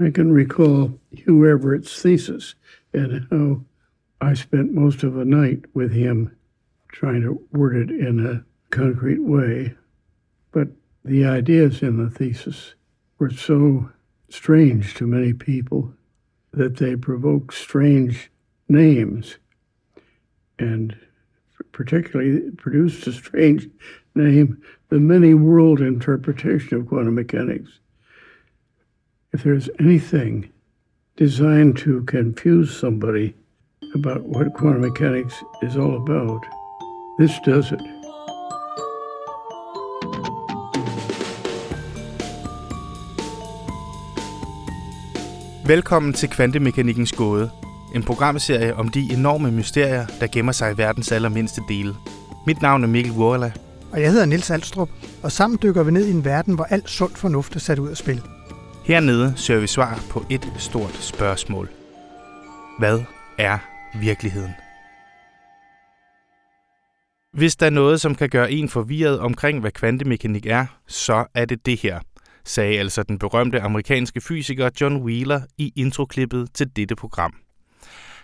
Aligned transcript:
I 0.00 0.10
can 0.10 0.32
recall 0.32 0.98
Hugh 1.12 1.48
Everett's 1.48 2.02
thesis 2.02 2.56
and 2.92 3.28
how 3.30 3.64
I 4.20 4.34
spent 4.34 4.72
most 4.72 5.04
of 5.04 5.16
a 5.16 5.24
night 5.24 5.64
with 5.72 5.92
him 5.92 6.36
trying 6.88 7.22
to 7.22 7.40
word 7.52 7.76
it 7.76 7.90
in 7.90 8.26
a 8.26 8.44
concrete 8.70 9.22
way. 9.22 9.74
But 10.50 10.68
the 11.04 11.24
ideas 11.24 11.82
in 11.82 12.02
the 12.02 12.10
thesis 12.10 12.74
were 13.18 13.30
so 13.30 13.90
strange 14.28 14.94
to 14.94 15.06
many 15.06 15.32
people 15.32 15.92
that 16.52 16.76
they 16.76 16.96
provoke 16.96 17.52
strange 17.52 18.30
names 18.68 19.38
and 20.58 20.96
particularly 21.72 22.50
produced 22.52 23.06
a 23.06 23.12
strange 23.12 23.68
name, 24.14 24.60
the 24.88 24.98
many 24.98 25.34
world 25.34 25.80
interpretation 25.80 26.78
of 26.78 26.86
quantum 26.86 27.14
mechanics. 27.14 27.80
If 29.34 29.42
there's 29.42 29.68
anything 29.80 30.46
designed 31.18 31.76
to 31.76 32.04
confuse 32.06 32.80
somebody 32.80 33.34
about 33.94 34.20
what 34.20 34.46
quantum 34.54 34.80
mechanics 34.80 35.34
is 35.62 35.76
all 35.76 35.96
about, 35.96 36.42
this 37.18 37.32
does 37.46 37.72
it. 37.72 37.80
Velkommen 45.66 46.12
til 46.12 46.28
Kvantemekanikkens 46.28 47.12
gåde. 47.12 47.50
En 47.94 48.02
programserie 48.02 48.74
om 48.74 48.88
de 48.88 49.00
enorme 49.12 49.50
mysterier, 49.50 50.06
der 50.20 50.26
gemmer 50.26 50.52
sig 50.52 50.72
i 50.72 50.76
verdens 50.76 51.12
allermindste 51.12 51.62
dele. 51.68 51.94
Mit 52.46 52.62
navn 52.62 52.82
er 52.82 52.88
Mikkel 52.88 53.12
Wurla. 53.12 53.52
Og 53.92 54.00
jeg 54.00 54.10
hedder 54.10 54.26
Nils 54.26 54.50
Alstrup, 54.50 54.88
og 55.22 55.32
sammen 55.32 55.58
dykker 55.62 55.82
vi 55.82 55.90
ned 55.90 56.06
i 56.06 56.10
en 56.10 56.24
verden, 56.24 56.54
hvor 56.54 56.64
alt 56.64 56.90
sund 56.90 57.12
fornuft 57.14 57.56
er 57.56 57.60
sat 57.60 57.78
ud 57.78 57.88
af 57.88 57.96
spil. 57.96 58.22
Hernede 58.86 59.34
søger 59.36 59.60
vi 59.60 59.66
svar 59.66 60.04
på 60.10 60.24
et 60.30 60.52
stort 60.58 60.94
spørgsmål. 60.94 61.68
Hvad 62.78 63.02
er 63.38 63.58
virkeligheden? 64.00 64.50
Hvis 67.32 67.56
der 67.56 67.66
er 67.66 67.70
noget, 67.70 68.00
som 68.00 68.14
kan 68.14 68.28
gøre 68.28 68.52
en 68.52 68.68
forvirret 68.68 69.18
omkring, 69.18 69.60
hvad 69.60 69.70
kvantemekanik 69.70 70.46
er, 70.46 70.66
så 70.86 71.24
er 71.34 71.44
det 71.44 71.66
det 71.66 71.80
her– 71.80 72.00
sagde 72.44 72.78
altså 72.78 73.02
den 73.02 73.18
berømte 73.18 73.60
amerikanske 73.60 74.20
fysiker 74.20 74.70
John 74.80 74.96
Wheeler 74.96 75.40
i 75.58 75.72
introklippet 75.76 76.48
til 76.54 76.76
dette 76.76 76.96
program. 76.96 77.34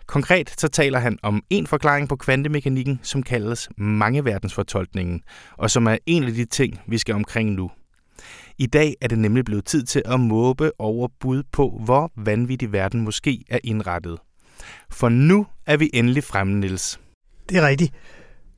Konkret 0.07 0.61
så 0.61 0.69
taler 0.69 0.99
han 0.99 1.19
om 1.23 1.43
en 1.51 1.67
forklaring 1.67 2.09
på 2.09 2.17
kvantemekanikken, 2.17 3.01
som 3.03 3.23
kaldes 3.23 3.69
mangeverdensfortolkningen, 3.77 5.23
og 5.57 5.71
som 5.71 5.87
er 5.87 5.97
en 6.07 6.25
af 6.25 6.33
de 6.33 6.45
ting, 6.45 6.81
vi 6.87 6.99
skal 6.99 7.15
omkring 7.15 7.51
nu. 7.51 7.71
I 8.61 8.67
dag 8.67 8.97
er 9.01 9.09
det 9.09 9.19
nemlig 9.19 9.45
blevet 9.45 9.65
tid 9.65 9.83
til 9.83 10.03
at 10.05 10.21
måbe 10.21 10.73
over 10.79 11.09
bud 11.21 11.43
på, 11.53 11.81
hvor 11.85 12.13
vanvittig 12.17 12.73
verden 12.73 13.01
måske 13.01 13.45
er 13.51 13.59
indrettet. 13.65 14.19
For 14.91 15.09
nu 15.09 15.47
er 15.67 15.77
vi 15.77 15.91
endelig 15.93 16.25
fremme, 16.25 16.61
Niels. 16.61 17.01
Det 17.49 17.57
er 17.57 17.67
rigtigt. 17.67 17.95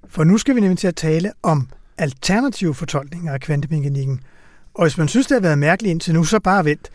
For 0.08 0.24
nu 0.24 0.38
skal 0.38 0.54
vi 0.54 0.60
nemlig 0.60 0.78
til 0.78 0.88
at 0.88 0.96
tale 0.96 1.32
om 1.42 1.68
alternative 1.98 2.74
fortolkninger 2.74 3.32
af 3.32 3.40
kvantemekanikken– 3.40 4.20
og 4.74 4.84
hvis 4.84 4.98
man 4.98 5.08
synes, 5.08 5.26
det 5.26 5.34
har 5.34 5.40
været 5.40 5.58
mærkeligt 5.58 5.90
indtil 5.90 6.14
nu, 6.14 6.24
så 6.24 6.40
bare 6.40 6.64
vent. 6.64 6.90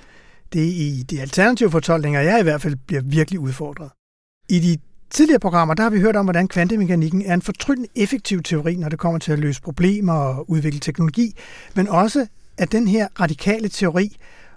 Det 0.53 0.61
er 0.61 0.71
i 0.71 1.03
de 1.09 1.21
alternative 1.21 1.71
fortolkninger, 1.71 2.21
jeg 2.21 2.39
i 2.39 2.43
hvert 2.43 2.61
fald 2.61 2.75
bliver 2.87 3.01
virkelig 3.01 3.39
udfordret. 3.39 3.89
I 4.49 4.59
de 4.59 4.77
tidligere 5.09 5.39
programmer, 5.39 5.73
der 5.73 5.83
har 5.83 5.89
vi 5.89 5.99
hørt 5.99 6.15
om, 6.15 6.25
hvordan 6.25 6.47
kvantemekanikken 6.47 7.21
er 7.25 7.33
en 7.33 7.41
fortryllende 7.41 7.89
effektiv 7.95 8.43
teori, 8.43 8.75
når 8.75 8.89
det 8.89 8.99
kommer 8.99 9.19
til 9.19 9.31
at 9.31 9.39
løse 9.39 9.61
problemer 9.61 10.13
og 10.13 10.49
udvikle 10.49 10.79
teknologi, 10.79 11.35
men 11.75 11.87
også 11.87 12.27
at 12.57 12.71
den 12.71 12.87
her 12.87 13.07
radikale 13.19 13.69
teori 13.69 14.15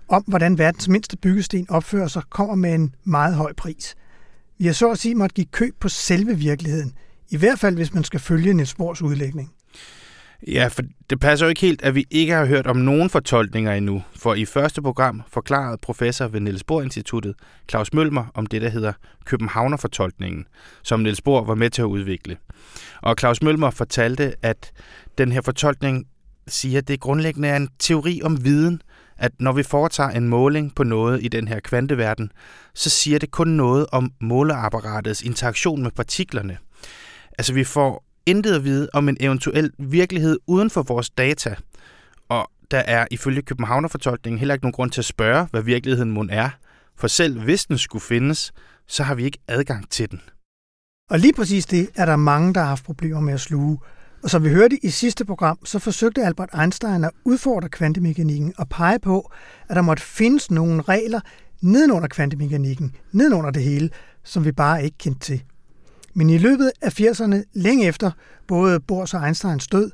om, 0.08 0.24
hvordan 0.26 0.58
verdens 0.58 0.88
mindste 0.88 1.16
byggesten 1.16 1.70
opfører 1.70 2.08
sig, 2.08 2.22
kommer 2.30 2.54
med 2.54 2.74
en 2.74 2.94
meget 3.04 3.34
høj 3.34 3.52
pris. 3.52 3.94
Vi 4.58 4.66
har 4.66 4.72
så 4.72 4.90
at 4.90 4.98
sige 4.98 5.14
måtte 5.14 5.34
give 5.34 5.46
køb 5.46 5.74
på 5.80 5.88
selve 5.88 6.34
virkeligheden, 6.34 6.92
i 7.30 7.36
hvert 7.36 7.58
fald 7.58 7.76
hvis 7.76 7.94
man 7.94 8.04
skal 8.04 8.20
følge 8.20 8.54
Niels 8.54 8.74
Bohrs 8.74 9.02
udlægning. 9.02 9.52
Ja, 10.46 10.68
for 10.68 10.82
det 11.10 11.20
passer 11.20 11.46
jo 11.46 11.48
ikke 11.48 11.60
helt, 11.60 11.82
at 11.82 11.94
vi 11.94 12.06
ikke 12.10 12.32
har 12.32 12.46
hørt 12.46 12.66
om 12.66 12.76
nogen 12.76 13.10
fortolkninger 13.10 13.72
endnu. 13.72 14.02
For 14.16 14.34
i 14.34 14.44
første 14.44 14.82
program 14.82 15.22
forklarede 15.28 15.78
professor 15.82 16.28
ved 16.28 16.40
Niels 16.40 16.64
Bohr 16.64 16.82
Instituttet, 16.82 17.34
Claus 17.70 17.92
Mølmer, 17.92 18.24
om 18.34 18.46
det, 18.46 18.62
der 18.62 18.68
hedder 18.68 18.92
Københavner-fortolkningen, 19.24 20.46
som 20.82 21.00
Niels 21.00 21.20
Bohr 21.20 21.44
var 21.44 21.54
med 21.54 21.70
til 21.70 21.82
at 21.82 21.86
udvikle. 21.86 22.36
Og 23.02 23.16
Claus 23.18 23.42
Mølmer 23.42 23.70
fortalte, 23.70 24.34
at 24.42 24.72
den 25.18 25.32
her 25.32 25.40
fortolkning 25.40 26.06
siger, 26.52 26.78
at 26.78 26.88
det 26.88 27.00
grundlæggende 27.00 27.48
er 27.48 27.56
en 27.56 27.68
teori 27.78 28.20
om 28.24 28.44
viden, 28.44 28.82
at 29.18 29.32
når 29.38 29.52
vi 29.52 29.62
foretager 29.62 30.10
en 30.10 30.28
måling 30.28 30.74
på 30.74 30.82
noget 30.84 31.24
i 31.24 31.28
den 31.28 31.48
her 31.48 31.60
kvanteverden, 31.60 32.32
så 32.74 32.90
siger 32.90 33.18
det 33.18 33.30
kun 33.30 33.48
noget 33.48 33.86
om 33.92 34.12
måleapparatets 34.20 35.22
interaktion 35.22 35.82
med 35.82 35.90
partiklerne. 35.90 36.58
Altså 37.38 37.54
vi 37.54 37.64
får 37.64 38.04
intet 38.26 38.54
at 38.54 38.64
vide 38.64 38.88
om 38.92 39.08
en 39.08 39.16
eventuel 39.20 39.72
virkelighed 39.78 40.38
uden 40.46 40.70
for 40.70 40.82
vores 40.82 41.10
data. 41.10 41.54
Og 42.28 42.50
der 42.70 42.78
er 42.78 43.06
ifølge 43.10 43.42
Københavnerfortolkningen 43.42 44.38
heller 44.38 44.54
ikke 44.54 44.64
nogen 44.64 44.72
grund 44.72 44.90
til 44.90 45.00
at 45.00 45.04
spørge, 45.04 45.46
hvad 45.50 45.62
virkeligheden 45.62 46.10
mon 46.10 46.30
er. 46.30 46.50
For 46.96 47.08
selv 47.08 47.40
hvis 47.40 47.66
den 47.66 47.78
skulle 47.78 48.02
findes, 48.02 48.52
så 48.86 49.02
har 49.02 49.14
vi 49.14 49.24
ikke 49.24 49.38
adgang 49.48 49.90
til 49.90 50.10
den. 50.10 50.20
Og 51.10 51.18
lige 51.18 51.32
præcis 51.32 51.66
det 51.66 51.90
er 51.96 52.06
der 52.06 52.16
mange, 52.16 52.54
der 52.54 52.60
har 52.60 52.68
haft 52.68 52.84
problemer 52.84 53.20
med 53.20 53.34
at 53.34 53.40
sluge. 53.40 53.78
Og 54.22 54.30
som 54.30 54.44
vi 54.44 54.48
hørte 54.48 54.84
i 54.84 54.90
sidste 54.90 55.24
program, 55.24 55.58
så 55.64 55.78
forsøgte 55.78 56.24
Albert 56.24 56.48
Einstein 56.60 57.04
at 57.04 57.10
udfordre 57.24 57.68
kvantemekanikken 57.68 58.54
og 58.58 58.68
pege 58.68 58.98
på, 58.98 59.32
at 59.68 59.76
der 59.76 59.82
måtte 59.82 60.02
findes 60.02 60.50
nogle 60.50 60.82
regler 60.82 61.20
nedenunder 61.60 62.08
kvantemekanikken, 62.08 62.94
nedenunder 63.12 63.50
det 63.50 63.62
hele, 63.62 63.90
som 64.24 64.44
vi 64.44 64.52
bare 64.52 64.84
ikke 64.84 64.98
kendte 64.98 65.20
til. 65.20 65.42
Men 66.14 66.30
i 66.30 66.38
løbet 66.38 66.72
af 66.80 67.00
80'erne, 67.00 67.36
længe 67.52 67.86
efter 67.86 68.10
både 68.46 68.80
Bohrs 68.80 69.14
og 69.14 69.24
Einsteins 69.24 69.66
død, 69.66 69.90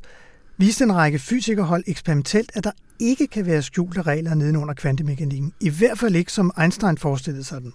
viste 0.58 0.84
en 0.84 0.94
række 0.94 1.18
fysikerhold 1.18 1.84
eksperimentelt, 1.86 2.52
at 2.54 2.64
der 2.64 2.70
ikke 3.00 3.26
kan 3.26 3.46
være 3.46 3.62
skjulte 3.62 4.02
regler 4.02 4.34
nedenunder 4.34 4.74
kvantemekanikken. 4.74 5.52
I 5.60 5.70
hvert 5.70 5.98
fald 5.98 6.14
ikke, 6.14 6.32
som 6.32 6.52
Einstein 6.60 6.98
forestillede 6.98 7.44
sig 7.44 7.60
den. 7.60 7.72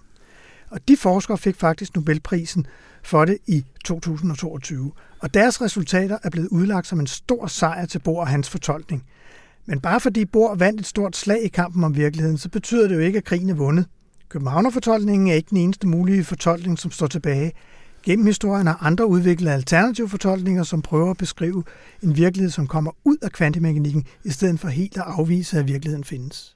Og 0.71 0.87
de 0.87 0.97
forskere 0.97 1.37
fik 1.37 1.55
faktisk 1.55 1.95
Nobelprisen 1.95 2.67
for 3.03 3.25
det 3.25 3.37
i 3.47 3.65
2022. 3.85 4.91
Og 5.19 5.33
deres 5.33 5.61
resultater 5.61 6.17
er 6.23 6.29
blevet 6.29 6.47
udlagt 6.47 6.87
som 6.87 6.99
en 6.99 7.07
stor 7.07 7.47
sejr 7.47 7.85
til 7.85 7.99
Bohr 7.99 8.19
og 8.19 8.27
hans 8.27 8.49
fortolkning. 8.49 9.03
Men 9.65 9.79
bare 9.79 9.99
fordi 9.99 10.25
Bohr 10.25 10.55
vandt 10.55 10.79
et 10.79 10.87
stort 10.87 11.15
slag 11.15 11.43
i 11.43 11.47
kampen 11.47 11.83
om 11.83 11.95
virkeligheden, 11.95 12.37
så 12.37 12.49
betyder 12.49 12.87
det 12.87 12.95
jo 12.95 12.99
ikke, 12.99 13.17
at 13.17 13.23
krigen 13.23 13.49
er 13.49 13.53
vundet. 13.53 13.85
Københavnerfortolkningen 14.29 15.27
er 15.29 15.33
ikke 15.33 15.49
den 15.49 15.57
eneste 15.57 15.87
mulige 15.87 16.23
fortolkning, 16.23 16.79
som 16.79 16.91
står 16.91 17.07
tilbage. 17.07 17.51
Gennem 18.03 18.25
historien 18.25 18.67
har 18.67 18.77
andre 18.81 19.07
udviklet 19.07 19.51
alternative 19.51 20.09
fortolkninger, 20.09 20.63
som 20.63 20.81
prøver 20.81 21.11
at 21.11 21.17
beskrive 21.17 21.63
en 22.03 22.17
virkelighed, 22.17 22.51
som 22.51 22.67
kommer 22.67 22.91
ud 23.03 23.17
af 23.21 23.31
kvantemekanikken, 23.31 24.05
i 24.23 24.29
stedet 24.29 24.59
for 24.59 24.67
helt 24.67 24.97
at 24.97 25.03
afvise, 25.07 25.59
at 25.59 25.67
virkeligheden 25.67 26.03
findes. 26.03 26.55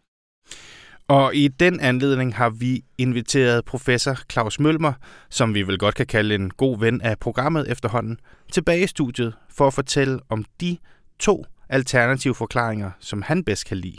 Og 1.08 1.36
i 1.36 1.48
den 1.48 1.80
anledning 1.80 2.36
har 2.36 2.50
vi 2.50 2.84
inviteret 2.98 3.66
professor 3.66 4.18
Claus 4.32 4.60
Mølmer, 4.60 4.94
som 5.30 5.54
vi 5.54 5.62
vel 5.62 5.78
godt 5.78 5.96
kan 5.96 6.06
kalde 6.06 6.36
en 6.36 6.50
god 6.50 6.80
ven 6.80 7.02
af 7.02 7.20
programmet 7.20 7.72
efterhånden, 7.72 8.20
tilbage 8.52 8.84
i 8.84 8.88
studiet 8.88 9.34
for 9.50 9.68
at 9.68 9.74
fortælle 9.74 10.20
om 10.30 10.46
de 10.62 10.78
to 11.20 11.46
alternative 11.70 12.36
forklaringer, 12.36 12.92
som 13.00 13.22
han 13.22 13.44
bedst 13.44 13.66
kan 13.66 13.78
lide. 13.78 13.98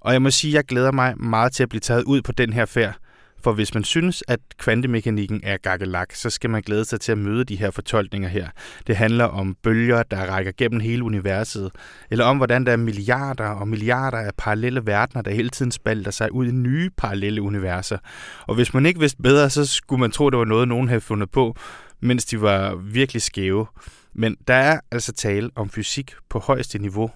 Og 0.00 0.12
jeg 0.12 0.22
må 0.22 0.30
sige, 0.30 0.50
at 0.50 0.54
jeg 0.54 0.64
glæder 0.64 0.92
mig 0.92 1.14
meget 1.20 1.52
til 1.52 1.62
at 1.62 1.68
blive 1.68 1.80
taget 1.80 2.02
ud 2.02 2.22
på 2.22 2.32
den 2.32 2.52
her 2.52 2.66
færd, 2.66 2.96
for 3.44 3.52
hvis 3.52 3.74
man 3.74 3.84
synes, 3.84 4.24
at 4.28 4.40
kvantemekanikken 4.58 5.40
er 5.42 5.56
gakkelak, 5.56 6.14
så 6.14 6.30
skal 6.30 6.50
man 6.50 6.62
glæde 6.62 6.84
sig 6.84 7.00
til 7.00 7.12
at 7.12 7.18
møde 7.18 7.44
de 7.44 7.56
her 7.56 7.70
fortolkninger 7.70 8.28
her. 8.28 8.48
Det 8.86 8.96
handler 8.96 9.24
om 9.24 9.56
bølger, 9.62 10.02
der 10.02 10.26
rækker 10.26 10.52
gennem 10.56 10.80
hele 10.80 11.04
universet, 11.04 11.70
eller 12.10 12.24
om 12.24 12.36
hvordan 12.36 12.66
der 12.66 12.72
er 12.72 12.76
milliarder 12.76 13.48
og 13.48 13.68
milliarder 13.68 14.18
af 14.18 14.30
parallelle 14.38 14.86
verdener, 14.86 15.22
der 15.22 15.30
hele 15.30 15.48
tiden 15.48 15.72
spalter 15.72 16.10
sig 16.10 16.32
ud 16.32 16.46
i 16.46 16.50
nye 16.50 16.90
parallelle 16.96 17.42
universer. 17.42 17.98
Og 18.46 18.54
hvis 18.54 18.74
man 18.74 18.86
ikke 18.86 19.00
vidste 19.00 19.22
bedre, 19.22 19.50
så 19.50 19.66
skulle 19.66 20.00
man 20.00 20.10
tro, 20.10 20.30
det 20.30 20.38
var 20.38 20.44
noget, 20.44 20.68
nogen 20.68 20.88
havde 20.88 21.00
fundet 21.00 21.30
på, 21.30 21.56
mens 22.00 22.24
de 22.24 22.40
var 22.40 22.74
virkelig 22.74 23.22
skæve. 23.22 23.66
Men 24.14 24.36
der 24.48 24.54
er 24.54 24.80
altså 24.92 25.12
tale 25.12 25.50
om 25.54 25.70
fysik 25.70 26.14
på 26.30 26.38
højeste 26.38 26.78
niveau, 26.78 27.10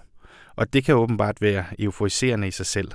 og 0.55 0.73
det 0.73 0.85
kan 0.85 0.95
åbenbart 0.95 1.41
være 1.41 1.65
euforiserende 1.79 2.47
i 2.47 2.51
sig 2.51 2.65
selv. 2.65 2.91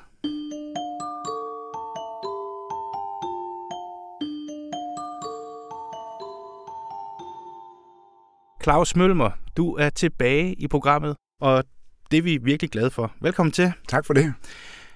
Claus 8.65 8.97
Mølmer, 8.97 9.31
du 9.57 9.75
er 9.75 9.91
tilbage 9.91 10.55
i 10.55 10.69
programmet, 10.69 11.17
og 11.41 11.65
det 12.11 12.19
er 12.19 12.23
vi 12.23 12.39
virkelig 12.43 12.71
glade 12.71 12.91
for. 12.91 13.13
Velkommen 13.21 13.53
til. 13.53 13.73
Tak 13.89 14.07
for 14.07 14.15
det. 14.15 14.35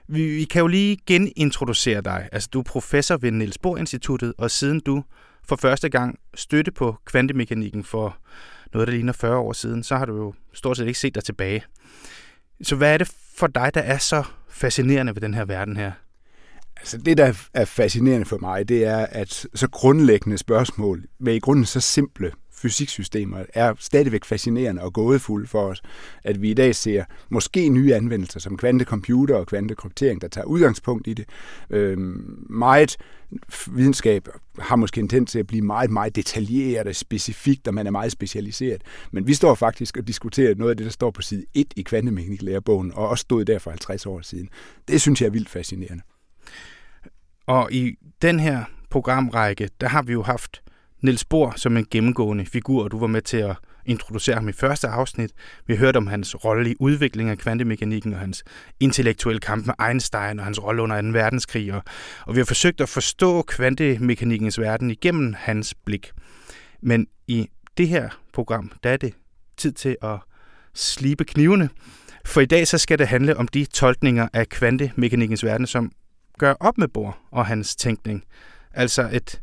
Vi, 0.06 0.26
vi 0.26 0.44
kan 0.44 0.60
jo 0.60 0.66
lige 0.66 0.98
genintroducere 1.06 2.00
dig. 2.00 2.28
Altså, 2.32 2.48
du 2.52 2.58
er 2.58 2.62
professor 2.62 3.16
ved 3.16 3.30
Niels 3.30 3.58
Bohr 3.58 3.76
Instituttet, 3.76 4.34
og 4.38 4.50
siden 4.50 4.80
du 4.80 5.04
for 5.48 5.56
første 5.56 5.88
gang 5.88 6.18
støtte 6.34 6.70
på 6.70 6.96
kvantemekanikken 7.04 7.84
for 7.84 8.16
noget, 8.72 8.88
der 8.88 8.94
ligner 8.94 9.12
40 9.12 9.36
år 9.36 9.52
siden, 9.52 9.82
så 9.82 9.96
har 9.96 10.04
du 10.04 10.16
jo 10.16 10.34
stort 10.52 10.76
set 10.76 10.86
ikke 10.86 10.98
set 10.98 11.14
dig 11.14 11.24
tilbage. 11.24 11.62
Så 12.62 12.76
hvad 12.76 12.94
er 12.94 12.98
det 12.98 13.12
for 13.36 13.46
dig, 13.46 13.70
der 13.74 13.80
er 13.80 13.98
så 13.98 14.24
fascinerende 14.50 15.14
ved 15.14 15.20
den 15.20 15.34
her 15.34 15.44
verden 15.44 15.76
her? 15.76 15.92
Så 16.84 16.98
det, 16.98 17.18
der 17.18 17.32
er 17.54 17.64
fascinerende 17.64 18.26
for 18.26 18.38
mig, 18.38 18.68
det 18.68 18.84
er, 18.84 19.06
at 19.10 19.46
så 19.54 19.68
grundlæggende 19.70 20.38
spørgsmål 20.38 21.04
med 21.20 21.34
i 21.34 21.38
grunden 21.38 21.64
så 21.64 21.80
simple 21.80 22.32
fysiksystemer 22.58 23.44
er 23.54 23.74
stadigvæk 23.78 24.24
fascinerende 24.24 24.82
og 24.82 24.92
gådefulde 24.92 25.46
for 25.46 25.62
os, 25.62 25.82
at 26.24 26.42
vi 26.42 26.50
i 26.50 26.54
dag 26.54 26.74
ser 26.74 27.04
måske 27.28 27.68
nye 27.68 27.94
anvendelser 27.94 28.40
som 28.40 28.56
kvantecomputer 28.56 29.36
og 29.36 29.46
kvantekryptering, 29.46 30.20
der 30.20 30.28
tager 30.28 30.44
udgangspunkt 30.44 31.06
i 31.06 31.14
det. 31.14 31.28
Øh, 31.70 31.98
meget 32.50 32.96
videnskab 33.66 34.28
har 34.58 34.76
måske 34.76 35.00
en 35.00 35.08
tendens 35.08 35.30
til 35.30 35.38
at 35.38 35.46
blive 35.46 35.62
meget, 35.62 35.90
meget 35.90 36.16
detaljeret 36.16 36.86
og 36.86 36.94
specifikt, 36.94 37.68
og 37.68 37.74
man 37.74 37.86
er 37.86 37.90
meget 37.90 38.12
specialiseret. 38.12 38.82
Men 39.10 39.26
vi 39.26 39.34
står 39.34 39.54
faktisk 39.54 39.96
og 39.96 40.08
diskuterer 40.08 40.54
noget 40.54 40.70
af 40.70 40.76
det, 40.76 40.84
der 40.84 40.90
står 40.90 41.10
på 41.10 41.22
side 41.22 41.44
1 41.54 41.66
i 41.76 41.82
kvantemekaniklæreboggen, 41.82 42.92
og 42.94 43.08
også 43.08 43.22
stod 43.22 43.44
der 43.44 43.58
for 43.58 43.70
50 43.70 44.06
år 44.06 44.20
siden. 44.20 44.48
Det 44.88 45.00
synes 45.00 45.20
jeg 45.20 45.26
er 45.26 45.30
vildt 45.30 45.48
fascinerende. 45.48 46.02
Og 47.46 47.72
i 47.72 47.94
den 48.22 48.40
her 48.40 48.64
programrække, 48.90 49.70
der 49.80 49.88
har 49.88 50.02
vi 50.02 50.12
jo 50.12 50.22
haft 50.22 50.62
Niels 51.02 51.24
Bohr 51.24 51.52
som 51.56 51.76
en 51.76 51.86
gennemgående 51.90 52.46
figur, 52.46 52.84
og 52.84 52.90
du 52.90 52.98
var 52.98 53.06
med 53.06 53.22
til 53.22 53.36
at 53.36 53.56
introducere 53.86 54.34
ham 54.34 54.48
i 54.48 54.52
første 54.52 54.88
afsnit. 54.88 55.32
Vi 55.66 55.76
hørte 55.76 55.96
om 55.96 56.06
hans 56.06 56.44
rolle 56.44 56.70
i 56.70 56.74
udviklingen 56.80 57.32
af 57.32 57.38
kvantemekanikken 57.38 58.12
og 58.12 58.18
hans 58.18 58.44
intellektuelle 58.80 59.40
kamp 59.40 59.66
med 59.66 59.74
Einstein 59.88 60.38
og 60.38 60.44
hans 60.44 60.62
rolle 60.62 60.82
under 60.82 61.02
2. 61.02 61.08
verdenskrig. 61.08 61.74
Og, 61.74 61.82
og 62.26 62.34
vi 62.34 62.40
har 62.40 62.44
forsøgt 62.44 62.80
at 62.80 62.88
forstå 62.88 63.42
kvantemekanikkens 63.42 64.60
verden 64.60 64.90
igennem 64.90 65.34
hans 65.38 65.74
blik. 65.74 66.10
Men 66.82 67.06
i 67.26 67.48
det 67.76 67.88
her 67.88 68.08
program, 68.32 68.72
der 68.82 68.90
er 68.90 68.96
det 68.96 69.14
tid 69.56 69.72
til 69.72 69.96
at 70.02 70.18
slibe 70.74 71.24
knivene. 71.24 71.68
For 72.24 72.40
i 72.40 72.46
dag 72.46 72.66
så 72.66 72.78
skal 72.78 72.98
det 72.98 73.08
handle 73.08 73.36
om 73.36 73.48
de 73.48 73.64
tolkninger 73.64 74.28
af 74.32 74.48
kvantemekanikkens 74.48 75.44
verden, 75.44 75.66
som 75.66 75.92
gør 76.38 76.54
op 76.60 76.78
med 76.78 76.88
Bohr 76.88 77.18
og 77.30 77.46
hans 77.46 77.76
tænkning. 77.76 78.24
Altså 78.74 79.08
et 79.12 79.40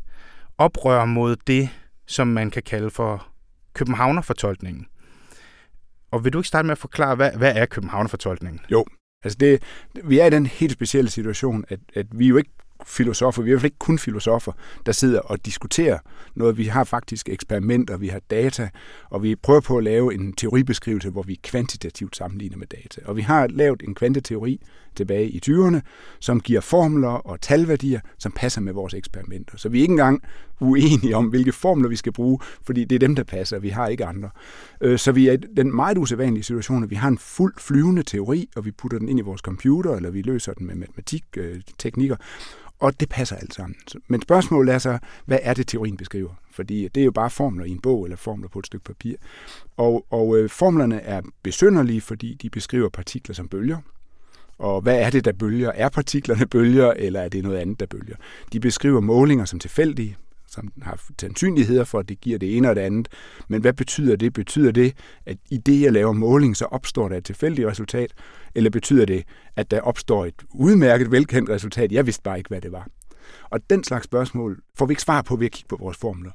oprør 0.57 1.05
mod 1.05 1.35
det, 1.47 1.69
som 2.07 2.27
man 2.27 2.51
kan 2.51 2.63
kalde 2.63 2.89
for 2.89 3.27
Københavnerfortolkningen. 3.73 4.87
Og 6.11 6.23
vil 6.23 6.33
du 6.33 6.39
ikke 6.39 6.47
starte 6.47 6.65
med 6.65 6.71
at 6.71 6.77
forklare, 6.77 7.15
hvad, 7.15 7.31
hvad 7.31 7.55
er 7.55 7.65
Københavnerfortolkningen? 7.65 8.61
Jo, 8.71 8.85
altså 9.23 9.37
det, 9.37 9.63
vi 10.03 10.19
er 10.19 10.25
i 10.25 10.29
den 10.29 10.45
helt 10.45 10.73
specielle 10.73 11.09
situation, 11.09 11.65
at, 11.67 11.79
at 11.93 12.07
vi 12.11 12.27
jo 12.27 12.37
ikke 12.37 12.51
filosofer, 12.85 13.41
vi 13.41 13.49
er 13.49 13.51
i 13.51 13.53
hvert 13.53 13.61
fald 13.61 13.71
ikke 13.71 13.79
kun 13.79 13.99
filosofer, 13.99 14.51
der 14.85 14.91
sidder 14.91 15.19
og 15.19 15.45
diskuterer 15.45 15.99
noget. 16.35 16.57
Vi 16.57 16.65
har 16.65 16.83
faktisk 16.83 17.29
eksperimenter, 17.29 17.97
vi 17.97 18.07
har 18.07 18.21
data, 18.29 18.69
og 19.09 19.23
vi 19.23 19.35
prøver 19.35 19.61
på 19.61 19.77
at 19.77 19.83
lave 19.83 20.13
en 20.13 20.33
teoribeskrivelse, 20.33 21.09
hvor 21.09 21.23
vi 21.23 21.39
kvantitativt 21.43 22.15
sammenligner 22.15 22.57
med 22.57 22.67
data. 22.67 23.01
Og 23.05 23.15
vi 23.15 23.21
har 23.21 23.47
lavet 23.47 23.83
en 23.87 23.95
kvanteteori 23.95 24.61
tilbage 24.95 25.29
i 25.29 25.41
20'erne, 25.49 25.79
som 26.19 26.39
giver 26.39 26.61
formler 26.61 27.09
og 27.09 27.41
talværdier, 27.41 27.99
som 28.17 28.31
passer 28.31 28.61
med 28.61 28.73
vores 28.73 28.93
eksperimenter. 28.93 29.57
Så 29.57 29.69
vi 29.69 29.77
er 29.77 29.81
ikke 29.81 29.91
engang 29.91 30.23
uenige 30.59 31.15
om, 31.15 31.25
hvilke 31.25 31.51
formler 31.51 31.89
vi 31.89 31.95
skal 31.95 32.13
bruge, 32.13 32.39
fordi 32.63 32.85
det 32.85 32.95
er 32.95 32.99
dem, 32.99 33.15
der 33.15 33.23
passer. 33.23 33.59
Vi 33.59 33.69
har 33.69 33.87
ikke 33.87 34.05
andre. 34.05 34.29
Øh, 34.81 34.99
så 34.99 35.11
vi 35.11 35.27
er 35.27 35.33
i 35.33 35.37
den 35.37 35.75
meget 35.75 35.97
usædvanlige 35.97 36.43
situation, 36.43 36.83
at 36.83 36.89
vi 36.89 36.95
har 36.95 37.07
en 37.07 37.17
fuld 37.17 37.53
flyvende 37.57 38.03
teori, 38.03 38.49
og 38.55 38.65
vi 38.65 38.71
putter 38.71 38.99
den 38.99 39.09
ind 39.09 39.19
i 39.19 39.21
vores 39.21 39.41
computer, 39.41 39.95
eller 39.95 40.09
vi 40.09 40.21
løser 40.21 40.53
den 40.53 40.67
med 40.67 40.75
matematikteknikker, 40.75 42.15
øh, 42.19 42.25
og 42.79 42.99
det 42.99 43.09
passer 43.09 43.35
alt 43.35 43.53
sammen. 43.53 43.75
Men 44.07 44.21
spørgsmålet 44.21 44.73
er 44.73 44.77
så, 44.77 44.97
hvad 45.25 45.39
er 45.41 45.53
det, 45.53 45.67
teorien 45.67 45.97
beskriver? 45.97 46.29
Fordi 46.51 46.87
det 46.87 47.01
er 47.01 47.05
jo 47.05 47.11
bare 47.11 47.29
formler 47.29 47.65
i 47.65 47.69
en 47.69 47.81
bog 47.81 48.03
eller 48.03 48.17
formler 48.17 48.47
på 48.47 48.59
et 48.59 48.65
stykke 48.65 48.85
papir. 48.85 49.15
Og, 49.77 50.05
og 50.09 50.37
øh, 50.37 50.49
formlerne 50.49 51.01
er 51.01 51.21
besynderlige, 51.43 52.01
fordi 52.01 52.33
de 52.41 52.49
beskriver 52.49 52.89
partikler 52.89 53.35
som 53.35 53.47
bølger. 53.47 53.77
Og 54.57 54.81
hvad 54.81 54.99
er 54.99 55.09
det, 55.09 55.25
der 55.25 55.33
bølger? 55.33 55.71
Er 55.71 55.89
partiklerne 55.89 56.45
bølger, 56.45 56.91
eller 56.91 57.21
er 57.21 57.29
det 57.29 57.43
noget 57.43 57.57
andet, 57.57 57.79
der 57.79 57.85
bølger? 57.85 58.15
De 58.53 58.59
beskriver 58.59 58.99
målinger 58.99 59.45
som 59.45 59.59
tilfældige, 59.59 60.17
som 60.55 60.71
har 60.81 61.01
sandsynligheder 61.21 61.83
for, 61.83 61.99
at 61.99 62.09
det 62.09 62.21
giver 62.21 62.39
det 62.39 62.57
ene 62.57 62.69
og 62.69 62.75
det 62.75 62.81
andet. 62.81 63.07
Men 63.47 63.61
hvad 63.61 63.73
betyder 63.73 64.15
det? 64.15 64.33
Betyder 64.33 64.71
det, 64.71 64.93
at 65.25 65.37
i 65.49 65.57
det, 65.57 65.81
jeg 65.81 65.93
laver 65.93 66.11
måling, 66.11 66.57
så 66.57 66.65
opstår 66.65 67.09
der 67.09 67.17
et 67.17 67.25
tilfældigt 67.25 67.67
resultat? 67.67 68.13
Eller 68.55 68.69
betyder 68.69 69.05
det, 69.05 69.23
at 69.55 69.71
der 69.71 69.81
opstår 69.81 70.25
et 70.25 70.43
udmærket, 70.53 71.11
velkendt 71.11 71.49
resultat? 71.49 71.91
Jeg 71.91 72.05
vidste 72.05 72.23
bare 72.23 72.37
ikke, 72.37 72.47
hvad 72.47 72.61
det 72.61 72.71
var. 72.71 72.87
Og 73.49 73.69
den 73.69 73.83
slags 73.83 74.05
spørgsmål 74.05 74.59
får 74.77 74.85
vi 74.85 74.91
ikke 74.91 75.01
svar 75.01 75.21
på 75.21 75.35
ved 75.35 75.45
at 75.45 75.51
kigge 75.51 75.67
på 75.67 75.77
vores 75.79 75.97
formler. 75.97 76.31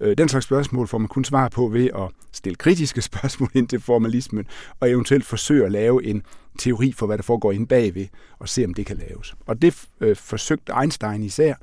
Øh, 0.00 0.18
den 0.18 0.28
slags 0.28 0.44
spørgsmål 0.44 0.88
får 0.88 0.98
man 0.98 1.08
kun 1.08 1.24
svar 1.24 1.48
på 1.48 1.68
ved 1.68 1.90
at 1.94 2.10
stille 2.32 2.56
kritiske 2.56 3.02
spørgsmål 3.10 3.50
ind 3.54 3.68
til 3.68 3.80
formalismen, 3.80 4.46
og 4.80 4.90
eventuelt 4.90 5.24
forsøge 5.24 5.64
at 5.64 5.72
lave 5.72 6.04
en 6.04 6.22
teori 6.58 6.92
for, 6.92 7.06
hvad 7.06 7.18
der 7.18 7.22
foregår 7.22 7.52
inde 7.52 7.66
bagved, 7.66 8.06
og 8.38 8.48
se, 8.48 8.64
om 8.64 8.74
det 8.74 8.86
kan 8.86 8.96
laves. 8.96 9.34
Og 9.46 9.62
det 9.62 9.88
øh, 10.00 10.16
forsøgte 10.16 10.72
Einstein 10.80 11.22
især, 11.22 11.54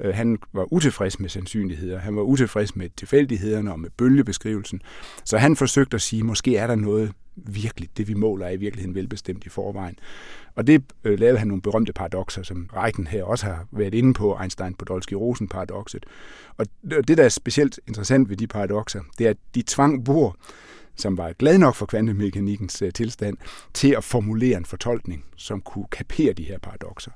Øh, 0.00 0.14
han 0.14 0.38
var 0.52 0.72
utilfreds 0.72 1.20
med 1.20 1.28
sandsynligheder, 1.28 1.98
han 1.98 2.16
var 2.16 2.22
utilfreds 2.22 2.76
med 2.76 2.88
tilfældighederne 2.96 3.72
og 3.72 3.80
med 3.80 3.90
bølgebeskrivelsen. 3.90 4.82
Så 5.24 5.38
han 5.38 5.56
forsøgte 5.56 5.94
at 5.94 6.02
sige, 6.02 6.22
måske 6.22 6.56
er 6.56 6.66
der 6.66 6.76
noget 6.76 7.12
virkelig, 7.36 7.88
det 7.96 8.08
vi 8.08 8.14
måler 8.14 8.46
er 8.46 8.50
i 8.50 8.56
virkeligheden 8.56 8.94
velbestemt 8.94 9.46
i 9.46 9.48
forvejen. 9.48 9.98
Og 10.54 10.66
det 10.66 10.82
øh, 11.04 11.18
lavede 11.18 11.38
han 11.38 11.48
nogle 11.48 11.62
berømte 11.62 11.92
paradoxer, 11.92 12.42
som 12.42 12.70
Reichen 12.76 13.06
her 13.06 13.24
også 13.24 13.46
har 13.46 13.66
været 13.70 13.94
inde 13.94 14.14
på, 14.14 14.38
Einstein 14.40 14.74
podolsky 14.74 15.14
rosen 15.14 15.48
paradokset 15.48 16.06
Og 16.56 16.66
det, 16.82 17.18
der 17.18 17.24
er 17.24 17.28
specielt 17.28 17.80
interessant 17.88 18.28
ved 18.28 18.36
de 18.36 18.46
paradoxer, 18.46 19.00
det 19.18 19.26
er, 19.26 19.30
at 19.30 19.36
de 19.54 19.62
tvang 19.66 20.04
Bohr, 20.04 20.36
som 20.96 21.16
var 21.16 21.32
glad 21.32 21.58
nok 21.58 21.74
for 21.74 21.86
kvantemekanikkens 21.86 22.82
øh, 22.82 22.92
tilstand, 22.92 23.36
til 23.74 23.94
at 23.94 24.04
formulere 24.04 24.58
en 24.58 24.64
fortolkning, 24.64 25.24
som 25.36 25.60
kunne 25.60 25.86
kapere 25.92 26.32
de 26.32 26.44
her 26.44 26.58
paradoxer. 26.58 27.10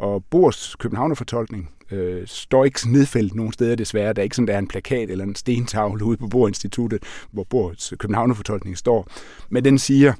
Og 0.00 0.24
Bors 0.24 0.76
Københavnerfortolkning 0.76 1.70
øh, 1.90 2.26
står 2.26 2.64
ikke 2.64 2.92
nedfældet 2.92 3.34
nogen 3.34 3.52
steder 3.52 3.76
desværre. 3.76 4.12
Der 4.12 4.22
er 4.22 4.24
ikke 4.24 4.36
sådan, 4.36 4.46
der 4.46 4.54
er 4.54 4.58
en 4.58 4.68
plakat 4.68 5.10
eller 5.10 5.24
en 5.24 5.34
stentavle 5.34 6.04
ude 6.04 6.16
på 6.16 6.28
Borinstituttet, 6.28 7.02
hvor 7.30 7.44
Bors 7.44 7.92
Københavnerfortolkning 7.98 8.78
står. 8.78 9.08
Men 9.48 9.64
den 9.64 9.78
siger, 9.78 10.12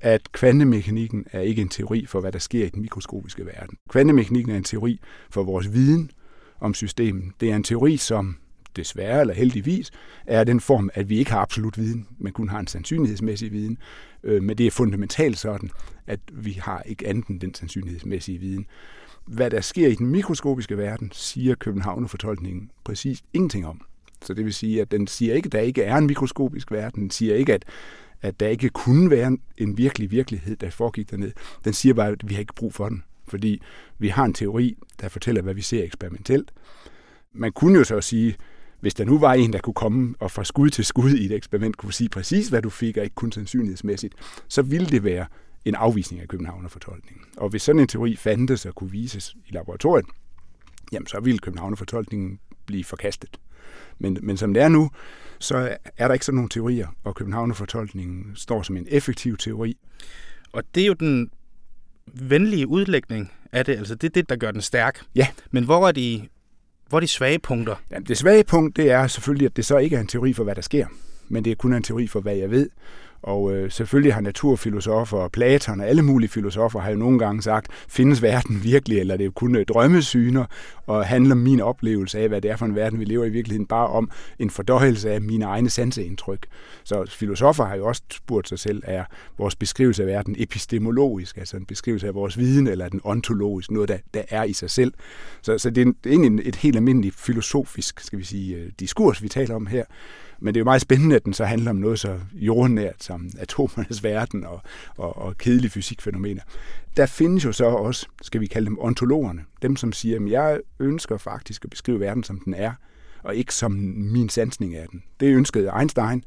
at 0.00 0.32
kvantemekanikken 0.32 1.24
er 1.32 1.40
ikke 1.40 1.62
en 1.62 1.68
teori 1.68 2.06
for, 2.06 2.20
hvad 2.20 2.32
der 2.32 2.38
sker 2.38 2.66
i 2.66 2.68
den 2.68 2.82
mikroskopiske 2.82 3.46
verden. 3.46 3.78
Kvantemekanikken 3.90 4.52
er 4.52 4.56
en 4.56 4.64
teori 4.64 5.00
for 5.30 5.42
vores 5.42 5.72
viden 5.72 6.10
om 6.60 6.74
systemet. 6.74 7.24
Det 7.40 7.50
er 7.50 7.56
en 7.56 7.64
teori, 7.64 7.96
som 7.96 8.36
desværre 8.76 9.20
eller 9.20 9.34
heldigvis 9.34 9.90
er 10.26 10.44
den 10.44 10.60
form, 10.60 10.90
at 10.94 11.08
vi 11.08 11.18
ikke 11.18 11.30
har 11.30 11.40
absolut 11.40 11.78
viden, 11.78 12.06
men 12.18 12.32
kun 12.32 12.48
har 12.48 12.60
en 12.60 12.66
sandsynlighedsmæssig 12.66 13.52
viden. 13.52 13.78
Øh, 14.24 14.42
men 14.42 14.58
det 14.58 14.66
er 14.66 14.70
fundamentalt 14.70 15.38
sådan, 15.38 15.70
at 16.06 16.20
vi 16.32 16.52
har 16.52 16.82
ikke 16.82 17.08
andet 17.08 17.26
end 17.26 17.40
den 17.40 17.54
sandsynlighedsmæssige 17.54 18.38
viden. 18.38 18.66
Hvad 19.26 19.50
der 19.50 19.60
sker 19.60 19.88
i 19.88 19.94
den 19.94 20.06
mikroskopiske 20.06 20.78
verden, 20.78 21.10
siger 21.12 21.54
Københavnerfortolkningen 21.54 22.70
præcis 22.84 23.22
ingenting 23.32 23.66
om. 23.66 23.80
Så 24.22 24.34
det 24.34 24.44
vil 24.44 24.54
sige, 24.54 24.80
at 24.80 24.90
den 24.90 25.06
siger 25.06 25.34
ikke, 25.34 25.46
at 25.46 25.52
der 25.52 25.60
ikke 25.60 25.82
er 25.82 25.96
en 25.96 26.06
mikroskopisk 26.06 26.72
verden. 26.72 27.02
Den 27.02 27.10
siger 27.10 27.34
ikke, 27.34 27.54
at, 27.54 27.64
at 28.22 28.40
der 28.40 28.48
ikke 28.48 28.68
kunne 28.68 29.10
være 29.10 29.36
en 29.58 29.78
virkelig 29.78 30.10
virkelighed, 30.10 30.56
der 30.56 30.70
foregik 30.70 31.10
dernede. 31.10 31.32
Den 31.64 31.72
siger 31.72 31.94
bare, 31.94 32.08
at 32.08 32.28
vi 32.28 32.34
har 32.34 32.40
ikke 32.40 32.54
brug 32.54 32.74
for 32.74 32.88
den. 32.88 33.02
Fordi 33.28 33.62
vi 33.98 34.08
har 34.08 34.24
en 34.24 34.34
teori, 34.34 34.76
der 35.00 35.08
fortæller, 35.08 35.42
hvad 35.42 35.54
vi 35.54 35.62
ser 35.62 35.84
eksperimentelt. 35.84 36.52
Man 37.32 37.52
kunne 37.52 37.78
jo 37.78 37.84
så 37.84 38.00
sige, 38.00 38.36
hvis 38.80 38.94
der 38.94 39.04
nu 39.04 39.18
var 39.18 39.34
en, 39.34 39.52
der 39.52 39.58
kunne 39.58 39.74
komme 39.74 40.14
og 40.20 40.30
fra 40.30 40.44
skud 40.44 40.70
til 40.70 40.84
skud 40.84 41.10
i 41.10 41.24
et 41.24 41.32
eksperiment, 41.32 41.76
kunne 41.76 41.92
sige 41.92 42.08
præcis, 42.08 42.48
hvad 42.48 42.62
du 42.62 42.70
fik, 42.70 42.96
og 42.96 43.04
ikke 43.04 43.14
kun 43.14 43.32
sandsynlighedsmæssigt, 43.32 44.14
så 44.48 44.62
ville 44.62 44.86
det 44.86 45.04
være 45.04 45.26
en 45.68 45.74
afvisning 45.74 46.22
af 46.22 46.28
Københavnerfortolkningen. 46.28 47.24
Og 47.36 47.48
hvis 47.48 47.62
sådan 47.62 47.80
en 47.80 47.88
teori 47.88 48.16
fandtes 48.16 48.66
og 48.66 48.74
kunne 48.74 48.90
vises 48.90 49.36
i 49.46 49.52
laboratoriet, 49.52 50.06
jamen 50.92 51.06
så 51.06 51.20
ville 51.20 51.38
Københavnerfortolkningen 51.38 52.38
blive 52.66 52.84
forkastet. 52.84 53.40
Men, 53.98 54.18
men 54.22 54.36
som 54.36 54.54
det 54.54 54.62
er 54.62 54.68
nu, 54.68 54.90
så 55.38 55.76
er 55.96 56.08
der 56.08 56.14
ikke 56.14 56.24
sådan 56.24 56.36
nogle 56.36 56.48
teorier, 56.48 56.88
og 57.04 57.14
Københavnerfortolkningen 57.14 58.32
står 58.34 58.62
som 58.62 58.76
en 58.76 58.86
effektiv 58.90 59.36
teori. 59.36 59.76
Og 60.52 60.62
det 60.74 60.82
er 60.82 60.86
jo 60.86 60.92
den 60.92 61.30
venlige 62.14 62.66
udlægning 62.66 63.32
af 63.52 63.64
det, 63.64 63.76
altså 63.76 63.94
det 63.94 64.06
er 64.06 64.12
det, 64.12 64.28
der 64.28 64.36
gør 64.36 64.50
den 64.50 64.62
stærk. 64.62 65.04
Ja. 65.14 65.26
Men 65.50 65.64
hvor 65.64 65.88
er 65.88 65.92
de, 65.92 66.28
hvor 66.88 66.98
er 66.98 67.00
de 67.00 67.06
svage 67.06 67.38
punkter? 67.38 67.76
Jamen, 67.90 68.06
det 68.06 68.18
svage 68.18 68.44
punkt, 68.44 68.76
det 68.76 68.90
er 68.90 69.06
selvfølgelig, 69.06 69.46
at 69.46 69.56
det 69.56 69.64
så 69.64 69.78
ikke 69.78 69.96
er 69.96 70.00
en 70.00 70.06
teori 70.06 70.32
for, 70.32 70.44
hvad 70.44 70.54
der 70.54 70.62
sker, 70.62 70.86
men 71.28 71.44
det 71.44 71.50
er 71.50 71.54
kun 71.54 71.72
en 71.72 71.82
teori 71.82 72.06
for, 72.06 72.20
hvad 72.20 72.36
jeg 72.36 72.50
ved. 72.50 72.70
Og 73.26 73.54
øh, 73.54 73.70
selvfølgelig 73.70 74.14
har 74.14 74.20
naturfilosofer 74.20 75.18
og 75.18 75.32
Platon 75.32 75.80
og 75.80 75.86
alle 75.86 76.02
mulige 76.02 76.28
filosofer 76.28 76.80
har 76.80 76.90
jo 76.90 76.96
nogle 76.96 77.18
gange 77.18 77.42
sagt, 77.42 77.66
findes 77.88 78.22
verden 78.22 78.64
virkelig, 78.64 78.98
eller 78.98 79.16
det 79.16 79.26
er 79.26 79.30
kun 79.30 79.56
øh, 79.56 79.66
drømmesyner, 79.66 80.44
og 80.86 81.06
handler 81.06 81.34
min 81.34 81.60
oplevelse 81.60 82.18
af, 82.18 82.28
hvad 82.28 82.40
det 82.40 82.50
er 82.50 82.56
for 82.56 82.66
en 82.66 82.74
verden, 82.74 83.00
vi 83.00 83.04
lever 83.04 83.24
i 83.24 83.30
virkeligheden, 83.30 83.66
bare 83.66 83.86
om 83.86 84.10
en 84.38 84.50
fordøjelse 84.50 85.10
af 85.10 85.20
mine 85.20 85.44
egne 85.44 85.70
sanseindtryk. 85.70 86.46
Så 86.84 87.04
filosofer 87.08 87.64
har 87.64 87.76
jo 87.76 87.86
også 87.86 88.02
spurgt 88.12 88.48
sig 88.48 88.58
selv, 88.58 88.82
er 88.84 89.04
vores 89.38 89.56
beskrivelse 89.56 90.02
af 90.02 90.08
verden 90.08 90.36
epistemologisk, 90.38 91.36
altså 91.36 91.56
en 91.56 91.66
beskrivelse 91.66 92.06
af 92.06 92.14
vores 92.14 92.38
viden, 92.38 92.66
eller 92.66 92.84
er 92.84 92.88
den 92.88 93.00
ontologisk, 93.04 93.70
noget, 93.70 93.88
der, 93.88 93.98
der 94.14 94.22
er 94.28 94.44
i 94.44 94.52
sig 94.52 94.70
selv. 94.70 94.92
Så, 95.42 95.58
så 95.58 95.70
det 95.70 95.88
er, 95.88 95.92
egentlig 96.06 96.48
et 96.48 96.56
helt 96.56 96.76
almindeligt 96.76 97.14
filosofisk, 97.14 98.00
skal 98.00 98.18
vi 98.18 98.24
sige, 98.24 98.56
øh, 98.56 98.70
diskurs, 98.80 99.22
vi 99.22 99.28
taler 99.28 99.54
om 99.54 99.66
her. 99.66 99.84
Men 100.40 100.54
det 100.54 100.58
er 100.58 100.60
jo 100.60 100.64
meget 100.64 100.80
spændende, 100.80 101.16
at 101.16 101.24
den 101.24 101.32
så 101.32 101.44
handler 101.44 101.70
om 101.70 101.76
noget 101.76 101.98
så 101.98 102.18
jordnært 102.32 103.04
som 103.04 103.30
atomernes 103.38 104.04
verden 104.04 104.44
og, 104.44 104.62
og, 104.96 105.16
og 105.16 105.38
kedelige 105.38 105.70
fysikfænomener. 105.70 106.42
der 106.96 107.06
findes 107.06 107.44
jo 107.44 107.52
så 107.52 107.64
også, 107.64 108.06
skal 108.22 108.40
vi 108.40 108.46
kalde 108.46 108.66
dem 108.66 108.78
ontologerne, 108.78 109.44
dem 109.62 109.76
som 109.76 109.92
siger, 109.92 110.20
at 110.20 110.30
jeg 110.30 110.60
ønsker 110.80 111.16
faktisk 111.16 111.64
at 111.64 111.70
beskrive 111.70 112.00
verden, 112.00 112.24
som 112.24 112.40
den 112.44 112.54
er, 112.54 112.72
og 113.22 113.36
ikke 113.36 113.54
som 113.54 113.72
min 113.96 114.28
sansning 114.28 114.74
af 114.74 114.86
den. 114.88 115.02
Det 115.20 115.34
ønskede 115.34 115.72
Einstein. 115.78 116.24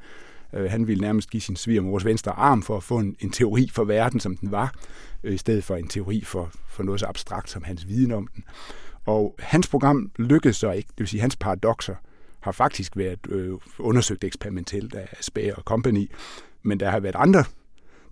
Øh, 0.53 0.71
han 0.71 0.87
ville 0.87 1.01
nærmest 1.01 1.29
give 1.29 1.41
sin 1.41 1.55
svigermors 1.55 2.05
venstre 2.05 2.31
arm 2.31 2.61
for 2.61 2.77
at 2.77 2.83
få 2.83 2.97
en, 2.97 3.15
en 3.19 3.31
teori 3.31 3.69
for 3.73 3.83
verden, 3.83 4.19
som 4.19 4.37
den 4.37 4.51
var, 4.51 4.75
øh, 5.23 5.33
i 5.33 5.37
stedet 5.37 5.63
for 5.63 5.75
en 5.75 5.87
teori 5.87 6.23
for, 6.25 6.51
for 6.69 6.83
noget 6.83 6.99
så 6.99 7.05
abstrakt 7.05 7.49
som 7.49 7.63
hans 7.63 7.87
viden 7.87 8.11
om 8.11 8.27
den. 8.35 8.43
Og 9.05 9.35
hans 9.39 9.67
program 9.67 10.11
lykkedes 10.15 10.57
så 10.57 10.71
ikke, 10.71 10.87
det 10.89 10.99
vil 10.99 11.07
sige 11.07 11.21
hans 11.21 11.35
paradoxer, 11.35 11.95
har 12.49 12.53
faktisk 12.53 12.97
været 12.97 13.19
øh, 13.29 13.57
undersøgt 13.79 14.23
eksperimentelt 14.23 14.93
af 14.95 15.07
Speer 15.21 15.55
og 15.55 15.63
Company, 15.63 16.11
men 16.63 16.79
der 16.79 16.89
har 16.89 16.99
været 16.99 17.15
andre, 17.15 17.43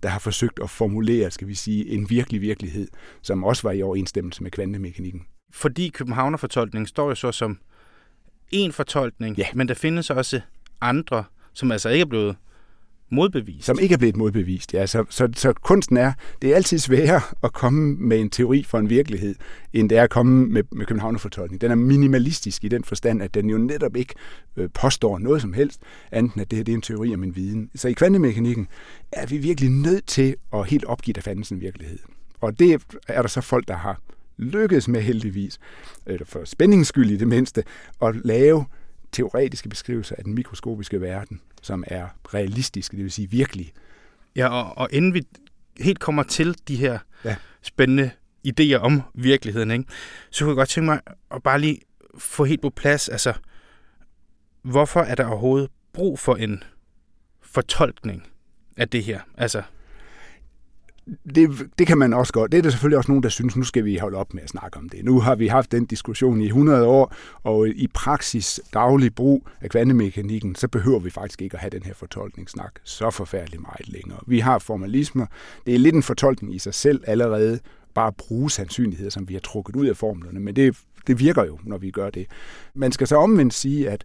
der 0.02 0.08
har 0.08 0.18
forsøgt 0.18 0.58
at 0.62 0.70
formulere, 0.70 1.30
skal 1.30 1.48
vi 1.48 1.54
sige, 1.54 1.88
en 1.88 2.10
virkelig 2.10 2.40
virkelighed, 2.40 2.88
som 3.22 3.44
også 3.44 3.62
var 3.62 3.72
i 3.72 3.82
overensstemmelse 3.82 4.42
med 4.42 4.50
kvantemekanikken. 4.50 5.26
Fordi 5.52 5.88
Københavnerfortolkningen 5.88 6.86
står 6.86 7.08
jo 7.08 7.14
så 7.14 7.32
som 7.32 7.58
en 8.50 8.72
fortolkning, 8.72 9.36
Ja. 9.38 9.46
men 9.54 9.68
der 9.68 9.74
findes 9.74 10.10
også 10.10 10.40
andre, 10.80 11.24
som 11.52 11.72
altså 11.72 11.88
ikke 11.88 12.02
er 12.02 12.06
blevet 12.06 12.36
modbevist. 13.10 13.66
Som 13.66 13.78
ikke 13.78 13.92
er 13.92 13.98
blevet 13.98 14.16
modbevist, 14.16 14.74
ja. 14.74 14.86
Så, 14.86 15.04
så, 15.10 15.28
så 15.36 15.52
kunsten 15.52 15.96
er, 15.96 16.12
det 16.42 16.50
er 16.50 16.56
altid 16.56 16.78
sværere 16.78 17.20
at 17.42 17.52
komme 17.52 17.96
med 17.96 18.20
en 18.20 18.30
teori 18.30 18.62
for 18.62 18.78
en 18.78 18.90
virkelighed, 18.90 19.34
end 19.72 19.90
det 19.90 19.98
er 19.98 20.02
at 20.02 20.10
komme 20.10 20.46
med, 20.46 20.62
med 20.72 20.86
Københavnerfortolkning. 20.86 21.60
Den 21.60 21.70
er 21.70 21.74
minimalistisk 21.74 22.64
i 22.64 22.68
den 22.68 22.84
forstand, 22.84 23.22
at 23.22 23.34
den 23.34 23.50
jo 23.50 23.58
netop 23.58 23.96
ikke 23.96 24.14
øh, 24.56 24.68
påstår 24.74 25.18
noget 25.18 25.42
som 25.42 25.52
helst, 25.52 25.80
andet 26.12 26.34
end 26.34 26.40
at 26.42 26.50
det 26.50 26.56
her 26.56 26.64
det 26.64 26.72
er 26.72 26.76
en 26.76 26.82
teori 26.82 27.14
om 27.14 27.24
en 27.24 27.36
viden. 27.36 27.70
Så 27.74 27.88
i 27.88 27.92
kvantemekanikken 27.92 28.68
er 29.12 29.26
vi 29.26 29.38
virkelig 29.38 29.70
nødt 29.70 30.06
til 30.06 30.36
at 30.54 30.66
helt 30.66 30.84
opgive, 30.84 31.12
der 31.12 31.20
fandens 31.20 31.50
en 31.50 31.60
virkelighed. 31.60 31.98
Og 32.40 32.58
det 32.58 32.82
er 33.08 33.22
der 33.22 33.28
så 33.28 33.40
folk, 33.40 33.68
der 33.68 33.76
har 33.76 34.00
lykkedes 34.36 34.88
med 34.88 35.00
heldigvis, 35.00 35.58
eller 36.06 36.26
for 36.26 36.44
spændingsskyld 36.44 37.10
i 37.10 37.16
det 37.16 37.28
mindste, 37.28 37.64
at 38.02 38.16
lave 38.24 38.64
teoretiske 39.12 39.68
beskrivelser 39.68 40.14
af 40.18 40.24
den 40.24 40.34
mikroskopiske 40.34 41.00
verden, 41.00 41.40
som 41.62 41.84
er 41.86 42.08
realistiske, 42.34 42.96
det 42.96 43.04
vil 43.04 43.12
sige 43.12 43.30
virkelige. 43.30 43.72
Ja, 44.36 44.48
og, 44.48 44.78
og 44.78 44.88
inden 44.92 45.14
vi 45.14 45.22
helt 45.80 45.98
kommer 46.00 46.22
til 46.22 46.56
de 46.68 46.76
her 46.76 46.98
Ja. 47.24 47.36
spændende 47.62 48.10
idéer 48.48 48.76
om 48.76 49.02
virkeligheden, 49.14 49.70
ikke, 49.70 49.84
så 50.30 50.44
kunne 50.44 50.50
jeg 50.50 50.56
godt 50.56 50.68
tænke 50.68 50.86
mig 50.86 51.00
at 51.30 51.42
bare 51.42 51.60
lige 51.60 51.80
få 52.18 52.44
helt 52.44 52.62
på 52.62 52.70
plads, 52.70 53.08
altså, 53.08 53.32
hvorfor 54.62 55.00
er 55.00 55.14
der 55.14 55.26
overhovedet 55.26 55.70
brug 55.92 56.18
for 56.18 56.36
en 56.36 56.62
fortolkning 57.42 58.26
af 58.76 58.88
det 58.88 59.04
her? 59.04 59.20
Altså, 59.36 59.62
det, 61.34 61.50
det 61.78 61.86
kan 61.86 61.98
man 61.98 62.12
også 62.12 62.32
godt. 62.32 62.52
Det 62.52 62.58
er 62.58 62.62
der 62.62 62.70
selvfølgelig 62.70 62.98
også 62.98 63.10
nogen, 63.10 63.22
der 63.22 63.28
synes, 63.28 63.56
nu 63.56 63.62
skal 63.62 63.84
vi 63.84 63.96
holde 63.96 64.16
op 64.16 64.34
med 64.34 64.42
at 64.42 64.48
snakke 64.48 64.78
om 64.78 64.88
det. 64.88 65.04
Nu 65.04 65.20
har 65.20 65.34
vi 65.34 65.46
haft 65.46 65.72
den 65.72 65.86
diskussion 65.86 66.40
i 66.40 66.46
100 66.46 66.86
år, 66.86 67.14
og 67.42 67.68
i 67.68 67.86
praksis 67.94 68.60
daglig 68.74 69.14
brug 69.14 69.48
af 69.60 69.70
kvantemekanikken, 69.70 70.54
så 70.54 70.68
behøver 70.68 70.98
vi 70.98 71.10
faktisk 71.10 71.42
ikke 71.42 71.54
at 71.54 71.60
have 71.60 71.70
den 71.70 71.82
her 71.82 71.94
fortolkningssnak 71.94 72.72
så 72.84 73.10
forfærdeligt 73.10 73.62
meget 73.62 73.88
længere. 73.88 74.18
Vi 74.26 74.38
har 74.38 74.58
formalismer. 74.58 75.26
Det 75.66 75.74
er 75.74 75.78
lidt 75.78 75.94
en 75.94 76.02
fortolkning 76.02 76.54
i 76.54 76.58
sig 76.58 76.74
selv 76.74 77.04
allerede, 77.06 77.58
bare 77.94 78.06
at 78.06 78.16
bruge 78.16 78.50
sandsynligheder, 78.50 79.10
som 79.10 79.28
vi 79.28 79.34
har 79.34 79.40
trukket 79.40 79.76
ud 79.76 79.86
af 79.86 79.96
formlerne, 79.96 80.40
men 80.40 80.56
det, 80.56 80.76
det 81.06 81.20
virker 81.20 81.44
jo, 81.44 81.58
når 81.64 81.78
vi 81.78 81.90
gør 81.90 82.10
det. 82.10 82.26
Man 82.74 82.92
skal 82.92 83.06
så 83.06 83.16
omvendt 83.16 83.54
sige, 83.54 83.90
at 83.90 84.04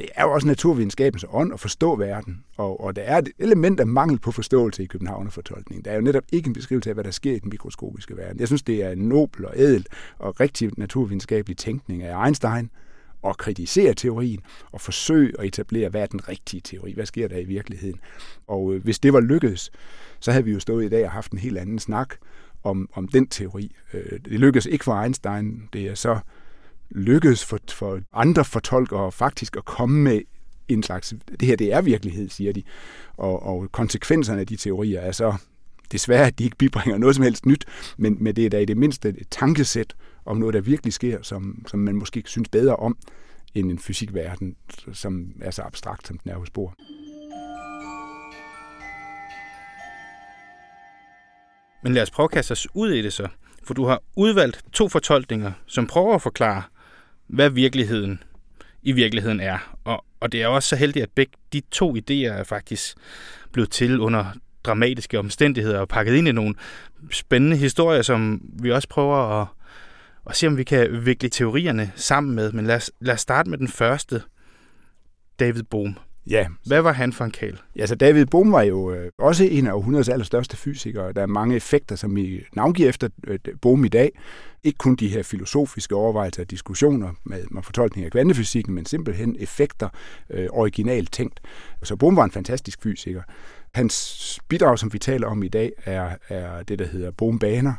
det 0.00 0.08
er 0.14 0.24
jo 0.24 0.32
også 0.32 0.46
naturvidenskabens 0.46 1.24
ånd 1.28 1.52
at 1.52 1.60
forstå 1.60 1.96
verden, 1.96 2.44
og, 2.56 2.80
og 2.84 2.96
der 2.96 3.02
er 3.02 3.18
et 3.18 3.28
element 3.38 3.80
af 3.80 3.86
mangel 3.86 4.18
på 4.18 4.32
forståelse 4.32 4.82
i 4.82 4.86
Københavnerfortolkningen. 4.86 5.84
Der 5.84 5.90
er 5.90 5.94
jo 5.94 6.00
netop 6.00 6.24
ikke 6.32 6.46
en 6.46 6.52
beskrivelse 6.52 6.90
af, 6.90 6.94
hvad 6.94 7.04
der 7.04 7.10
sker 7.10 7.32
i 7.32 7.38
den 7.38 7.50
mikroskopiske 7.50 8.16
verden. 8.16 8.40
Jeg 8.40 8.46
synes, 8.46 8.62
det 8.62 8.82
er 8.84 8.90
en 8.90 8.98
nobel 8.98 9.46
og 9.46 9.52
ædel 9.56 9.86
og 10.18 10.40
rigtig 10.40 10.70
naturvidenskabelig 10.76 11.56
tænkning 11.56 12.02
af 12.02 12.24
Einstein 12.24 12.70
at 13.26 13.36
kritisere 13.36 13.94
teorien 13.94 14.40
og 14.72 14.80
forsøge 14.80 15.32
at 15.38 15.46
etablere, 15.46 15.88
hvad 15.88 16.02
er 16.02 16.06
den 16.06 16.28
rigtige 16.28 16.60
teori, 16.60 16.92
hvad 16.94 17.06
sker 17.06 17.28
der 17.28 17.38
i 17.38 17.44
virkeligheden. 17.44 18.00
Og 18.46 18.74
øh, 18.74 18.82
hvis 18.82 18.98
det 18.98 19.12
var 19.12 19.20
lykkedes, 19.20 19.70
så 20.20 20.32
havde 20.32 20.44
vi 20.44 20.52
jo 20.52 20.60
stået 20.60 20.84
i 20.84 20.88
dag 20.88 21.04
og 21.04 21.10
haft 21.10 21.32
en 21.32 21.38
helt 21.38 21.58
anden 21.58 21.78
snak 21.78 22.14
om, 22.62 22.88
om 22.92 23.08
den 23.08 23.26
teori. 23.26 23.76
Øh, 23.94 24.20
det 24.24 24.40
lykkedes 24.40 24.66
ikke 24.66 24.84
for 24.84 25.02
Einstein, 25.02 25.68
det 25.72 25.82
er 25.82 25.94
så 25.94 26.18
lykkedes 26.90 27.44
for, 27.44 27.58
for 27.70 28.00
andre 28.12 28.44
fortolkere 28.44 29.12
faktisk 29.12 29.56
at 29.56 29.64
komme 29.64 30.02
med 30.02 30.20
en 30.68 30.82
slags, 30.82 31.14
det 31.40 31.48
her 31.48 31.56
det 31.56 31.72
er 31.72 31.80
virkelighed, 31.80 32.28
siger 32.28 32.52
de, 32.52 32.62
og, 33.16 33.42
og 33.42 33.72
konsekvenserne 33.72 34.40
af 34.40 34.46
de 34.46 34.56
teorier 34.56 35.00
er 35.00 35.12
så 35.12 35.34
desværre, 35.92 36.26
at 36.26 36.38
de 36.38 36.44
ikke 36.44 36.56
bibringer 36.56 36.98
noget 36.98 37.16
som 37.16 37.24
helst 37.24 37.46
nyt, 37.46 37.64
men, 37.96 38.16
men 38.20 38.36
det 38.36 38.46
er 38.46 38.50
da 38.50 38.58
i 38.58 38.64
det 38.64 38.76
mindste 38.76 39.08
et 39.08 39.26
tankesæt 39.30 39.94
om 40.24 40.36
noget, 40.36 40.54
der 40.54 40.60
virkelig 40.60 40.92
sker, 40.92 41.22
som, 41.22 41.64
som 41.66 41.80
man 41.80 41.96
måske 41.96 42.22
synes 42.26 42.48
bedre 42.48 42.76
om, 42.76 42.96
end 43.54 43.70
en 43.70 43.78
fysikverden, 43.78 44.56
som 44.92 45.32
er 45.40 45.50
så 45.50 45.62
abstrakt, 45.62 46.06
som 46.06 46.18
den 46.18 46.30
er 46.30 46.36
hos 46.36 46.50
Bohr. 46.50 46.74
Men 51.82 51.94
lad 51.94 52.02
os 52.02 52.10
prøve 52.10 52.24
at 52.24 52.30
kaste 52.30 52.52
os 52.52 52.68
ud 52.74 52.90
i 52.90 53.02
det 53.02 53.12
så. 53.12 53.28
For 53.64 53.74
du 53.74 53.84
har 53.84 54.02
udvalgt 54.16 54.64
to 54.72 54.88
fortolkninger, 54.88 55.52
som 55.66 55.86
prøver 55.86 56.14
at 56.14 56.22
forklare, 56.22 56.62
hvad 57.32 57.50
virkeligheden 57.50 58.22
i 58.82 58.92
virkeligheden 58.92 59.40
er. 59.40 59.76
Og, 59.84 60.04
og 60.20 60.32
det 60.32 60.42
er 60.42 60.46
også 60.46 60.68
så 60.68 60.76
heldigt, 60.76 61.02
at 61.02 61.10
begge 61.10 61.32
de 61.52 61.62
to 61.70 61.96
idéer 61.96 62.32
er 62.32 62.44
faktisk 62.44 62.96
blevet 63.52 63.70
til 63.70 64.00
under 64.00 64.24
dramatiske 64.64 65.18
omstændigheder 65.18 65.78
og 65.78 65.88
pakket 65.88 66.14
ind 66.14 66.28
i 66.28 66.32
nogle 66.32 66.54
spændende 67.10 67.56
historier, 67.56 68.02
som 68.02 68.42
vi 68.62 68.72
også 68.72 68.88
prøver 68.88 69.40
at, 69.40 69.46
at 70.26 70.36
se, 70.36 70.46
om 70.46 70.56
vi 70.56 70.64
kan 70.64 71.06
vikle 71.06 71.28
teorierne 71.28 71.92
sammen 71.96 72.34
med. 72.34 72.52
Men 72.52 72.66
lad 72.66 72.76
os, 72.76 72.90
lad 73.00 73.14
os 73.14 73.20
starte 73.20 73.50
med 73.50 73.58
den 73.58 73.68
første, 73.68 74.22
David 75.40 75.62
Bohm. 75.62 75.96
Ja, 76.26 76.46
Hvad 76.66 76.82
var 76.82 76.92
han 76.92 77.12
for 77.12 77.24
en 77.24 77.30
kæl? 77.30 77.60
Ja, 77.76 77.86
så 77.86 77.94
David 77.94 78.26
Bohm 78.26 78.52
var 78.52 78.62
jo 78.62 78.92
øh, 78.92 79.10
også 79.18 79.44
en 79.44 79.66
af 79.66 79.72
århundredets 79.72 80.08
allerstørste 80.08 80.56
fysikere. 80.56 81.12
Der 81.12 81.22
er 81.22 81.26
mange 81.26 81.56
effekter, 81.56 81.96
som 81.96 82.16
vi 82.16 82.44
navngiver 82.52 82.88
efter 82.88 83.08
øh, 83.26 83.38
Bohm 83.62 83.84
i 83.84 83.88
dag. 83.88 84.12
Ikke 84.64 84.78
kun 84.78 84.96
de 84.96 85.08
her 85.08 85.22
filosofiske 85.22 85.94
overvejelser 85.94 86.42
og 86.42 86.50
diskussioner 86.50 87.12
med, 87.24 87.44
med 87.50 87.62
fortolkning 87.62 88.04
af 88.04 88.10
kvantefysikken, 88.10 88.74
men 88.74 88.86
simpelthen 88.86 89.36
effekter 89.38 89.88
øh, 90.30 90.48
originalt 90.50 91.12
tænkt. 91.12 91.40
Så 91.82 91.96
Bohm 91.96 92.16
var 92.16 92.24
en 92.24 92.30
fantastisk 92.30 92.82
fysiker. 92.82 93.22
Hans 93.74 94.38
bidrag, 94.48 94.78
som 94.78 94.92
vi 94.92 94.98
taler 94.98 95.26
om 95.26 95.42
i 95.42 95.48
dag, 95.48 95.72
er, 95.84 96.10
er 96.28 96.62
det, 96.62 96.78
der 96.78 96.86
hedder 96.86 97.10
Bohm-baner, 97.10 97.72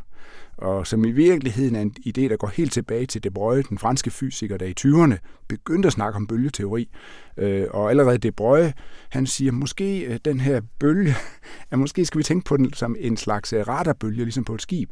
og 0.62 0.88
som 0.88 1.06
i 1.06 1.12
virkeligheden 1.12 1.76
er 1.76 1.82
en 1.82 1.96
idé, 2.08 2.22
der 2.22 2.38
går 2.38 2.48
helt 2.48 2.74
tilbage 2.74 3.06
til 3.06 3.24
De 3.24 3.32
Broglie, 3.32 3.64
den 3.70 3.78
franske 3.78 4.12
fysiker, 4.12 4.58
der 4.58 4.66
i 4.66 4.74
20'erne 4.80 5.18
begyndte 5.48 5.88
at 5.88 5.94
snakke 5.94 6.16
om 6.16 6.28
bølgeteori. 6.28 6.90
Øh, 7.38 7.68
og 7.70 7.90
allerede 7.90 8.18
De 8.18 8.32
Broglie, 8.32 8.74
han 9.10 9.28
siger, 9.28 9.52
måske 9.52 10.00
øh, 10.00 10.20
den 10.26 10.40
her 10.40 10.62
bølge, 10.80 11.16
at 11.72 11.80
måske 11.80 12.06
skal 12.06 12.18
vi 12.18 12.24
tænke 12.24 12.46
på 12.46 12.58
den 12.58 12.74
som 12.74 12.96
en 13.00 13.18
slags 13.18 13.54
øh, 13.54 13.68
radarbølge, 13.68 14.24
ligesom 14.24 14.44
på 14.44 14.56
et 14.56 14.62
skib. 14.62 14.92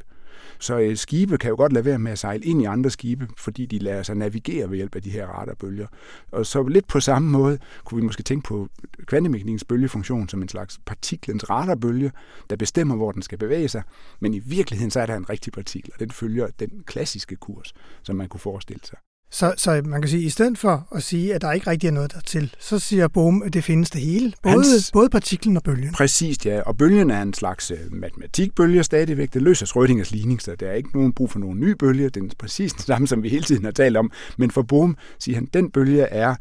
Så 0.59 0.79
øh, 0.79 0.97
skibe 0.97 1.37
kan 1.37 1.49
jo 1.49 1.55
godt 1.55 1.73
lade 1.73 1.85
være 1.85 1.99
med 1.99 2.11
at 2.11 2.19
sejle 2.19 2.43
ind 2.43 2.61
i 2.61 2.65
andre 2.65 2.89
skibe, 2.89 3.27
fordi 3.37 3.65
de 3.65 3.79
lader 3.79 4.03
sig 4.03 4.15
navigere 4.15 4.69
ved 4.69 4.77
hjælp 4.77 4.95
af 4.95 5.01
de 5.01 5.09
her 5.09 5.27
radarbølger. 5.27 5.87
Og 6.31 6.45
så 6.45 6.63
lidt 6.63 6.87
på 6.87 6.99
samme 6.99 7.29
måde 7.29 7.59
kunne 7.83 8.01
vi 8.01 8.05
måske 8.05 8.23
tænke 8.23 8.47
på 8.47 8.69
kvantemekanikkens 9.05 9.63
bølgefunktion 9.63 10.29
som 10.29 10.41
en 10.41 10.49
slags 10.49 10.79
partiklens 10.85 11.49
radarbølge, 11.49 12.11
der 12.49 12.55
bestemmer, 12.55 12.95
hvor 12.95 13.11
den 13.11 13.21
skal 13.21 13.37
bevæge 13.37 13.67
sig. 13.67 13.83
Men 14.19 14.33
i 14.33 14.39
virkeligheden 14.39 14.91
så 14.91 14.99
er 14.99 15.05
der 15.05 15.15
en 15.15 15.29
rigtig 15.29 15.53
partikel, 15.53 15.91
og 15.93 15.99
den 15.99 16.11
følger 16.11 16.47
den 16.47 16.83
klassiske 16.85 17.35
kurs, 17.35 17.73
som 18.03 18.15
man 18.15 18.27
kunne 18.27 18.39
forestille 18.39 18.81
sig. 18.83 18.97
Så, 19.31 19.53
så 19.57 19.81
man 19.85 20.01
kan 20.01 20.09
sige, 20.09 20.21
at 20.21 20.25
i 20.25 20.29
stedet 20.29 20.57
for 20.57 20.87
at 20.95 21.03
sige, 21.03 21.35
at 21.35 21.41
der 21.41 21.51
ikke 21.51 21.69
rigtig 21.69 21.87
er 21.87 21.91
noget 21.91 22.13
der 22.13 22.19
til, 22.19 22.53
så 22.59 22.79
siger 22.79 23.07
Bohm, 23.07 23.41
at 23.41 23.53
det 23.53 23.63
findes 23.63 23.89
det 23.89 24.01
hele. 24.01 24.33
Både, 24.43 24.55
Hans- 24.55 24.91
både 24.93 25.09
partiklen 25.09 25.57
og 25.57 25.63
bølgen. 25.63 25.93
Præcis, 25.93 26.45
ja. 26.45 26.61
Og 26.61 26.77
bølgen 26.77 27.09
er 27.09 27.21
en 27.21 27.33
slags 27.33 27.71
øh, 27.71 27.77
matematikbølge 27.91 28.83
stadigvæk. 28.83 29.33
Det 29.33 29.41
løser 29.41 29.65
Schrödingers 29.65 30.11
ligning, 30.11 30.41
så 30.41 30.55
der 30.59 30.67
er 30.67 30.73
ikke 30.73 30.89
nogen 30.93 31.13
brug 31.13 31.31
for 31.31 31.39
nogen 31.39 31.59
ny 31.59 31.69
bølge. 31.71 32.09
Den 32.09 32.25
er 32.25 32.29
præcis 32.39 32.73
den 32.73 32.83
samme, 32.83 33.07
som 33.07 33.23
vi 33.23 33.29
hele 33.29 33.43
tiden 33.43 33.65
har 33.65 33.71
talt 33.71 33.97
om. 33.97 34.11
Men 34.37 34.51
for 34.51 34.61
Bohm 34.61 34.97
siger 35.19 35.35
han, 35.35 35.45
den 35.53 35.71
bølge 35.71 36.01
er 36.01 36.35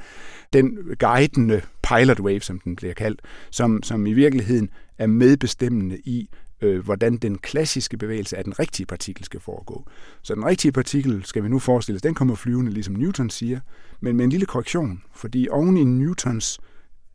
den 0.52 0.78
guidende 0.98 1.60
pilot 1.88 2.20
wave, 2.20 2.40
som 2.40 2.58
den 2.58 2.76
bliver 2.76 2.94
kaldt, 2.94 3.20
som, 3.50 3.82
som 3.82 4.06
i 4.06 4.12
virkeligheden 4.12 4.68
er 4.98 5.06
medbestemmende 5.06 5.98
i, 6.04 6.28
øh, 6.60 6.84
hvordan 6.84 7.16
den 7.16 7.38
klassiske 7.38 7.96
bevægelse 7.96 8.36
af 8.36 8.44
den 8.44 8.58
rigtige 8.58 8.86
partikel 8.86 9.24
skal 9.24 9.40
foregå. 9.40 9.86
Så 10.22 10.34
den 10.34 10.46
rigtige 10.46 10.72
partikel, 10.72 11.24
skal 11.24 11.42
vi 11.42 11.48
nu 11.48 11.58
forestille 11.58 11.96
os, 11.96 12.02
den 12.02 12.14
kommer 12.14 12.34
flyvende, 12.34 12.72
ligesom 12.72 12.94
Newton 12.94 13.30
siger, 13.30 13.60
men 14.00 14.16
med 14.16 14.24
en 14.24 14.30
lille 14.30 14.46
korrektion, 14.46 15.02
fordi 15.14 15.48
oven 15.50 15.76
i 15.76 15.84
Newtons 15.84 16.58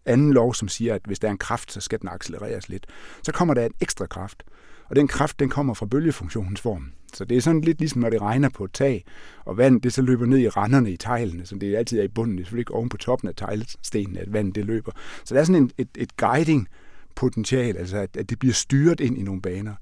anden 0.06 0.34
lov, 0.34 0.54
som 0.54 0.68
siger, 0.68 0.96
at 0.96 1.02
hvis 1.06 1.20
der 1.20 1.28
er 1.28 1.32
en 1.32 1.38
kraft, 1.38 1.72
så 1.72 1.82
skal 1.82 2.00
den 2.02 2.10
accelereres 2.10 2.70
lidt. 2.70 2.86
Så 3.24 3.32
kommer 3.32 3.54
der 3.54 3.66
en 3.66 3.74
ekstra 3.82 4.06
kraft, 4.06 4.44
og 4.90 4.96
den 4.96 5.08
kraft, 5.08 5.40
den 5.40 5.50
kommer 5.50 5.74
fra 5.74 5.86
bølgefunktionens 5.86 6.62
form. 6.62 6.92
Så 7.14 7.26
det 7.26 7.38
er 7.38 7.42
sådan 7.42 7.62
lidt 7.62 7.80
ligesom, 7.80 8.02
når 8.02 8.10
det 8.10 8.22
regner 8.22 8.50
på 8.50 8.64
et 8.64 8.74
tag, 8.74 9.06
og 9.46 9.58
vand 9.58 9.82
det 9.82 9.94
så 9.94 10.02
løber 10.02 10.26
ned 10.26 10.38
i 10.38 10.50
renderne 10.50 10.92
i 10.92 10.98
teglene, 10.98 11.46
som 11.46 11.60
det 11.60 11.76
altid 11.76 12.00
er 12.00 12.04
i 12.04 12.08
bunden. 12.08 12.38
Det 12.38 12.42
er 12.42 12.46
selvfølgelig 12.46 12.62
ikke 12.62 12.74
oven 12.74 12.90
på 12.90 12.98
toppen 12.98 13.30
af 13.30 13.36
teglstenen, 13.36 14.18
at 14.18 14.34
vandet 14.34 14.56
det 14.56 14.66
løber. 14.66 14.92
Så 15.26 15.36
der 15.36 15.42
er 15.42 15.46
sådan 15.46 15.64
en, 15.64 15.72
et, 15.78 15.90
et 15.98 16.18
guiding 16.18 16.68
potentiale, 17.16 17.80
altså 17.80 17.98
at, 17.98 18.18
at 18.18 18.30
det 18.30 18.40
bliver 18.40 18.54
styret 18.54 19.00
ind 19.00 19.18
i 19.18 19.22
nogle 19.22 19.42
baner. 19.42 19.76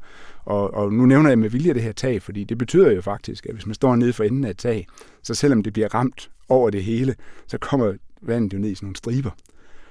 Og, 0.45 0.73
og 0.73 0.93
nu 0.93 1.05
nævner 1.05 1.29
jeg 1.29 1.39
med 1.39 1.49
vilje 1.49 1.73
det 1.73 1.83
her 1.83 1.91
tag, 1.91 2.21
fordi 2.21 2.43
det 2.43 2.57
betyder 2.57 2.91
jo 2.91 3.01
faktisk, 3.01 3.45
at 3.45 3.53
hvis 3.53 3.65
man 3.65 3.75
står 3.75 3.95
nede 3.95 4.13
for 4.13 4.23
enden 4.23 4.43
af 4.43 4.49
et 4.49 4.57
tag, 4.57 4.87
så 5.23 5.33
selvom 5.33 5.63
det 5.63 5.73
bliver 5.73 5.93
ramt 5.93 6.31
over 6.49 6.69
det 6.69 6.83
hele, 6.83 7.15
så 7.47 7.57
kommer 7.57 7.93
vandet 8.21 8.53
jo 8.53 8.59
ned 8.59 8.69
i 8.69 8.75
sådan 8.75 8.85
nogle 8.85 8.95
striber, 8.95 9.31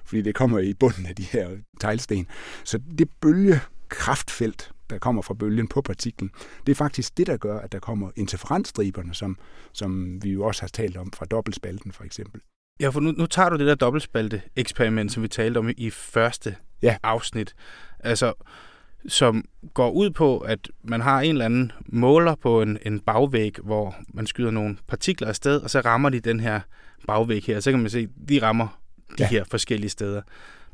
fordi 0.05 0.23
det 0.23 0.35
kommer 0.35 0.59
i 0.59 0.75
bunden 0.75 1.07
af 1.07 1.17
de 1.17 1.23
her 1.23 1.49
teglsten. 1.81 2.27
Så 2.65 2.81
det 2.99 3.09
bølgekraftfelt, 3.21 4.73
der 4.91 4.99
kommer 4.99 5.23
fra 5.23 5.35
bølgen 5.35 5.69
på 5.69 5.81
partiklen, 5.81 6.31
det 6.67 6.73
er 6.73 6.77
faktisk 6.77 7.19
det, 7.19 7.27
der 7.27 7.37
gør, 7.37 7.59
at 7.59 7.73
der 7.73 7.79
kommer 7.79 8.11
interferensstriberne, 8.17 9.15
som, 9.15 9.39
som 9.73 10.23
vi 10.25 10.31
jo 10.33 10.45
også 10.45 10.63
har 10.63 10.69
talt 10.69 10.97
om 10.97 11.13
fra 11.13 11.25
dobbeltspalten 11.25 11.93
for 11.93 12.05
eksempel. 12.05 12.41
Ja, 12.81 12.89
for 12.89 13.01
nu, 13.01 13.13
nu 13.13 13.27
tager 13.27 13.49
du 13.49 13.57
det 13.57 13.67
der 13.67 13.75
dobbeltspalte-eksperiment, 13.75 15.13
som 15.13 15.23
vi 15.23 15.29
talte 15.29 15.59
om 15.59 15.71
i 15.77 15.91
første 15.91 16.57
ja. 16.83 16.97
afsnit. 17.03 17.55
Altså, 18.01 18.33
som 19.09 19.45
går 19.75 19.91
ud 19.91 20.11
på, 20.11 20.39
at 20.39 20.71
man 20.83 21.01
har 21.01 21.21
en 21.21 21.31
eller 21.31 21.45
anden 21.45 21.73
måler 21.87 22.35
på 22.35 22.63
en, 22.63 22.79
en 22.87 23.01
bagvæg, 23.01 23.57
hvor 23.63 23.97
man 24.09 24.27
skyder 24.27 24.51
nogle 24.51 24.77
partikler 24.89 25.29
afsted, 25.29 25.61
og 25.61 25.71
så 25.71 25.81
rammer 25.81 26.09
de 26.09 26.21
den 26.21 26.41
her 26.41 26.61
bagvæg 27.07 27.43
her. 27.47 27.61
Så 27.61 27.71
kan 27.71 27.81
man 27.81 27.91
se, 27.91 28.09
de 28.29 28.43
rammer 28.43 28.81
de 29.19 29.23
ja. 29.23 29.29
her 29.29 29.45
forskellige 29.51 29.91
steder. 29.91 30.23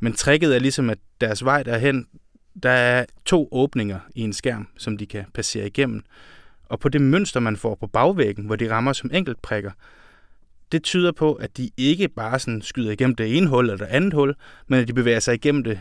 Men 0.00 0.12
tricket 0.12 0.54
er 0.54 0.58
ligesom, 0.58 0.90
at 0.90 0.98
deres 1.20 1.44
vej 1.44 1.62
derhen, 1.62 2.06
der 2.62 2.70
er 2.70 3.04
to 3.25 3.48
åbninger 3.52 3.98
i 4.14 4.20
en 4.20 4.32
skærm, 4.32 4.68
som 4.78 4.96
de 4.96 5.06
kan 5.06 5.25
passere 5.34 5.66
igennem. 5.66 6.02
Og 6.64 6.80
på 6.80 6.88
det 6.88 7.00
mønster, 7.00 7.40
man 7.40 7.56
får 7.56 7.75
på 7.75 7.86
bagvæggen, 7.86 8.44
hvor 8.44 8.56
de 8.56 8.70
rammer 8.70 8.92
som 8.92 9.10
enkeltprikker, 9.12 9.70
det 10.72 10.82
tyder 10.82 11.12
på, 11.12 11.32
at 11.32 11.56
de 11.56 11.70
ikke 11.76 12.08
bare 12.08 12.38
sådan 12.38 12.62
skyder 12.62 12.90
igennem 12.90 13.14
det 13.14 13.36
ene 13.36 13.46
hul 13.46 13.64
eller 13.64 13.86
det 13.86 13.94
andet 13.94 14.12
hul, 14.12 14.34
men 14.66 14.80
at 14.80 14.88
de 14.88 14.92
bevæger 14.92 15.20
sig 15.20 15.34
igennem 15.34 15.64
det 15.64 15.80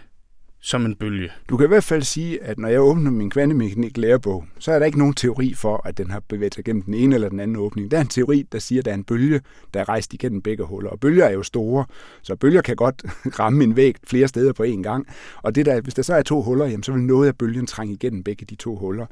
som 0.65 0.85
en 0.85 0.95
bølge. 0.95 1.31
Du 1.49 1.57
kan 1.57 1.65
i 1.65 1.67
hvert 1.67 1.83
fald 1.83 2.03
sige, 2.03 2.43
at 2.43 2.59
når 2.59 2.67
jeg 2.67 2.81
åbner 2.81 3.11
min 3.11 3.29
kvantemekanik 3.29 3.97
lærebog, 3.97 4.45
så 4.59 4.71
er 4.71 4.79
der 4.79 4.85
ikke 4.85 4.97
nogen 4.97 5.13
teori 5.13 5.53
for, 5.53 5.81
at 5.87 5.97
den 5.97 6.11
har 6.11 6.19
bevæget 6.19 6.55
sig 6.55 6.65
gennem 6.65 6.81
den 6.81 6.93
ene 6.93 7.15
eller 7.15 7.29
den 7.29 7.39
anden 7.39 7.57
åbning. 7.57 7.91
Der 7.91 7.97
er 7.97 8.01
en 8.01 8.07
teori, 8.07 8.45
der 8.51 8.59
siger, 8.59 8.81
at 8.81 8.85
der 8.85 8.91
er 8.91 8.95
en 8.95 9.03
bølge, 9.03 9.41
der 9.73 9.79
er 9.79 9.89
rejst 9.89 10.13
igennem 10.13 10.41
begge 10.41 10.63
huller. 10.63 10.89
Og 10.89 10.99
bølger 10.99 11.25
er 11.25 11.31
jo 11.31 11.43
store, 11.43 11.85
så 12.21 12.35
bølger 12.35 12.61
kan 12.61 12.75
godt 12.75 13.03
ramme 13.39 13.63
en 13.63 13.75
væg 13.75 13.95
flere 14.03 14.27
steder 14.27 14.53
på 14.53 14.63
én 14.63 14.81
gang. 14.81 15.07
Og 15.43 15.55
det 15.55 15.65
der, 15.65 15.81
hvis 15.81 15.93
der 15.93 16.01
så 16.01 16.13
er 16.13 16.21
to 16.21 16.41
huller, 16.41 16.65
jamen, 16.65 16.83
så 16.83 16.91
vil 16.91 17.01
noget 17.01 17.27
af 17.27 17.37
bølgen 17.37 17.67
trænge 17.67 17.93
igennem 17.93 18.23
begge 18.23 18.45
de 18.45 18.55
to 18.55 18.75
huller. 18.75 19.05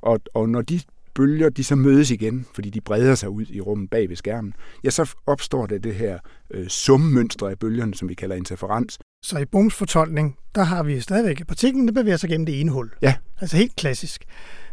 Og, 0.00 0.20
og 0.34 0.48
når 0.48 0.62
de 0.62 0.80
bølger 1.14 1.48
de 1.48 1.64
så 1.64 1.76
mødes 1.76 2.10
igen, 2.10 2.46
fordi 2.54 2.70
de 2.70 2.80
breder 2.80 3.14
sig 3.14 3.28
ud 3.28 3.46
i 3.48 3.60
rummet 3.60 3.90
bag 3.90 4.08
ved 4.08 4.16
skærmen, 4.16 4.54
ja, 4.84 4.90
så 4.90 5.14
opstår 5.26 5.66
der 5.66 5.78
det 5.78 5.94
her 5.94 6.18
øh, 6.50 6.68
summønster 6.68 7.48
af 7.48 7.58
bølgerne, 7.58 7.94
som 7.94 8.08
vi 8.08 8.14
kalder 8.14 8.36
interferens. 8.36 8.98
Så 9.22 9.38
i 9.38 9.44
Bohms 9.44 9.74
fortolkning, 9.74 10.36
der 10.54 10.62
har 10.62 10.82
vi 10.82 11.00
stadigvæk, 11.00 11.40
at 11.40 11.46
partiklen 11.46 11.86
der 11.86 11.92
bevæger 11.92 12.16
sig 12.16 12.30
gennem 12.30 12.46
det 12.46 12.60
ene 12.60 12.70
hul. 12.70 12.90
Ja. 13.02 13.14
Altså 13.40 13.56
helt 13.56 13.76
klassisk. 13.76 14.24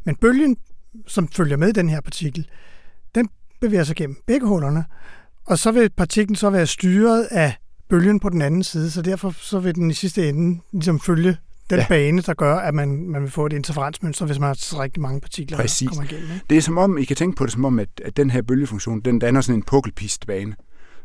Men 0.04 0.16
bølgen, 0.16 0.58
som 1.08 1.28
følger 1.28 1.58
med 1.58 1.74
den 1.74 1.90
her 1.90 2.02
partikel, 2.02 2.48
den 3.16 3.30
bevæger 3.62 3.84
sig 3.84 3.96
gennem 3.96 4.18
begge 4.28 4.48
hullerne, 4.48 4.86
og 5.46 5.60
så 5.60 5.72
vil 5.72 5.90
partiklen 5.90 6.36
så 6.36 6.50
være 6.50 6.68
styret 6.68 7.24
af 7.24 7.54
bølgen 7.90 8.20
på 8.20 8.30
den 8.30 8.42
anden 8.42 8.64
side, 8.64 8.92
så 8.92 9.02
derfor 9.02 9.36
så 9.38 9.60
vil 9.60 9.76
den 9.76 9.92
i 9.92 9.94
sidste 9.94 10.30
ende 10.30 10.62
ligesom 10.74 11.00
følge 11.00 11.38
den 11.70 11.80
ja. 11.80 11.86
bane, 11.90 12.22
der 12.22 12.34
gør, 12.34 12.56
at 12.56 12.74
man, 12.74 13.10
man 13.10 13.22
vil 13.22 13.32
få 13.32 13.46
et 13.46 13.54
interferensmønster, 13.54 14.26
hvis 14.26 14.40
man 14.40 14.48
har 14.48 14.80
rigtig 14.80 15.02
mange 15.02 15.22
partikler, 15.22 15.58
Præcis. 15.58 15.90
der 15.90 15.96
kommer 15.96 16.12
igennem. 16.12 16.34
Ikke? 16.34 16.46
Det 16.50 16.58
er 16.58 16.62
som 16.62 16.78
om, 16.78 16.98
I 16.98 17.04
kan 17.04 17.16
tænke 17.16 17.36
på 17.36 17.46
det 17.46 17.54
som 17.54 17.66
om, 17.66 17.80
at, 17.80 17.90
at 18.06 18.18
den 18.18 18.30
her 18.30 18.42
bølgefunktion, 18.42 19.00
den 19.00 19.20
danner 19.20 19.42
sådan 19.42 19.60
en 19.60 19.64
pukkelpistbane. 19.64 20.56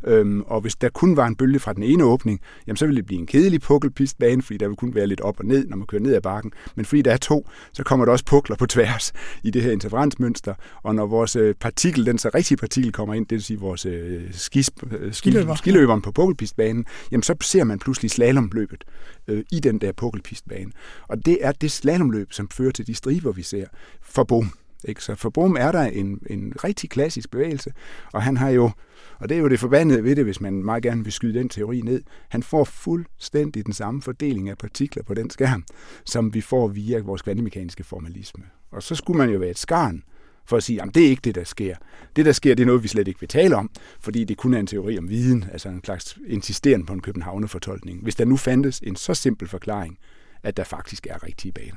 Øhm, 0.07 0.41
og 0.41 0.61
hvis 0.61 0.77
der 0.77 0.89
kun 0.89 1.17
var 1.17 1.27
en 1.27 1.37
bølge 1.37 1.59
fra 1.59 1.73
den 1.73 1.83
ene 1.83 2.05
åbning, 2.05 2.41
jamen 2.67 2.77
så 2.77 2.87
ville 2.87 2.97
det 2.97 3.07
blive 3.07 3.21
en 3.21 3.27
kedelig 3.27 3.61
pukkelpistbane, 3.61 4.43
fordi 4.43 4.57
der 4.57 4.69
vil 4.69 4.77
kun 4.77 4.95
være 4.95 5.07
lidt 5.07 5.21
op 5.21 5.41
og 5.41 5.47
ned, 5.47 5.67
når 5.67 5.77
man 5.77 5.87
kører 5.87 6.03
ned 6.03 6.15
ad 6.15 6.21
bakken. 6.21 6.53
Men 6.75 6.85
fordi 6.85 7.03
der 7.03 7.13
er 7.13 7.17
to, 7.17 7.49
så 7.73 7.85
kommer 7.85 8.05
der 8.05 8.13
også 8.13 8.25
pukler 8.25 8.57
på 8.57 8.67
tværs 8.67 9.13
i 9.43 9.51
det 9.51 9.63
her 9.63 9.73
interferensmønster. 9.73 10.55
Og 10.83 10.95
når 10.95 11.07
vores 11.07 11.37
øh, 11.37 11.55
partikel, 11.55 12.07
den 12.07 12.19
så 12.19 12.31
rigtige 12.35 12.57
partikel 12.57 12.93
kommer 12.93 13.15
ind, 13.15 13.27
det 13.27 13.37
vil 13.37 13.43
sige 13.43 13.61
vores 13.61 13.87
øh, 13.87 14.23
skis, 14.33 14.71
øh, 14.91 15.13
skiløber. 15.13 15.55
skiløberen 15.55 16.03
på 16.03 16.13
pukkelpistbanen, 16.13 16.85
jamen 17.11 17.23
så 17.23 17.35
ser 17.41 17.65
man 17.65 17.79
pludselig 17.79 18.11
slalomløbet 18.11 18.85
øh, 19.29 19.45
i 19.53 19.61
den 19.61 19.79
der 19.79 19.93
pukkelpistbane. 19.93 20.73
Og 21.09 21.27
det 21.27 21.39
er 21.41 21.53
det 21.53 21.71
slalomløb, 21.71 22.33
som 22.33 22.49
fører 22.49 22.71
til 22.71 22.87
de 22.87 22.95
striber, 22.95 23.33
vi 23.33 23.43
ser 23.43 23.67
for 24.03 24.25
bom. 24.25 24.53
Ikke? 24.85 25.05
Så 25.05 25.15
for 25.15 25.31
Bohm 25.31 25.57
er 25.57 25.73
der 25.73 25.83
en, 25.83 26.21
en 26.31 26.53
rigtig 26.65 26.91
klassisk 26.91 27.31
bevægelse, 27.31 27.73
og 28.13 28.23
han 28.23 28.37
har 28.37 28.49
jo, 28.49 28.71
og 29.19 29.29
det 29.29 29.37
er 29.37 29.41
jo 29.41 29.49
det 29.49 29.61
forbandede 29.61 30.05
ved 30.05 30.17
det, 30.17 30.25
hvis 30.25 30.41
man 30.41 30.65
meget 30.65 30.83
gerne 30.83 31.05
vil 31.05 31.13
skyde 31.13 31.39
den 31.39 31.49
teori 31.49 31.81
ned, 31.81 32.03
han 32.29 32.43
får 32.43 32.65
fuldstændig 32.65 33.67
den 33.67 33.73
samme 33.73 34.03
fordeling 34.03 34.49
af 34.49 34.59
partikler 34.59 35.03
på 35.03 35.15
den 35.15 35.31
skærm, 35.31 35.65
som 36.05 36.35
vi 36.35 36.41
får 36.41 36.69
via 36.69 37.01
vores 37.01 37.23
kvantemekaniske 37.23 37.85
formalisme. 37.85 38.45
Og 38.73 38.83
så 38.83 38.95
skulle 38.95 39.19
man 39.19 39.31
jo 39.31 39.39
være 39.39 39.51
et 39.51 39.59
skarn 39.59 40.03
for 40.47 40.57
at 40.57 40.63
sige, 40.63 40.83
at 40.83 40.95
det 40.95 41.05
er 41.05 41.09
ikke 41.09 41.21
det, 41.25 41.35
der 41.35 41.45
sker. 41.45 41.77
Det, 42.17 42.27
der 42.27 42.33
sker, 42.33 42.55
det 42.55 42.63
er 42.63 42.67
noget, 42.67 42.83
vi 42.83 42.89
slet 42.89 43.09
ikke 43.09 43.21
vil 43.21 43.29
tale 43.29 43.57
om, 43.57 43.71
fordi 44.01 44.25
det 44.25 44.37
kun 44.37 44.55
er 44.55 44.59
en 44.59 44.67
teori 44.67 44.99
om 44.99 45.09
viden, 45.09 45.45
altså 45.53 45.69
en 45.69 45.85
slags 45.85 46.19
insisterende 46.27 46.87
på 46.87 46.93
en 46.93 47.01
københavnerfortolkning. 47.01 48.03
Hvis 48.03 48.15
der 48.15 48.25
nu 48.25 48.37
fandtes 48.37 48.81
en 48.81 48.97
så 48.97 49.15
simpel 49.15 49.49
forklaring, 49.49 49.99
at 50.43 50.57
der 50.57 50.65
faktisk 50.65 51.07
er 51.07 51.27
rigtige 51.27 51.53
baner. 51.53 51.77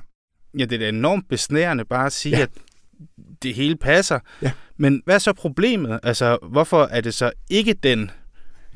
Ja, 0.57 0.65
det 0.65 0.73
er 0.73 0.79
da 0.79 0.89
enormt 0.89 1.29
besnærende 1.29 1.85
bare 1.85 2.05
at 2.05 2.13
sige, 2.13 2.37
ja. 2.37 2.43
at 2.43 2.49
det 3.43 3.53
hele 3.53 3.75
passer. 3.75 4.19
Ja. 4.41 4.51
Men 4.77 5.01
hvad 5.05 5.15
er 5.15 5.19
så 5.19 5.33
problemet? 5.33 5.99
Altså, 6.03 6.37
hvorfor 6.51 6.83
er 6.83 7.01
det 7.01 7.13
så 7.13 7.31
ikke 7.49 7.73
den, 7.73 8.11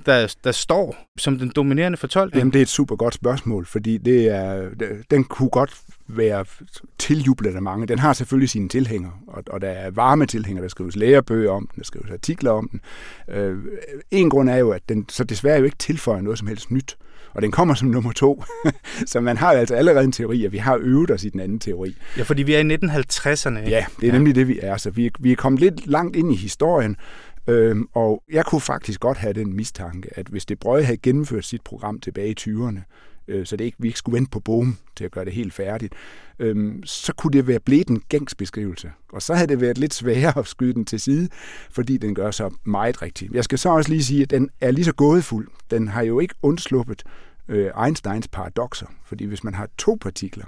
der, 0.05 0.36
der 0.43 0.51
står 0.51 0.97
som 1.17 1.39
den 1.39 1.51
dominerende 1.55 1.97
fortolkning? 1.97 2.39
Jamen, 2.39 2.53
det 2.53 2.60
er 2.60 2.63
et 2.63 2.69
super 2.69 2.95
godt 2.95 3.13
spørgsmål, 3.13 3.65
fordi 3.65 3.97
det 3.97 4.29
er, 4.29 4.69
den 5.12 5.23
kunne 5.23 5.49
godt 5.49 5.77
være 6.08 6.45
tiljublet 6.97 7.55
af 7.55 7.62
mange. 7.62 7.88
Den 7.88 7.99
har 7.99 8.13
selvfølgelig 8.13 8.49
sine 8.49 8.69
tilhængere, 8.69 9.13
og, 9.27 9.43
og 9.47 9.62
der 9.62 9.69
er 9.69 9.91
varme 9.91 10.25
tilhængere, 10.25 10.63
der 10.63 10.69
skrives 10.69 10.95
lærebøger 10.95 11.51
om 11.51 11.67
den, 11.67 11.77
der 11.77 11.84
skrives 11.84 12.12
artikler 12.12 12.51
om 12.51 12.69
den. 12.69 12.82
Øh, 13.36 13.58
en 14.12 14.29
grund 14.29 14.49
er 14.49 14.58
jo, 14.58 14.71
at 14.71 14.82
den 14.89 15.05
så 15.10 15.23
desværre 15.23 15.60
jo 15.60 15.65
ikke 15.65 15.77
tilføjer 15.77 16.21
noget 16.21 16.39
som 16.39 16.47
helst 16.47 16.71
nyt. 16.71 16.97
Og 17.34 17.42
den 17.42 17.52
kommer 17.52 17.74
som 17.74 17.88
nummer 17.88 18.12
to. 18.12 18.44
så 19.06 19.20
man 19.20 19.38
har 19.38 19.52
altså 19.52 19.76
allerede 19.76 20.04
en 20.04 20.12
teori, 20.12 20.46
og 20.46 20.52
vi 20.52 20.58
har 20.58 20.78
øvet 20.82 21.12
os 21.12 21.24
i 21.24 21.30
den 21.30 21.39
anden 21.39 21.60
teori. 21.60 21.96
Ja, 22.18 22.24
fordi 22.24 22.44
vi 22.44 22.54
er 22.54 22.60
i 22.60 22.76
1950'erne. 22.76 23.58
Ikke? 23.60 23.70
Ja, 23.70 23.86
det 24.02 24.10
er 24.10 24.13
nemlig 24.13 24.36
det, 24.36 24.48
vi 24.48 24.60
er. 24.62 24.78
Så 24.78 24.89
vi, 24.89 25.12
vi 25.20 25.32
er 25.32 25.36
kommet 25.36 25.62
lidt 25.62 25.88
langt 25.88 26.15
ind 26.15 26.34
i 26.34 26.36
historien, 26.36 26.96
Øhm, 27.50 27.88
og 27.94 28.24
jeg 28.32 28.46
kunne 28.46 28.62
faktisk 28.62 29.00
godt 29.00 29.18
have 29.18 29.34
den 29.34 29.54
mistanke, 29.56 30.10
at 30.15 30.28
hvis 30.28 30.46
det 30.46 30.60
Brøje 30.60 30.84
havde 30.84 30.98
gennemført 30.98 31.46
sit 31.46 31.62
program 31.62 32.00
tilbage 32.00 32.30
i 32.30 32.36
20'erne, 32.39 32.80
øh, 33.30 33.46
så 33.46 33.56
det 33.56 33.65
ikke, 33.65 33.78
vi 33.80 33.88
ikke 33.88 34.00
skulle 34.00 34.15
vente 34.15 34.32
på 34.32 34.39
boom 34.39 34.78
til 34.96 35.06
at 35.06 35.12
gøre 35.12 35.26
det 35.26 35.34
helt 35.34 35.54
færdigt, 35.54 35.94
øhm, 36.39 36.84
så 36.86 37.13
kunne 37.13 37.34
det 37.34 37.48
være 37.48 37.60
blevet 37.60 37.88
en 37.88 38.04
gængsbeskrivelse. 38.10 38.92
Og 39.13 39.22
så 39.22 39.34
havde 39.34 39.48
det 39.48 39.62
været 39.62 39.78
lidt 39.78 39.94
sværere 39.94 40.39
at 40.39 40.48
skyde 40.48 40.74
den 40.74 40.86
til 40.86 41.00
side, 41.00 41.30
fordi 41.72 41.98
den 41.98 42.15
gør 42.15 42.32
så 42.32 42.54
meget 42.63 43.02
rigtigt. 43.02 43.34
Jeg 43.34 43.44
skal 43.44 43.60
så 43.60 43.70
også 43.70 43.89
lige 43.89 44.04
sige, 44.04 44.22
at 44.22 44.30
den 44.30 44.50
er 44.62 44.72
lige 44.72 44.86
så 44.86 44.94
gådefuld. 44.94 45.48
Den 45.72 45.88
har 45.88 46.02
jo 46.02 46.20
ikke 46.20 46.36
undsluppet 46.42 47.04
øh, 47.48 47.72
Einsteins 47.86 48.28
paradoxer, 48.28 48.88
fordi 49.06 49.26
hvis 49.26 49.44
man 49.44 49.54
har 49.54 49.70
to 49.78 49.98
partikler, 50.02 50.46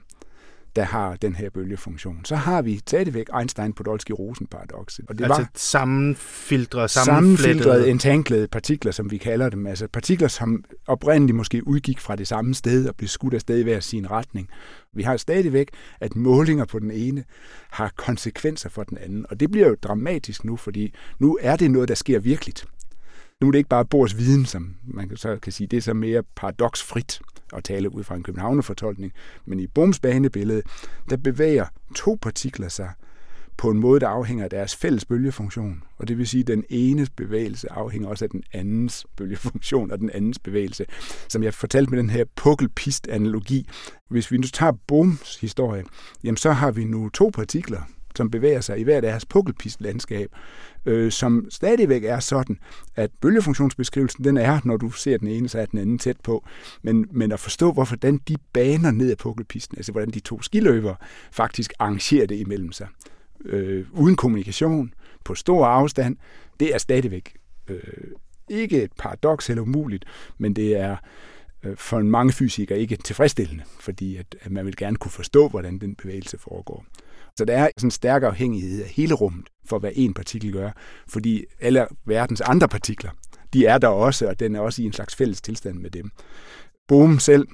der 0.76 0.84
har 0.84 1.16
den 1.16 1.36
her 1.36 1.50
bølgefunktion. 1.50 2.26
Så 2.26 2.36
har 2.36 2.62
vi 2.62 2.78
stadigvæk 2.78 3.30
Einstein-Podolsky-Rosen-paradokset. 3.30 5.06
Og 5.10 5.18
det 5.18 5.24
altså 5.24 5.42
var 5.42 5.50
sammenfiltrede, 5.56 6.88
sammenfiltrede 6.88 7.90
entanglede 7.90 8.48
partikler, 8.48 8.92
som 8.92 9.12
vi 9.12 9.18
kalder 9.18 9.50
dem. 9.50 9.68
Altså 9.68 9.88
partikler, 9.88 10.28
som 10.28 10.64
oprindeligt 10.88 11.36
måske 11.36 11.68
udgik 11.68 12.00
fra 12.00 12.16
det 12.16 12.28
samme 12.28 12.54
sted 12.54 12.88
og 12.88 12.96
blev 12.96 13.08
skudt 13.08 13.34
afsted 13.34 13.60
i 13.60 13.64
hver 13.64 13.80
sin 13.80 14.12
retning. 14.12 14.50
Vi 14.94 15.04
har 15.04 15.18
stadigvæk, 15.18 15.70
at 16.00 16.16
målinger 16.16 16.66
på 16.66 16.80
den 16.80 16.92
ene 16.92 17.24
har 17.72 17.92
konsekvenser 17.96 18.70
for 18.70 18.84
den 18.84 18.98
anden. 18.98 19.26
Og 19.30 19.40
det 19.40 19.52
bliver 19.52 19.68
jo 19.68 19.76
dramatisk 19.84 20.44
nu, 20.44 20.56
fordi 20.56 20.94
nu 21.20 21.38
er 21.42 21.56
det 21.56 21.72
noget, 21.72 21.90
der 21.90 21.96
sker 21.96 22.20
virkeligt. 22.20 22.66
Nu 23.42 23.48
er 23.48 23.52
det 23.52 23.58
ikke 23.58 23.70
bare 23.70 23.86
Bors 23.86 24.18
viden, 24.18 24.46
som 24.46 24.76
man 24.84 25.18
så 25.18 25.38
kan 25.42 25.52
sige, 25.52 25.68
det 25.68 25.78
er 25.78 25.82
så 25.82 25.94
mere 25.94 26.24
paradoksfrit 26.36 27.22
at 27.54 27.64
tale 27.64 27.96
ud 27.96 28.04
fra 28.04 28.16
en 28.16 28.24
københavnerfortolkning. 28.24 29.14
Men 29.46 29.60
i 29.60 29.68
Bohms 29.68 30.00
banebillede, 30.00 30.62
der 31.10 31.18
bevæger 31.18 31.66
to 31.96 32.18
partikler 32.22 32.70
sig 32.70 32.92
på 33.58 33.70
en 33.70 33.80
måde, 33.80 34.00
der 34.00 34.08
afhænger 34.08 34.44
af 34.44 34.50
deres 34.50 34.76
fælles 34.76 35.06
bølgefunktion. 35.06 35.84
Og 35.98 36.08
det 36.08 36.18
vil 36.18 36.28
sige, 36.28 36.42
at 36.42 36.48
den 36.48 36.64
enes 36.70 37.10
bevægelse 37.10 37.72
afhænger 37.72 38.10
også 38.10 38.26
af 38.26 38.30
den 38.30 38.44
andens 38.54 39.06
bølgefunktion 39.18 39.92
og 39.92 40.00
den 40.00 40.10
andens 40.14 40.40
bevægelse. 40.40 40.86
Som 41.30 41.44
jeg 41.44 41.54
fortalte 41.54 41.90
med 41.90 42.00
den 42.00 42.10
her 42.10 42.26
pukkelpist-analogi. 42.36 43.68
Hvis 44.10 44.32
vi 44.32 44.38
nu 44.38 44.48
tager 44.48 44.72
Bohms 44.88 45.40
historie, 45.40 45.84
jamen 46.24 46.38
så 46.38 46.52
har 46.52 46.72
vi 46.72 46.86
nu 46.86 47.10
to 47.10 47.32
partikler, 47.34 47.82
som 48.16 48.32
bevæger 48.32 48.62
sig 48.62 48.80
i 48.80 48.84
hver 48.84 49.02
deres 49.02 49.26
pukkelpist-landskab, 49.26 50.30
øh, 50.86 51.12
som 51.12 51.48
stadigvæk 51.50 52.04
er 52.04 52.20
sådan, 52.20 52.60
at 52.96 53.12
bølgefunktionsbeskrivelsen, 53.22 54.24
den 54.24 54.38
er, 54.38 54.60
når 54.64 54.78
du 54.78 54.92
ser 54.92 55.18
den 55.18 55.28
ene, 55.28 55.50
så 55.50 55.60
er 55.60 55.66
den 55.66 55.80
anden 55.80 56.00
tæt 56.00 56.18
på. 56.24 56.46
Men, 56.82 57.08
men 57.12 57.32
at 57.32 57.40
forstå, 57.40 57.72
hvorfor 57.72 57.96
den, 57.96 58.18
de 58.18 58.36
baner 58.54 58.92
ned 58.92 59.12
ad 59.12 59.16
pukkelpisten, 59.16 59.78
altså 59.78 59.92
hvordan 59.92 60.10
de 60.10 60.20
to 60.20 60.42
skiløbere 60.42 60.96
faktisk 61.32 61.74
arrangerer 61.80 62.28
det 62.28 62.36
imellem 62.36 62.72
sig, 62.72 62.88
øh, 63.46 63.86
uden 63.92 64.16
kommunikation, 64.16 64.94
på 65.26 65.36
stor 65.36 65.66
afstand, 65.66 66.18
det 66.60 66.74
er 66.74 66.78
stadigvæk 66.78 67.38
øh, 67.68 67.82
ikke 68.50 68.84
et 68.84 68.92
paradoks 68.98 69.50
eller 69.50 69.64
umuligt, 69.64 70.06
men 70.38 70.54
det 70.54 70.78
er 70.78 70.98
øh, 71.64 71.78
for 71.78 72.00
mange 72.00 72.34
fysikere 72.34 72.80
ikke 72.80 72.96
tilfredsstillende, 72.96 73.64
fordi 73.80 74.18
at, 74.18 74.36
at 74.42 74.52
man 74.52 74.66
vil 74.66 74.76
gerne 74.76 74.98
kunne 74.98 75.12
forstå, 75.12 75.48
hvordan 75.48 75.80
den 75.80 75.96
bevægelse 75.96 76.38
foregår. 76.38 76.86
Så 77.38 77.46
der 77.46 77.58
er 77.58 77.70
sådan 77.78 77.88
en 77.88 77.92
stærk 77.92 78.24
afhængighed 78.24 78.84
af 78.84 78.90
hele 78.90 79.14
rummet 79.14 79.50
for, 79.66 79.80
hvad 79.80 79.92
en 79.96 80.14
partikel 80.14 80.52
gør, 80.52 80.72
fordi 81.08 81.44
alle 81.60 81.88
verdens 82.06 82.42
andre 82.42 82.68
partikler, 82.68 83.12
de 83.54 83.66
er 83.66 83.78
der 83.78 83.88
også, 83.88 84.28
og 84.28 84.40
den 84.40 84.56
er 84.56 84.60
også 84.60 84.82
i 84.82 84.86
en 84.86 84.94
slags 84.94 85.16
fælles 85.16 85.42
tilstand 85.42 85.80
med 85.80 85.90
dem. 85.90 86.12
Bohm 86.88 87.20
selv, 87.20 87.48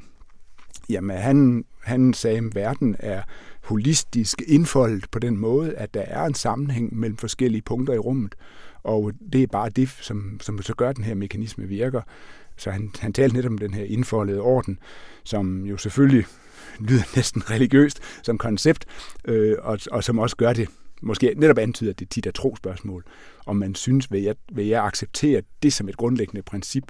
jamen 0.89 1.17
han, 1.17 1.65
han 1.83 2.13
sagde, 2.13 2.37
at 2.37 2.55
verden 2.55 2.95
er 2.99 3.21
holistisk 3.63 4.41
indfoldet 4.47 5.05
på 5.11 5.19
den 5.19 5.37
måde, 5.37 5.75
at 5.75 5.93
der 5.93 6.01
er 6.01 6.25
en 6.25 6.33
sammenhæng 6.33 6.95
mellem 6.99 7.17
forskellige 7.17 7.61
punkter 7.61 7.93
i 7.93 7.97
rummet, 7.97 8.35
og 8.83 9.11
det 9.33 9.43
er 9.43 9.47
bare 9.47 9.69
det, 9.69 9.89
som, 9.89 10.39
som 10.41 10.61
så 10.61 10.73
gør, 10.73 10.89
at 10.89 10.95
den 10.95 11.03
her 11.03 11.15
mekanisme 11.15 11.67
virker. 11.67 12.01
Så 12.57 12.71
han, 12.71 12.91
han 12.99 13.13
talte 13.13 13.35
netop 13.35 13.51
om 13.51 13.57
den 13.57 13.73
her 13.73 13.83
indfoldede 13.83 14.41
orden, 14.41 14.79
som 15.23 15.65
jo 15.65 15.77
selvfølgelig 15.77 16.25
lyder 16.79 17.03
næsten 17.15 17.49
religiøst 17.49 17.99
som 18.23 18.37
koncept, 18.37 18.85
øh, 19.25 19.55
og, 19.59 19.79
og 19.91 20.03
som 20.03 20.19
også 20.19 20.35
gør 20.35 20.53
det, 20.53 20.69
måske 21.01 21.33
netop 21.37 21.57
antyder, 21.57 21.89
at 21.89 21.99
det 21.99 22.09
tit 22.09 22.25
er 22.25 22.31
trospørgsmål, 22.31 23.03
om 23.45 23.55
man 23.55 23.75
synes, 23.75 24.11
vil 24.11 24.21
jeg, 24.21 24.35
vil 24.51 24.65
jeg 24.65 24.85
acceptere 24.85 25.41
det 25.63 25.73
som 25.73 25.89
et 25.89 25.97
grundlæggende 25.97 26.41
princip. 26.41 26.83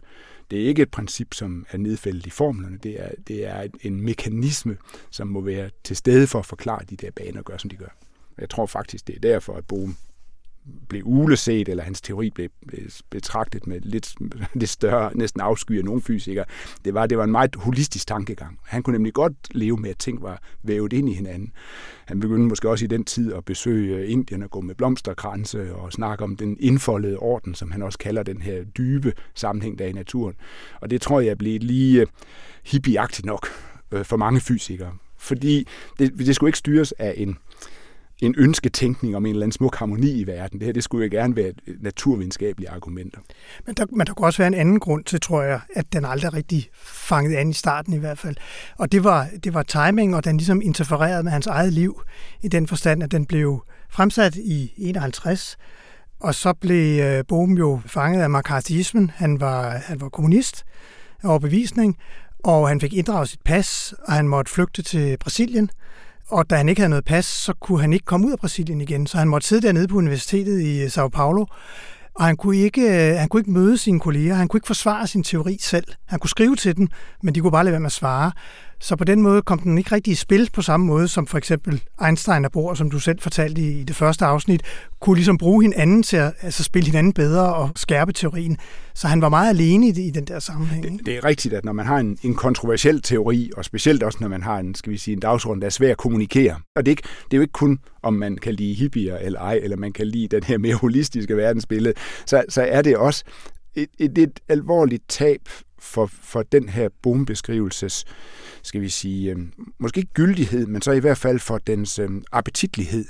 Det 0.51 0.61
er 0.61 0.67
ikke 0.67 0.81
et 0.81 0.91
princip, 0.91 1.33
som 1.33 1.65
er 1.71 1.77
nedfældet 1.77 2.25
i 2.25 2.29
formlerne, 2.29 2.77
det 2.83 3.01
er, 3.01 3.09
det 3.27 3.45
er 3.45 3.67
en 3.81 4.01
mekanisme, 4.01 4.77
som 5.11 5.27
må 5.27 5.41
være 5.41 5.69
til 5.83 5.95
stede 5.95 6.27
for 6.27 6.39
at 6.39 6.45
forklare 6.45 6.85
de 6.89 6.95
der 6.95 7.11
baner 7.11 7.39
og 7.39 7.45
gøre, 7.45 7.59
som 7.59 7.69
de 7.69 7.75
gør. 7.75 7.97
Jeg 8.37 8.49
tror 8.49 8.65
faktisk, 8.65 9.07
det 9.07 9.15
er 9.15 9.19
derfor, 9.19 9.53
at 9.53 9.65
Bohm 9.65 9.95
blev 10.89 11.01
uleset, 11.05 11.69
eller 11.69 11.83
hans 11.83 12.01
teori 12.01 12.29
blev, 12.29 12.49
blev 12.67 12.81
betragtet 13.09 13.67
med 13.67 13.79
lidt, 13.81 14.15
lidt 14.59 14.69
større, 14.69 15.17
næsten 15.17 15.41
afsky 15.41 15.77
af 15.77 15.85
nogle 15.85 16.01
fysikere, 16.01 16.45
det 16.85 16.93
var, 16.93 17.05
det 17.05 17.17
var 17.17 17.23
en 17.23 17.31
meget 17.31 17.55
holistisk 17.55 18.07
tankegang. 18.07 18.59
Han 18.63 18.83
kunne 18.83 18.93
nemlig 18.93 19.13
godt 19.13 19.33
leve 19.51 19.77
med, 19.77 19.89
at 19.89 19.97
ting 19.97 20.21
var 20.21 20.41
vævet 20.63 20.93
ind 20.93 21.09
i 21.09 21.13
hinanden. 21.13 21.51
Han 22.05 22.19
begyndte 22.19 22.47
måske 22.47 22.69
også 22.69 22.85
i 22.85 22.87
den 22.87 23.05
tid 23.05 23.33
at 23.33 23.45
besøge 23.45 24.07
Indien 24.07 24.43
og 24.43 24.51
gå 24.51 24.61
med 24.61 24.75
blomsterkranse 24.75 25.75
og 25.75 25.93
snakke 25.93 26.23
om 26.23 26.35
den 26.35 26.57
indfoldede 26.59 27.17
orden, 27.17 27.55
som 27.55 27.71
han 27.71 27.81
også 27.81 27.97
kalder 27.97 28.23
den 28.23 28.41
her 28.41 28.63
dybe 28.63 29.13
sammenhæng, 29.35 29.79
der 29.79 29.85
er 29.85 29.89
i 29.89 29.93
naturen. 29.93 30.35
Og 30.81 30.89
det 30.89 31.01
tror 31.01 31.19
jeg 31.19 31.37
blev 31.37 31.59
lige 31.61 32.01
øh, 32.01 32.07
hippieagtigt 32.65 33.25
nok 33.25 33.47
øh, 33.91 34.05
for 34.05 34.17
mange 34.17 34.39
fysikere. 34.39 34.93
Fordi 35.17 35.67
det, 35.99 36.13
det 36.17 36.35
skulle 36.35 36.49
ikke 36.49 36.57
styres 36.57 36.91
af 36.91 37.13
en, 37.17 37.37
en 38.21 38.35
ønsketænkning 38.37 39.15
om 39.15 39.25
en 39.25 39.29
eller 39.29 39.43
anden 39.43 39.51
smuk 39.51 39.75
harmoni 39.75 40.11
i 40.11 40.27
verden. 40.27 40.59
Det 40.59 40.65
her 40.65 40.73
det 40.73 40.83
skulle 40.83 41.05
jo 41.05 41.11
gerne 41.11 41.35
være 41.35 41.53
naturvidenskabelige 41.79 42.69
argumenter. 42.69 43.19
Men 43.65 43.75
der, 43.75 43.85
men 43.91 44.07
der 44.07 44.13
kunne 44.13 44.27
også 44.27 44.37
være 44.37 44.47
en 44.47 44.53
anden 44.53 44.79
grund 44.79 45.03
til, 45.03 45.19
tror 45.19 45.43
jeg, 45.43 45.59
at 45.75 45.93
den 45.93 46.05
aldrig 46.05 46.33
rigtig 46.33 46.69
fangede 46.83 47.37
an 47.37 47.49
i 47.49 47.53
starten 47.53 47.93
i 47.93 47.97
hvert 47.97 48.17
fald. 48.17 48.35
Og 48.77 48.91
det 48.91 49.03
var, 49.03 49.27
det 49.43 49.53
var 49.53 49.63
timing, 49.63 50.15
og 50.15 50.25
den 50.25 50.37
ligesom 50.37 50.61
interfererede 50.61 51.23
med 51.23 51.31
hans 51.31 51.47
eget 51.47 51.73
liv 51.73 52.01
i 52.41 52.47
den 52.47 52.67
forstand, 52.67 53.03
at 53.03 53.11
den 53.11 53.25
blev 53.25 53.63
fremsat 53.89 54.35
i 54.35 54.73
51, 54.77 55.57
og 56.19 56.35
så 56.35 56.53
blev 56.53 57.03
øh, 57.03 57.23
Bohm 57.27 57.53
jo 57.53 57.81
fanget 57.85 58.21
af 58.21 58.29
McCarthyismen. 58.29 59.11
Han 59.15 59.39
var, 59.39 59.69
han 59.69 60.01
var 60.01 60.09
kommunist 60.09 60.63
af 61.23 61.29
overbevisning, 61.29 61.97
og 62.43 62.67
han 62.67 62.81
fik 62.81 62.93
inddraget 62.93 63.29
sit 63.29 63.41
pas, 63.45 63.93
og 64.03 64.13
han 64.13 64.27
måtte 64.27 64.51
flygte 64.51 64.81
til 64.81 65.17
Brasilien. 65.19 65.69
Og 66.29 66.49
da 66.49 66.55
han 66.55 66.69
ikke 66.69 66.81
havde 66.81 66.89
noget 66.89 67.05
pas, 67.05 67.25
så 67.25 67.53
kunne 67.53 67.81
han 67.81 67.93
ikke 67.93 68.05
komme 68.05 68.27
ud 68.27 68.31
af 68.31 68.39
Brasilien 68.39 68.81
igen. 68.81 69.07
Så 69.07 69.17
han 69.17 69.27
måtte 69.27 69.47
sidde 69.47 69.67
dernede 69.67 69.87
på 69.87 69.97
universitetet 69.97 70.61
i 70.61 70.81
øh, 70.83 70.89
Sao 70.89 71.07
Paulo. 71.07 71.45
Og 72.15 72.25
han 72.25 72.37
kunne, 72.37 72.57
ikke, 72.57 72.81
øh, 72.81 73.19
han 73.19 73.29
kunne 73.29 73.39
ikke 73.39 73.51
møde 73.51 73.77
sine 73.77 73.99
kolleger. 73.99 74.35
Han 74.35 74.47
kunne 74.47 74.57
ikke 74.57 74.67
forsvare 74.67 75.07
sin 75.07 75.23
teori 75.23 75.57
selv. 75.61 75.85
Han 76.05 76.19
kunne 76.19 76.29
skrive 76.29 76.55
til 76.55 76.77
dem, 76.77 76.87
men 77.23 77.35
de 77.35 77.39
kunne 77.39 77.51
bare 77.51 77.63
lade 77.63 77.71
være 77.71 77.79
med 77.79 77.85
at 77.85 77.91
svare. 77.91 78.31
Så 78.79 78.95
på 78.95 79.03
den 79.03 79.21
måde 79.21 79.41
kom 79.41 79.59
den 79.59 79.77
ikke 79.77 79.95
rigtig 79.95 80.11
i 80.11 80.15
spil 80.15 80.49
på 80.53 80.61
samme 80.61 80.85
måde 80.85 81.07
som 81.07 81.27
for 81.27 81.37
eksempel 81.37 81.83
Einstein 82.05 82.45
og 82.45 82.51
Bohr, 82.51 82.73
som 82.73 82.91
du 82.91 82.99
selv 82.99 83.19
fortalte 83.19 83.61
i, 83.61 83.83
det 83.83 83.95
første 83.95 84.25
afsnit, 84.25 84.61
kunne 85.01 85.15
ligesom 85.15 85.37
bruge 85.37 85.63
hinanden 85.63 86.03
til 86.03 86.17
at 86.17 86.33
altså 86.41 86.63
spille 86.63 86.85
hinanden 86.85 87.13
bedre 87.13 87.55
og 87.55 87.69
skærpe 87.75 88.13
teorien. 88.13 88.57
Så 88.93 89.07
han 89.07 89.21
var 89.21 89.29
meget 89.29 89.49
alene 89.49 89.87
i, 89.87 89.91
det, 89.91 90.01
i 90.01 90.09
den 90.09 90.25
der 90.25 90.39
sammenhæng. 90.39 90.83
Det, 90.83 91.05
det 91.05 91.15
er 91.15 91.25
rigtigt, 91.25 91.53
at 91.53 91.65
når 91.65 91.73
man 91.73 91.85
har 91.85 91.97
en, 91.97 92.17
en 92.23 92.35
kontroversiel 92.35 93.01
teori, 93.01 93.51
og 93.57 93.65
specielt 93.65 94.03
også 94.03 94.17
når 94.21 94.27
man 94.27 94.43
har 94.43 94.57
en, 94.59 94.75
skal 94.75 94.91
vi 94.91 94.97
sige, 94.97 95.13
en 95.13 95.19
dagsorden, 95.19 95.61
der 95.61 95.65
er 95.65 95.71
svær 95.71 95.91
at 95.91 95.97
kommunikere, 95.97 96.55
og 96.75 96.85
det 96.85 96.87
er, 96.87 96.91
ikke, 96.91 97.03
det 97.03 97.33
er 97.33 97.37
jo 97.37 97.41
ikke 97.41 97.51
kun, 97.51 97.79
om 98.03 98.13
man 98.13 98.37
kan 98.37 98.53
lide 98.53 98.73
hippier 98.73 99.17
eller 99.17 99.39
ej, 99.39 99.59
eller 99.63 99.77
man 99.77 99.93
kan 99.93 100.07
lide 100.07 100.27
den 100.27 100.43
her 100.43 100.57
mere 100.57 100.75
holistiske 100.75 101.37
verdensbillede, 101.37 101.93
så, 102.25 102.43
så 102.49 102.61
er 102.61 102.81
det 102.81 102.97
også 102.97 103.23
et, 103.75 103.89
et, 103.99 104.17
et 104.17 104.39
alvorligt 104.49 105.03
tab 105.09 105.41
for, 105.79 106.05
for 106.05 106.43
den 106.43 106.69
her 106.69 106.89
boombeskrivelses, 107.01 108.05
skal 108.63 108.81
vi 108.81 108.89
sige, 108.89 109.31
øh, 109.31 109.37
måske 109.79 109.97
ikke 109.97 110.13
gyldighed, 110.13 110.65
men 110.65 110.81
så 110.81 110.91
i 110.91 110.99
hvert 110.99 111.17
fald 111.17 111.39
for 111.39 111.57
dens 111.57 111.99
øh, 111.99 112.09
appetitlighed, 112.31 113.05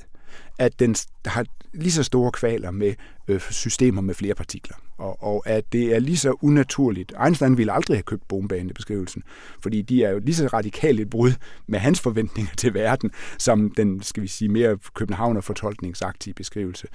at 0.59 0.79
den 0.79 0.95
har 1.25 1.45
lige 1.73 1.91
så 1.91 2.03
store 2.03 2.31
kvaler 2.31 2.71
med 2.71 2.93
øh, 3.27 3.41
systemer 3.41 4.01
med 4.01 4.13
flere 4.13 4.35
partikler, 4.35 4.75
og, 4.97 5.23
og 5.23 5.43
at 5.45 5.73
det 5.73 5.95
er 5.95 5.99
lige 5.99 6.17
så 6.17 6.35
unaturligt. 6.41 7.13
Einstein 7.25 7.57
ville 7.57 7.73
aldrig 7.73 7.97
have 7.97 8.03
købt 8.03 8.27
beskrivelsen, 8.75 9.23
fordi 9.63 9.81
de 9.81 10.03
er 10.03 10.09
jo 10.09 10.19
lige 10.19 10.35
så 10.35 10.47
radikalt 10.47 10.99
et 10.99 11.09
brud 11.09 11.31
med 11.67 11.79
hans 11.79 12.01
forventninger 12.01 12.51
til 12.57 12.73
verden, 12.73 13.11
som 13.37 13.71
den, 13.71 14.03
skal 14.03 14.23
vi 14.23 14.27
sige, 14.27 14.49
mere 14.49 14.77
københavner 14.95 15.41
fortolkningsagtige 15.41 16.33
beskrivelse. 16.33 16.87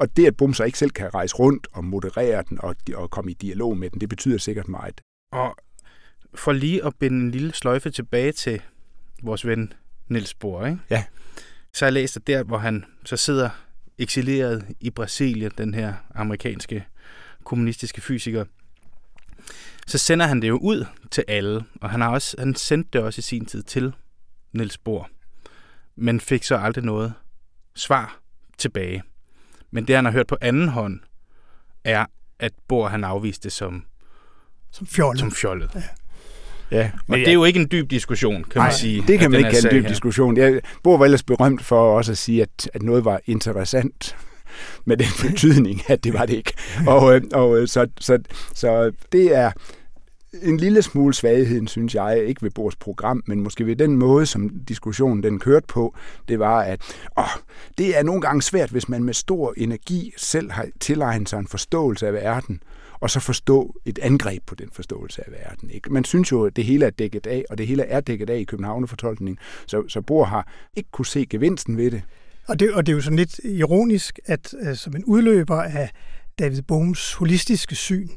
Og 0.00 0.16
det, 0.16 0.26
at 0.26 0.36
Bum 0.36 0.54
så 0.54 0.64
ikke 0.64 0.78
selv 0.78 0.90
kan 0.90 1.14
rejse 1.14 1.34
rundt 1.36 1.66
og 1.72 1.84
moderere 1.84 2.44
den 2.48 2.58
og, 2.60 2.76
og 2.94 3.10
komme 3.10 3.30
i 3.30 3.34
dialog 3.34 3.78
med 3.78 3.90
den, 3.90 4.00
det 4.00 4.08
betyder 4.08 4.38
sikkert 4.38 4.68
meget. 4.68 5.00
Og 5.36 5.56
for 6.34 6.52
lige 6.52 6.84
at 6.84 6.94
binde 6.98 7.16
en 7.16 7.30
lille 7.30 7.54
sløjfe 7.54 7.90
tilbage 7.90 8.32
til 8.32 8.62
vores 9.22 9.46
ven 9.46 9.72
Niels 10.08 10.34
Bohr, 10.34 10.66
ikke? 10.66 10.78
Ja. 10.90 11.04
så 11.72 11.84
har 11.84 11.86
jeg 11.86 11.92
læst, 11.92 12.16
at 12.16 12.26
der, 12.26 12.42
hvor 12.42 12.58
han 12.58 12.84
så 13.04 13.16
sidder 13.16 13.50
eksileret 13.98 14.66
i 14.80 14.90
Brasilien, 14.90 15.50
den 15.58 15.74
her 15.74 15.94
amerikanske 16.14 16.86
kommunistiske 17.44 18.00
fysiker, 18.00 18.44
så 19.86 19.98
sender 19.98 20.26
han 20.26 20.42
det 20.42 20.48
jo 20.48 20.56
ud 20.56 20.84
til 21.10 21.24
alle, 21.28 21.64
og 21.80 21.90
han 21.90 22.00
har 22.00 22.10
også 22.10 22.36
han 22.38 22.54
sendte 22.54 22.90
det 22.92 23.00
også 23.00 23.18
i 23.18 23.22
sin 23.22 23.46
tid 23.46 23.62
til 23.62 23.94
Niels 24.52 24.78
Bohr, 24.78 25.10
men 25.96 26.20
fik 26.20 26.44
så 26.44 26.56
aldrig 26.56 26.84
noget 26.84 27.14
svar 27.74 28.20
tilbage. 28.58 29.02
Men 29.70 29.86
det, 29.86 29.96
han 29.96 30.04
har 30.04 30.12
hørt 30.12 30.26
på 30.26 30.36
anden 30.40 30.68
hånd, 30.68 31.00
er, 31.84 32.06
at 32.38 32.52
Bohr 32.68 32.88
han 32.88 33.04
afviste 33.04 33.44
det 33.44 33.52
som, 33.52 33.86
som 34.76 34.86
fjollet. 34.86 35.20
Som 35.20 35.32
fjollet. 35.32 35.70
Ja. 35.74 35.80
Ja, 36.70 36.90
men 37.06 37.20
det 37.20 37.28
er 37.28 37.32
jo 37.32 37.44
ikke 37.44 37.60
en 37.60 37.68
dyb 37.72 37.90
diskussion, 37.90 38.44
kan 38.44 38.58
nej, 38.60 38.66
man 38.66 38.74
sige. 38.74 39.04
det 39.08 39.18
kan 39.18 39.30
man 39.30 39.38
ikke 39.40 39.50
kalde 39.50 39.68
en 39.68 39.74
dyb 39.74 39.82
her. 39.82 39.88
diskussion. 39.88 40.36
Jeg, 40.36 40.60
Bohr 40.82 40.98
var 40.98 41.04
ellers 41.04 41.22
berømt 41.22 41.64
for 41.64 41.96
også 41.96 42.12
at 42.12 42.18
sige, 42.18 42.42
at, 42.42 42.70
at 42.74 42.82
noget 42.82 43.04
var 43.04 43.20
interessant 43.26 44.16
med 44.84 44.96
den 44.96 45.06
betydning, 45.22 45.82
at 45.90 46.04
det 46.04 46.14
var 46.14 46.26
det 46.26 46.34
ikke. 46.34 46.52
Og, 46.86 47.14
øh, 47.14 47.22
og 47.32 47.58
øh, 47.60 47.68
så, 47.68 47.86
så, 48.00 48.18
så 48.54 48.92
det 49.12 49.36
er 49.36 49.52
en 50.42 50.56
lille 50.56 50.82
smule 50.82 51.14
svaghed, 51.14 51.66
synes 51.66 51.94
jeg, 51.94 52.24
ikke 52.26 52.42
ved 52.42 52.50
Bors 52.50 52.76
program, 52.76 53.22
men 53.26 53.40
måske 53.40 53.66
ved 53.66 53.76
den 53.76 53.96
måde, 53.96 54.26
som 54.26 54.50
diskussionen 54.68 55.22
den 55.22 55.38
kørte 55.38 55.66
på, 55.66 55.94
det 56.28 56.38
var, 56.38 56.60
at 56.60 56.80
åh, 57.18 57.24
det 57.78 57.98
er 57.98 58.02
nogle 58.02 58.20
gange 58.20 58.42
svært, 58.42 58.70
hvis 58.70 58.88
man 58.88 59.04
med 59.04 59.14
stor 59.14 59.54
energi 59.56 60.12
selv 60.16 60.50
har 60.50 60.66
tilegnet 60.80 61.28
sig 61.28 61.38
en 61.38 61.46
forståelse 61.46 62.06
af 62.06 62.12
verden, 62.12 62.60
og 63.00 63.10
så 63.10 63.20
forstå 63.20 63.74
et 63.84 63.98
angreb 64.02 64.42
på 64.46 64.54
den 64.54 64.68
forståelse 64.72 65.22
af 65.26 65.32
verden. 65.32 65.70
Ikke? 65.70 65.92
Man 65.92 66.04
synes 66.04 66.32
jo, 66.32 66.44
at 66.44 66.56
det 66.56 66.64
hele 66.64 66.86
er 66.86 66.90
dækket 66.90 67.26
af, 67.26 67.44
og 67.50 67.58
det 67.58 67.66
hele 67.66 67.82
er 67.82 68.00
dækket 68.00 68.30
af 68.30 68.38
i 68.38 68.44
Københavnerfortolkningen, 68.44 69.38
så, 69.66 69.88
så 69.88 70.00
Bohr 70.00 70.24
har 70.24 70.48
ikke 70.76 70.90
kunne 70.92 71.06
se 71.06 71.26
gevinsten 71.26 71.76
ved 71.76 71.90
det. 71.90 72.02
Og 72.48 72.60
det, 72.60 72.72
og 72.72 72.86
det 72.86 72.92
er 72.92 72.96
jo 72.96 73.02
sådan 73.02 73.16
lidt 73.16 73.40
ironisk, 73.44 74.18
at 74.26 74.54
uh, 74.68 74.74
som 74.74 74.96
en 74.96 75.04
udløber 75.04 75.62
af 75.62 75.90
David 76.38 76.62
Bohms 76.62 77.12
holistiske 77.12 77.74
syn, 77.74 78.08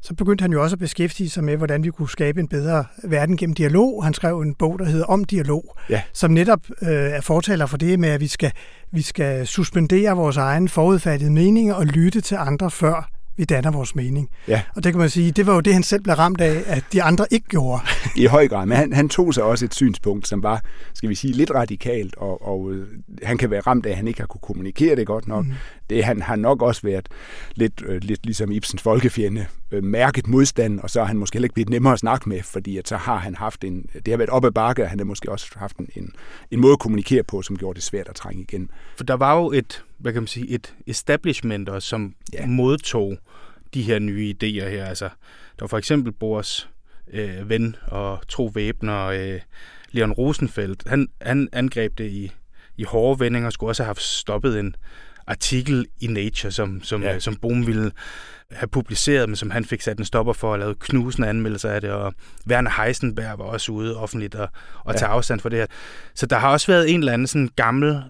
så 0.00 0.14
begyndte 0.14 0.42
han 0.42 0.52
jo 0.52 0.62
også 0.62 0.74
at 0.74 0.80
beskæftige 0.80 1.30
sig 1.30 1.44
med, 1.44 1.56
hvordan 1.56 1.84
vi 1.84 1.90
kunne 1.90 2.10
skabe 2.10 2.40
en 2.40 2.48
bedre 2.48 2.84
verden 3.04 3.36
gennem 3.36 3.54
dialog. 3.54 4.04
Han 4.04 4.14
skrev 4.14 4.40
en 4.40 4.54
bog, 4.54 4.78
der 4.78 4.84
hedder 4.84 5.04
Om 5.04 5.24
dialog, 5.24 5.76
ja. 5.90 6.02
som 6.12 6.30
netop 6.30 6.60
øh, 6.82 6.88
er 6.88 7.20
fortaler 7.20 7.66
for 7.66 7.76
det 7.76 8.00
med, 8.00 8.08
at 8.08 8.20
vi 8.20 8.26
skal, 8.26 8.52
vi 8.92 9.02
skal 9.02 9.46
suspendere 9.46 10.16
vores 10.16 10.36
egen 10.36 10.68
forudfattede 10.68 11.30
meninger 11.30 11.74
og 11.74 11.86
lytte 11.86 12.20
til 12.20 12.34
andre, 12.34 12.70
før 12.70 13.17
vi 13.38 13.44
danner 13.44 13.70
vores 13.70 13.94
mening. 13.94 14.30
Ja. 14.48 14.62
Og 14.76 14.84
det 14.84 14.92
kan 14.92 14.98
man 14.98 15.10
sige, 15.10 15.30
det 15.30 15.46
var 15.46 15.54
jo 15.54 15.60
det, 15.60 15.72
han 15.72 15.82
selv 15.82 16.02
blev 16.02 16.14
ramt 16.14 16.40
af, 16.40 16.62
at 16.66 16.84
de 16.92 17.02
andre 17.02 17.26
ikke 17.30 17.46
gjorde. 17.48 17.82
I 18.16 18.26
høj 18.26 18.48
grad, 18.48 18.66
men 18.66 18.76
han, 18.76 18.92
han 18.92 19.08
tog 19.08 19.34
sig 19.34 19.42
også 19.42 19.64
et 19.64 19.74
synspunkt, 19.74 20.28
som 20.28 20.42
var, 20.42 20.62
skal 20.94 21.08
vi 21.08 21.14
sige, 21.14 21.32
lidt 21.32 21.50
radikalt, 21.50 22.16
og, 22.16 22.48
og 22.48 22.72
øh, 22.72 22.88
han 23.22 23.38
kan 23.38 23.50
være 23.50 23.60
ramt 23.60 23.86
af, 23.86 23.90
at 23.90 23.96
han 23.96 24.08
ikke 24.08 24.20
har 24.20 24.26
kunne 24.26 24.40
kommunikere 24.42 24.96
det 24.96 25.06
godt 25.06 25.28
nok. 25.28 25.44
Mm. 25.44 25.52
Det 25.90 26.04
han 26.04 26.22
har 26.22 26.36
nok 26.36 26.62
også 26.62 26.82
været 26.82 27.08
lidt, 27.54 27.82
øh, 27.86 28.02
lidt 28.02 28.26
ligesom 28.26 28.50
Ibsens 28.50 28.82
folkefjende, 28.82 29.46
øh, 29.70 29.84
mærket 29.84 30.26
modstand, 30.26 30.80
og 30.80 30.90
så 30.90 31.00
er 31.00 31.04
han 31.04 31.18
måske 31.18 31.34
heller 31.34 31.46
ikke 31.46 31.54
blevet 31.54 31.68
nemmere 31.68 31.92
at 31.92 31.98
snakke 31.98 32.28
med, 32.28 32.42
fordi 32.42 32.78
at 32.78 32.88
så 32.88 32.96
har 32.96 33.16
han 33.16 33.34
haft 33.34 33.64
en, 33.64 33.86
det 33.92 34.08
har 34.08 34.16
været 34.16 34.30
op 34.30 34.44
ad 34.44 34.50
bakke, 34.50 34.82
og 34.82 34.90
han 34.90 34.98
har 34.98 35.04
måske 35.04 35.32
også 35.32 35.46
haft 35.56 35.76
en, 35.76 35.88
en, 35.96 36.12
en 36.50 36.60
måde 36.60 36.72
at 36.72 36.78
kommunikere 36.78 37.22
på, 37.22 37.42
som 37.42 37.56
gjorde 37.58 37.76
det 37.76 37.82
svært 37.82 38.08
at 38.08 38.14
trænge 38.14 38.42
igen. 38.42 38.70
For 38.96 39.04
der 39.04 39.14
var 39.14 39.36
jo 39.36 39.52
et, 39.52 39.84
hvad 39.98 40.12
kan 40.12 40.22
man 40.22 40.26
sige, 40.26 40.48
et 40.48 40.74
establishment, 40.86 41.70
som 41.78 42.14
ja. 42.32 42.46
modtog 42.46 43.18
de 43.74 43.82
her 43.82 43.98
nye 43.98 44.34
idéer 44.34 44.68
her. 44.68 44.84
Altså, 44.84 45.04
der 45.58 45.60
var 45.60 45.66
for 45.66 45.78
eksempel 45.78 46.12
Bohrs 46.12 46.68
øh, 47.12 47.48
ven 47.48 47.76
og 47.86 48.18
tro 48.28 48.46
væbner, 48.54 49.06
øh, 49.06 49.40
Leon 49.90 50.12
Rosenfeldt, 50.12 50.82
han, 50.86 51.08
han 51.22 51.48
angreb 51.52 51.98
det 51.98 52.10
i, 52.10 52.32
i 52.76 52.82
hårde 52.82 53.20
vendinger, 53.20 53.50
skulle 53.50 53.70
også 53.70 53.82
have 53.82 53.88
haft 53.88 54.02
stoppet 54.02 54.60
en 54.60 54.76
artikel 55.28 55.86
i 56.00 56.06
Nature, 56.06 56.50
som, 56.50 56.82
som, 56.82 57.02
ja. 57.02 57.18
som 57.18 57.36
Bohm 57.36 57.66
ville 57.66 57.92
have 58.50 58.68
publiceret, 58.68 59.28
men 59.28 59.36
som 59.36 59.50
han 59.50 59.64
fik 59.64 59.82
sat 59.82 59.98
en 59.98 60.04
stopper 60.04 60.32
for 60.32 60.54
at 60.54 60.60
lave 60.60 60.74
knusende 60.74 61.28
anmeldelser 61.28 61.70
af 61.70 61.80
det, 61.80 61.90
og 61.90 62.14
Werner 62.50 62.82
Heisenberg 62.82 63.38
var 63.38 63.44
også 63.44 63.72
ude 63.72 63.96
offentligt 63.96 64.34
og, 64.34 64.48
og 64.84 64.92
ja. 64.92 64.98
tage 64.98 65.08
afstand 65.08 65.40
for 65.40 65.48
det 65.48 65.58
her. 65.58 65.66
Så 66.14 66.26
der 66.26 66.36
har 66.38 66.50
også 66.50 66.66
været 66.66 66.94
en 66.94 67.00
eller 67.00 67.12
anden 67.12 67.26
sådan 67.26 67.50
gammel 67.56 68.02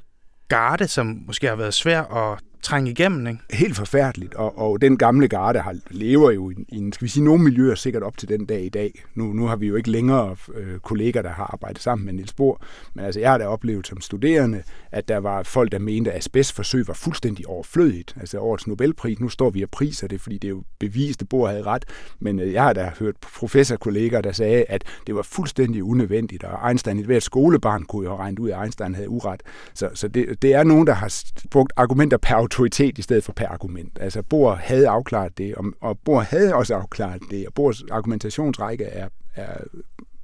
garde, 0.49 0.89
som 0.89 1.23
måske 1.27 1.47
har 1.47 1.57
været 1.57 1.75
svær 1.75 2.03
at 2.03 2.39
trænge 2.63 2.91
igennem, 2.91 3.27
ikke? 3.27 3.41
Helt 3.51 3.77
forfærdeligt, 3.77 4.35
og, 4.35 4.59
og 4.59 4.81
den 4.81 4.99
gamle 4.99 5.29
garde 5.29 5.59
har, 5.59 5.77
lever 5.91 6.31
jo 6.31 6.51
i, 6.51 6.55
i, 6.69 6.91
skal 6.93 7.05
vi 7.05 7.11
sige, 7.11 7.25
nogle 7.25 7.45
miljøer 7.45 7.75
sikkert 7.75 8.03
op 8.03 8.17
til 8.19 8.29
den 8.29 8.47
dag 8.47 8.65
i 8.65 8.69
dag. 8.69 9.05
Nu, 9.15 9.33
nu 9.33 9.47
har 9.47 9.57
vi 9.57 9.67
jo 9.67 9.77
ikke 9.77 9.91
længere 9.91 10.37
øh, 10.55 10.79
kolleger, 10.79 11.23
der 11.23 11.31
har 11.31 11.45
arbejdet 11.53 11.83
sammen 11.83 12.07
med 12.07 12.13
Niels 12.13 12.33
Bohr, 12.33 12.63
men 12.95 13.05
altså 13.05 13.21
jeg 13.21 13.31
har 13.31 13.39
da 13.39 13.47
oplevet 13.47 13.87
som 13.87 14.01
studerende, 14.01 14.63
at 14.93 15.09
der 15.09 15.19
var 15.19 15.43
folk, 15.43 15.73
der 15.73 15.79
mente, 15.79 16.13
at 16.13 16.19
asbestforsøg 16.19 16.89
var 16.89 16.95
fuldstændig 16.95 17.47
overflødigt. 17.47 18.15
Altså 18.21 18.39
årets 18.39 18.67
Nobelpris, 18.67 19.21
nu 19.21 19.29
står 19.29 19.51
vi 19.51 19.63
og 19.63 19.71
priser 19.71 20.09
det, 20.09 20.21
fordi 20.21 20.39
det 20.39 20.49
er 20.49 20.53
jo 20.53 20.63
bevist, 20.79 21.23
at 21.23 21.29
Bohr 21.29 21.49
havde 21.49 21.63
ret, 21.63 21.85
men 22.21 22.41
øh, 22.41 22.53
jeg 22.53 22.63
har 22.63 22.73
da 22.73 22.93
hørt 22.99 23.15
professorkolleger, 23.21 24.21
der 24.21 24.33
sagde, 24.33 24.65
at 24.69 24.85
det 25.07 25.15
var 25.15 25.23
fuldstændig 25.23 25.85
unødvendigt, 25.85 26.45
og 26.45 26.69
Einstein, 26.69 26.99
et 26.99 27.07
hvert 27.07 27.23
skolebarn 27.23 27.83
kunne 27.83 28.05
jo 28.05 28.11
have 28.11 28.21
regnet 28.21 28.39
ud, 28.39 28.51
at 28.51 28.63
Einstein 28.63 28.95
havde 28.95 29.09
uret. 29.09 29.43
Så, 29.75 29.91
så 29.95 30.09
det, 30.09 30.43
det 30.43 30.55
er 30.55 30.65
nogen, 30.65 30.87
der 30.87 30.93
har 30.93 31.15
brugt 31.51 31.73
argumenter 31.77 32.17
per 32.17 32.48
autoritet 32.49 32.99
i 32.99 33.03
stedet 33.03 33.25
for 33.25 33.33
per 33.33 33.49
argument. 33.49 33.99
Altså 34.01 34.23
Bohr 34.23 34.55
havde 34.55 34.89
afklaret 34.89 35.39
det, 35.39 35.55
og, 35.55 35.65
og 35.81 35.99
Bohr 36.05 36.21
havde 36.21 36.55
også 36.55 36.75
afklaret 36.75 37.23
det, 37.31 37.47
og 37.47 37.55
Bohrs 37.55 37.83
argumentationsrække 37.91 38.85
er, 38.85 39.09
er 39.35 39.57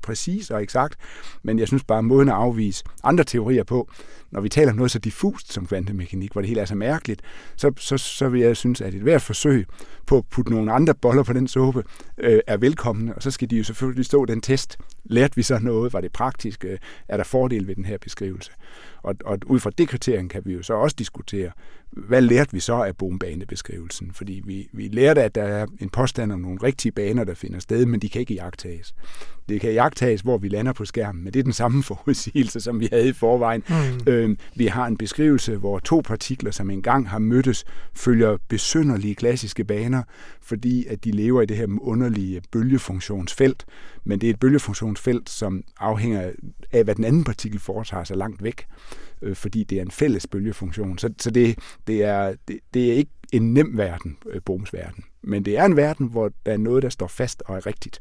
præcis 0.02 0.50
og 0.50 0.62
eksakt, 0.62 0.96
men 1.42 1.58
jeg 1.58 1.68
synes 1.68 1.84
bare, 1.84 1.98
at 1.98 2.04
måden 2.04 2.28
at 2.28 2.34
afvise 2.34 2.84
andre 3.04 3.24
teorier 3.24 3.64
på, 3.64 3.90
når 4.30 4.40
vi 4.40 4.48
taler 4.48 4.70
om 4.70 4.76
noget 4.76 4.90
så 4.90 4.98
diffust 4.98 5.52
som 5.52 5.66
kvantemekanik, 5.66 6.32
hvor 6.32 6.40
det 6.40 6.48
hele 6.48 6.60
er 6.60 6.64
så 6.64 6.74
mærkeligt, 6.74 7.22
så, 7.56 7.72
så, 7.76 7.98
så 7.98 8.28
vil 8.28 8.40
jeg 8.40 8.56
synes, 8.56 8.80
at 8.80 8.94
et 8.94 9.02
hvert 9.02 9.22
forsøg 9.22 9.66
på 10.06 10.18
at 10.18 10.24
putte 10.30 10.52
nogle 10.52 10.72
andre 10.72 10.94
boller 10.94 11.22
på 11.22 11.32
den 11.32 11.48
suppe 11.48 11.84
øh, 12.18 12.40
er 12.46 12.56
velkomne, 12.56 13.14
og 13.14 13.22
så 13.22 13.30
skal 13.30 13.50
de 13.50 13.56
jo 13.56 13.64
selvfølgelig 13.64 14.04
stå 14.04 14.24
den 14.24 14.40
test. 14.40 14.78
Lærte 15.04 15.36
vi 15.36 15.42
så 15.42 15.58
noget? 15.58 15.92
Var 15.92 16.00
det 16.00 16.12
praktisk? 16.12 16.64
Øh, 16.64 16.78
er 17.08 17.16
der 17.16 17.24
fordel 17.24 17.66
ved 17.66 17.74
den 17.74 17.84
her 17.84 17.98
beskrivelse? 17.98 18.50
Og, 19.02 19.14
og 19.24 19.38
ud 19.46 19.60
fra 19.60 19.70
det 19.78 19.88
kriterium 19.88 20.28
kan 20.28 20.42
vi 20.44 20.52
jo 20.52 20.62
så 20.62 20.74
også 20.74 20.96
diskutere, 20.98 21.50
hvad 21.96 22.22
lærte 22.22 22.52
vi 22.52 22.60
så 22.60 22.74
af 22.74 22.96
bombanebeskrivelsen? 22.96 24.10
Fordi 24.12 24.42
vi, 24.44 24.68
vi 24.72 24.88
lærte, 24.88 25.22
at 25.22 25.34
der 25.34 25.42
er 25.42 25.66
en 25.80 25.88
påstand 25.88 26.32
om 26.32 26.40
nogle 26.40 26.58
rigtige 26.62 26.92
baner, 26.92 27.24
der 27.24 27.34
finder 27.34 27.58
sted, 27.58 27.86
men 27.86 28.00
de 28.00 28.08
kan 28.08 28.20
ikke 28.20 28.34
jagtages. 28.34 28.94
Det 29.48 29.60
kan 29.60 29.72
jagtages, 29.72 30.20
hvor 30.20 30.38
vi 30.38 30.48
lander 30.48 30.72
på 30.72 30.84
skærmen, 30.84 31.24
men 31.24 31.32
det 31.32 31.38
er 31.38 31.44
den 31.44 31.52
samme 31.52 31.82
forudsigelse, 31.92 32.60
som 32.60 32.80
vi 32.80 32.88
havde 32.92 33.08
i 33.08 33.12
forvejen. 33.12 33.64
Mm. 33.68 34.12
Øh, 34.12 34.36
vi 34.56 34.66
har 34.66 34.86
en 34.86 34.96
beskrivelse, 34.96 35.56
hvor 35.56 35.78
to 35.78 36.02
partikler, 36.04 36.50
som 36.50 36.70
engang 36.70 37.08
har 37.08 37.18
mødtes, 37.18 37.64
følger 37.94 38.36
besynderlige 38.48 39.14
klassiske 39.14 39.64
baner, 39.64 40.02
fordi 40.42 40.86
at 40.86 41.04
de 41.04 41.10
lever 41.10 41.42
i 41.42 41.46
det 41.46 41.56
her 41.56 41.66
underlige 41.80 42.42
bølgefunktionsfelt, 42.52 43.64
men 44.04 44.20
det 44.20 44.26
er 44.26 44.30
et 44.30 44.40
bølgefunktionsfelt, 44.40 45.30
som 45.30 45.62
afhænger 45.80 46.30
af, 46.72 46.84
hvad 46.84 46.94
den 46.94 47.04
anden 47.04 47.24
partikel 47.24 47.60
foretager 47.60 48.04
sig 48.04 48.16
langt 48.16 48.42
væk 48.42 48.66
øh, 49.24 49.36
fordi 49.36 49.64
det 49.64 49.78
er 49.78 49.82
en 49.82 49.90
fælles 49.90 50.26
bølgefunktion. 50.26 50.98
Så, 50.98 51.14
så 51.18 51.30
det, 51.30 51.58
det, 51.86 52.04
er, 52.04 52.34
det, 52.48 52.58
det 52.74 52.92
er 52.92 52.94
ikke 52.94 53.10
en 53.32 53.54
nem 53.54 53.76
verden, 53.76 54.16
øh, 54.30 54.40
Bohms 54.44 54.72
verden. 54.72 55.04
Men 55.22 55.44
det 55.44 55.58
er 55.58 55.64
en 55.64 55.76
verden, 55.76 56.06
hvor 56.06 56.30
der 56.46 56.52
er 56.52 56.56
noget, 56.56 56.82
der 56.82 56.88
står 56.88 57.06
fast 57.06 57.42
og 57.46 57.56
er 57.56 57.66
rigtigt. 57.66 58.00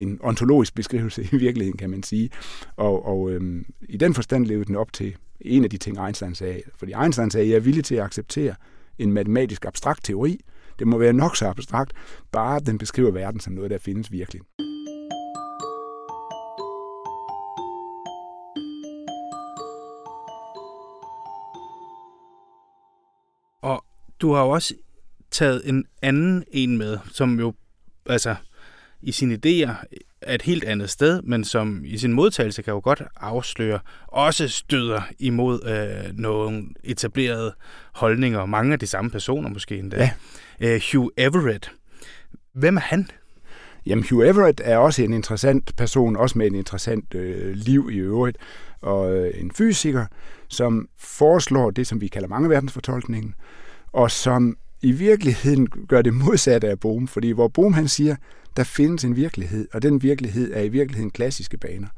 En 0.00 0.18
ontologisk 0.22 0.74
beskrivelse 0.74 1.22
i 1.32 1.36
virkeligheden, 1.36 1.78
kan 1.78 1.90
man 1.90 2.02
sige. 2.02 2.30
Og, 2.76 3.06
og 3.06 3.30
øhm, 3.30 3.66
i 3.88 3.96
den 3.96 4.14
forstand 4.14 4.46
levede 4.46 4.64
den 4.64 4.76
op 4.76 4.92
til 4.92 5.16
en 5.40 5.64
af 5.64 5.70
de 5.70 5.78
ting, 5.78 6.06
Einstein 6.06 6.34
sagde. 6.34 6.62
Fordi 6.76 6.92
Einstein 7.02 7.30
sagde, 7.30 7.44
at 7.44 7.50
jeg 7.50 7.56
er 7.56 7.60
villig 7.60 7.84
til 7.84 7.94
at 7.94 8.04
acceptere 8.04 8.54
en 8.98 9.12
matematisk 9.12 9.64
abstrakt 9.64 10.04
teori. 10.04 10.40
Det 10.78 10.86
må 10.86 10.98
være 10.98 11.12
nok 11.12 11.36
så 11.36 11.46
abstrakt, 11.46 11.92
bare 12.32 12.60
den 12.60 12.78
beskriver 12.78 13.10
verden 13.10 13.40
som 13.40 13.52
noget, 13.52 13.70
der 13.70 13.78
findes 13.78 14.12
virkelig. 14.12 14.40
Du 24.20 24.32
har 24.32 24.42
jo 24.42 24.50
også 24.50 24.74
taget 25.30 25.68
en 25.68 25.84
anden 26.02 26.44
en 26.52 26.78
med, 26.78 26.98
som 27.12 27.40
jo 27.40 27.54
altså 28.06 28.34
i 29.02 29.12
sine 29.12 29.34
idéer 29.34 29.84
er 30.20 30.34
et 30.34 30.42
helt 30.42 30.64
andet 30.64 30.90
sted, 30.90 31.22
men 31.22 31.44
som 31.44 31.82
i 31.84 31.98
sin 31.98 32.12
modtagelse 32.12 32.62
kan 32.62 32.72
jo 32.74 32.80
godt 32.84 33.02
afsløre, 33.16 33.78
også 34.06 34.48
støder 34.48 35.02
imod 35.18 35.60
øh, 35.68 36.18
nogle 36.18 36.68
etablerede 36.84 37.54
holdninger, 37.92 38.46
mange 38.46 38.72
af 38.72 38.78
de 38.78 38.86
samme 38.86 39.10
personer 39.10 39.48
måske 39.48 39.78
endda. 39.78 39.96
Ja. 40.60 40.74
Øh, 40.74 40.80
Hugh 40.92 41.08
Everett. 41.16 41.72
Hvem 42.52 42.76
er 42.76 42.80
han? 42.80 43.08
Jamen, 43.86 44.04
Hugh 44.10 44.26
Everett 44.26 44.60
er 44.64 44.76
også 44.76 45.02
en 45.02 45.12
interessant 45.12 45.76
person, 45.76 46.16
også 46.16 46.38
med 46.38 46.46
en 46.46 46.54
interessant 46.54 47.14
øh, 47.14 47.54
liv 47.54 47.90
i 47.92 47.96
øvrigt, 47.96 48.38
og 48.80 49.16
øh, 49.16 49.40
en 49.40 49.50
fysiker, 49.50 50.06
som 50.48 50.88
foreslår 50.98 51.70
det, 51.70 51.86
som 51.86 52.00
vi 52.00 52.08
kalder 52.08 52.28
mange 52.28 52.50
verdensfortolkningen, 52.50 53.34
og 53.96 54.10
som 54.10 54.56
i 54.82 54.92
virkeligheden 54.92 55.68
gør 55.88 56.02
det 56.02 56.14
modsatte 56.14 56.68
af 56.68 56.80
Bohm, 56.80 57.08
fordi 57.08 57.30
hvor 57.30 57.48
Bohm 57.48 57.72
han 57.72 57.88
siger, 57.88 58.16
der 58.56 58.64
findes 58.64 59.04
en 59.04 59.16
virkelighed, 59.16 59.68
og 59.72 59.82
den 59.82 60.02
virkelighed 60.02 60.52
er 60.54 60.60
i 60.60 60.68
virkeligheden 60.68 61.10
klassiske 61.10 61.58
baner. 61.58 61.88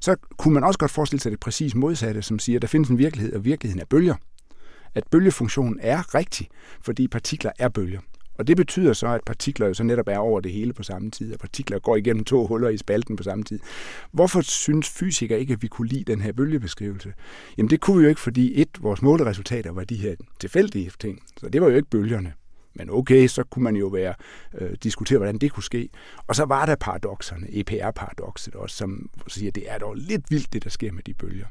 Så 0.00 0.16
kunne 0.36 0.54
man 0.54 0.64
også 0.64 0.78
godt 0.78 0.90
forestille 0.90 1.20
sig 1.22 1.32
det 1.32 1.40
præcis 1.40 1.74
modsatte, 1.74 2.22
som 2.22 2.38
siger, 2.38 2.60
der 2.60 2.66
findes 2.66 2.90
en 2.90 2.98
virkelighed, 2.98 3.32
og 3.32 3.44
virkeligheden 3.44 3.80
er 3.80 3.86
bølger. 3.90 4.14
At 4.94 5.04
bølgefunktionen 5.10 5.78
er 5.82 6.14
rigtig, 6.14 6.48
fordi 6.80 7.08
partikler 7.08 7.50
er 7.58 7.68
bølger. 7.68 8.00
Og 8.38 8.46
det 8.46 8.56
betyder 8.56 8.92
så, 8.92 9.06
at 9.06 9.20
partikler 9.26 9.66
jo 9.66 9.74
så 9.74 9.82
netop 9.82 10.08
er 10.08 10.18
over 10.18 10.40
det 10.40 10.52
hele 10.52 10.72
på 10.72 10.82
samme 10.82 11.10
tid, 11.10 11.32
og 11.32 11.38
partikler 11.38 11.78
går 11.78 11.96
igennem 11.96 12.24
to 12.24 12.46
huller 12.46 12.68
i 12.68 12.76
spalten 12.76 13.16
på 13.16 13.22
samme 13.22 13.44
tid. 13.44 13.58
Hvorfor 14.12 14.40
synes 14.40 14.88
fysikere 14.88 15.40
ikke, 15.40 15.52
at 15.52 15.62
vi 15.62 15.68
kunne 15.68 15.88
lide 15.88 16.12
den 16.12 16.20
her 16.20 16.32
bølgebeskrivelse? 16.32 17.12
Jamen 17.58 17.70
det 17.70 17.80
kunne 17.80 17.96
vi 17.98 18.02
jo 18.02 18.08
ikke, 18.08 18.20
fordi 18.20 18.60
et, 18.60 18.68
vores 18.80 19.02
måleresultater 19.02 19.72
var 19.72 19.84
de 19.84 19.96
her 19.96 20.14
tilfældige 20.40 20.90
ting. 20.98 21.22
Så 21.36 21.48
det 21.48 21.60
var 21.60 21.68
jo 21.68 21.76
ikke 21.76 21.90
bølgerne. 21.90 22.32
Men 22.74 22.90
okay, 22.90 23.26
så 23.26 23.44
kunne 23.44 23.62
man 23.62 23.76
jo 23.76 23.86
være 23.86 24.14
øh, 24.60 24.70
diskutere, 24.82 25.18
hvordan 25.18 25.38
det 25.38 25.52
kunne 25.52 25.62
ske. 25.62 25.88
Og 26.26 26.36
så 26.36 26.44
var 26.44 26.66
der 26.66 26.76
paradoxerne, 26.76 27.46
EPR-paradokset 27.50 28.54
også, 28.54 28.76
som 28.76 29.10
siger, 29.28 29.50
at 29.50 29.54
det 29.54 29.64
er 29.66 29.78
dog 29.78 29.94
lidt 29.94 30.30
vildt, 30.30 30.52
det 30.52 30.64
der 30.64 30.70
sker 30.70 30.92
med 30.92 31.02
de 31.02 31.14
bølger. 31.14 31.46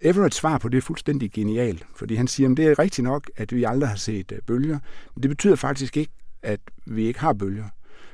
Everetts 0.00 0.36
svar 0.36 0.58
på 0.58 0.68
det 0.68 0.78
er 0.78 0.82
fuldstændig 0.82 1.32
genialt, 1.32 1.86
fordi 1.94 2.14
han 2.14 2.28
siger, 2.28 2.50
at 2.50 2.56
det 2.56 2.66
er 2.66 2.78
rigtigt 2.78 3.04
nok, 3.04 3.30
at 3.36 3.54
vi 3.54 3.64
aldrig 3.64 3.88
har 3.88 3.96
set 3.96 4.32
øh, 4.32 4.38
bølger, 4.46 4.78
men 5.14 5.22
det 5.22 5.30
betyder 5.30 5.56
faktisk 5.56 5.96
ikke, 5.96 6.12
at 6.42 6.60
vi 6.86 7.06
ikke 7.06 7.20
har 7.20 7.32
bølger. 7.32 7.64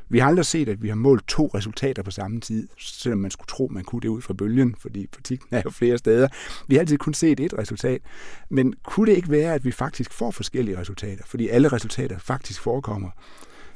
Vi 0.08 0.18
har 0.18 0.28
aldrig 0.28 0.46
set, 0.46 0.68
at 0.68 0.82
vi 0.82 0.88
har 0.88 0.94
målt 0.94 1.28
to 1.28 1.50
resultater 1.54 2.02
på 2.02 2.10
samme 2.10 2.40
tid, 2.40 2.68
selvom 2.78 3.18
man 3.18 3.30
skulle 3.30 3.46
tro, 3.46 3.68
man 3.70 3.84
kunne 3.84 4.00
det 4.00 4.08
ud 4.08 4.22
fra 4.22 4.34
bølgen, 4.34 4.74
fordi 4.78 5.06
partiklen 5.06 5.48
er 5.58 5.62
jo 5.64 5.70
flere 5.70 5.98
steder. 5.98 6.28
Vi 6.68 6.74
har 6.74 6.80
altid 6.80 6.98
kun 6.98 7.14
set 7.14 7.40
et 7.40 7.58
resultat. 7.58 8.00
Men 8.48 8.74
kunne 8.84 9.10
det 9.10 9.16
ikke 9.16 9.30
være, 9.30 9.54
at 9.54 9.64
vi 9.64 9.72
faktisk 9.72 10.12
får 10.12 10.30
forskellige 10.30 10.78
resultater, 10.78 11.24
fordi 11.26 11.48
alle 11.48 11.68
resultater 11.68 12.18
faktisk 12.18 12.60
forekommer? 12.60 13.10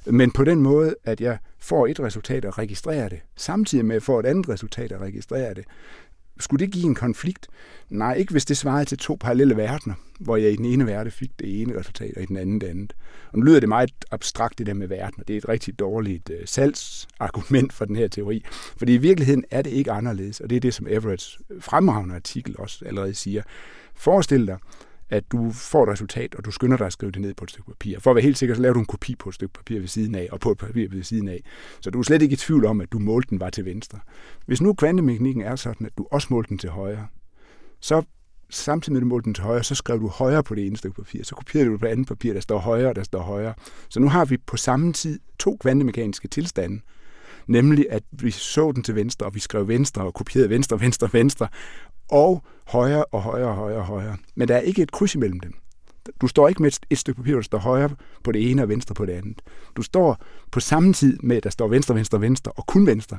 Men 0.07 0.31
på 0.31 0.45
den 0.45 0.61
måde, 0.61 0.95
at 1.05 1.21
jeg 1.21 1.38
får 1.59 1.87
et 1.87 2.01
resultat 2.01 2.45
og 2.45 2.59
registrerer 2.59 3.09
det, 3.09 3.21
samtidig 3.37 3.85
med 3.85 3.95
at 3.95 4.01
jeg 4.01 4.03
får 4.03 4.21
et 4.21 4.27
andet 4.27 4.49
resultat 4.49 4.92
og 4.92 5.01
registrerer 5.01 5.55
det, 5.55 5.64
skulle 6.40 6.66
det 6.66 6.72
give 6.72 6.85
en 6.85 6.94
konflikt? 6.94 7.49
Nej, 7.90 8.14
ikke 8.14 8.33
hvis 8.33 8.44
det 8.44 8.57
svarede 8.57 8.85
til 8.85 8.99
to 8.99 9.16
parallelle 9.20 9.57
verdener, 9.57 9.94
hvor 10.20 10.37
jeg 10.37 10.53
i 10.53 10.57
den 10.57 10.64
ene 10.64 10.87
verden 10.87 11.12
fik 11.12 11.31
det 11.38 11.62
ene 11.62 11.79
resultat, 11.79 12.16
og 12.16 12.22
i 12.22 12.27
den 12.27 12.37
anden 12.37 12.61
det 12.61 12.66
andet. 12.66 12.92
Og 13.33 13.38
nu 13.38 13.44
lyder 13.44 13.61
det 13.61 13.68
meget 13.68 13.90
abstrakt, 14.11 14.59
det 14.59 14.66
der 14.66 14.75
med 14.75 14.88
verden, 14.88 15.20
og 15.20 15.29
det 15.29 15.35
er 15.35 15.38
et 15.38 15.49
rigtig 15.49 15.79
dårligt 15.79 16.31
uh, 16.31 16.37
salgsargument 16.44 17.72
for 17.72 17.85
den 17.85 17.96
her 17.96 18.09
teori. 18.09 18.44
Fordi 18.77 18.94
i 18.94 18.99
virkeligheden 18.99 19.44
er 19.51 19.62
det 19.62 19.70
ikke 19.70 19.92
anderledes, 19.92 20.40
og 20.40 20.51
det 20.51 20.57
er 20.57 20.61
det, 20.61 20.75
som 20.75 20.87
Everetts 20.90 21.38
fremragende 21.61 22.14
artikel 22.14 22.55
også 22.59 22.85
allerede 22.85 23.14
siger. 23.14 23.42
Forestil 23.94 24.46
dig, 24.46 24.59
at 25.11 25.33
du 25.33 25.51
får 25.53 25.83
et 25.83 25.88
resultat, 25.88 26.35
og 26.35 26.45
du 26.45 26.51
skynder 26.51 26.77
dig 26.77 26.87
at 26.87 26.92
skrive 26.92 27.12
det 27.12 27.21
ned 27.21 27.35
på 27.35 27.45
et 27.45 27.51
stykke 27.51 27.71
papir. 27.71 28.01
For 28.01 28.11
at 28.11 28.14
være 28.14 28.23
helt 28.23 28.38
sikker, 28.38 28.55
så 28.55 28.62
laver 28.62 28.73
du 28.73 28.81
en 28.81 28.87
kopi 28.87 29.14
på 29.14 29.29
et 29.29 29.35
stykke 29.35 29.53
papir 29.53 29.79
ved 29.79 29.88
siden 29.88 30.14
af, 30.14 30.29
og 30.33 30.40
på 30.40 30.51
et 30.51 30.59
papir 30.59 30.88
ved 30.88 31.03
siden 31.03 31.29
af. 31.29 31.40
Så 31.81 31.90
du 31.90 31.99
er 31.99 32.03
slet 32.03 32.23
ikke 32.23 32.33
i 32.33 32.37
tvivl 32.37 32.64
om, 32.64 32.81
at 32.81 32.92
du 32.92 32.99
målte 32.99 33.31
den 33.31 33.40
var 33.40 33.51
til 33.51 33.64
venstre. 33.64 33.99
Hvis 34.47 34.61
nu 34.61 34.75
kvantemekanikken 34.75 35.42
er 35.42 35.57
sådan, 35.57 35.87
at 35.87 35.99
du 35.99 36.07
også 36.11 36.29
målte 36.31 36.49
den 36.49 36.59
til 36.59 36.71
højre, 36.71 37.07
så 37.81 38.03
samtidig 38.51 38.92
med 38.92 39.01
at 39.01 39.03
du 39.03 39.09
målte 39.09 39.25
den 39.25 39.35
til 39.35 39.45
højre, 39.45 39.64
så 39.64 39.75
skrev 39.75 40.01
du 40.01 40.09
højre 40.09 40.42
på 40.42 40.55
det 40.55 40.66
ene 40.66 40.77
stykke 40.77 41.03
papir. 41.03 41.25
Så 41.25 41.35
kopierede 41.35 41.66
du 41.66 41.73
det 41.73 41.81
på 41.81 41.87
det 41.87 41.92
andet 41.92 42.07
papir, 42.07 42.33
der 42.33 42.40
står 42.40 42.59
højre, 42.59 42.95
der 42.95 43.03
står 43.03 43.23
højre. 43.23 43.55
Så 43.88 44.01
nu 44.01 44.09
har 44.09 44.25
vi 44.25 44.37
på 44.37 44.57
samme 44.57 44.92
tid 44.92 45.21
to 45.38 45.57
kvantemekaniske 45.61 46.29
tilstande, 46.29 46.81
nemlig 47.47 47.87
at 47.90 48.03
vi 48.12 48.31
så 48.31 48.73
den 48.73 48.83
til 48.83 48.95
venstre, 48.95 49.27
og 49.27 49.35
vi 49.35 49.40
skrev 49.40 49.69
venstre 49.69 50.03
og 50.03 50.14
kopierede 50.14 50.51
venstre, 50.51 50.81
venstre, 50.81 51.09
venstre, 51.12 51.49
og 52.11 52.42
højere 52.66 53.05
og 53.05 53.23
højere 53.23 53.49
og 53.49 53.55
højere 53.55 53.79
og 53.79 53.87
højere. 53.87 54.16
Men 54.35 54.49
der 54.49 54.57
er 54.57 54.61
ikke 54.61 54.83
et 54.83 54.92
kryds 54.92 55.14
imellem 55.14 55.40
dem. 55.40 55.55
Du 56.21 56.27
står 56.27 56.49
ikke 56.49 56.62
med 56.62 56.73
et, 56.73 56.79
et 56.90 56.99
stykke 56.99 57.16
papir, 57.16 57.35
der 57.35 57.42
står 57.42 57.59
højre 57.59 57.90
på 58.25 58.33
det 58.33 58.51
ene 58.51 58.62
og 58.62 58.69
venstre 58.69 58.95
på 58.95 59.07
det 59.07 59.12
andet. 59.12 59.42
Du 59.77 59.83
står 59.83 60.23
på 60.51 60.61
samme 60.61 60.92
tid 60.92 61.19
med, 61.23 61.37
at 61.37 61.45
der 61.45 61.51
står 61.51 61.69
venstre, 61.69 61.95
venstre, 61.95 62.21
venstre 62.21 62.53
og 62.53 62.66
kun 62.66 62.87
venstre, 62.87 63.19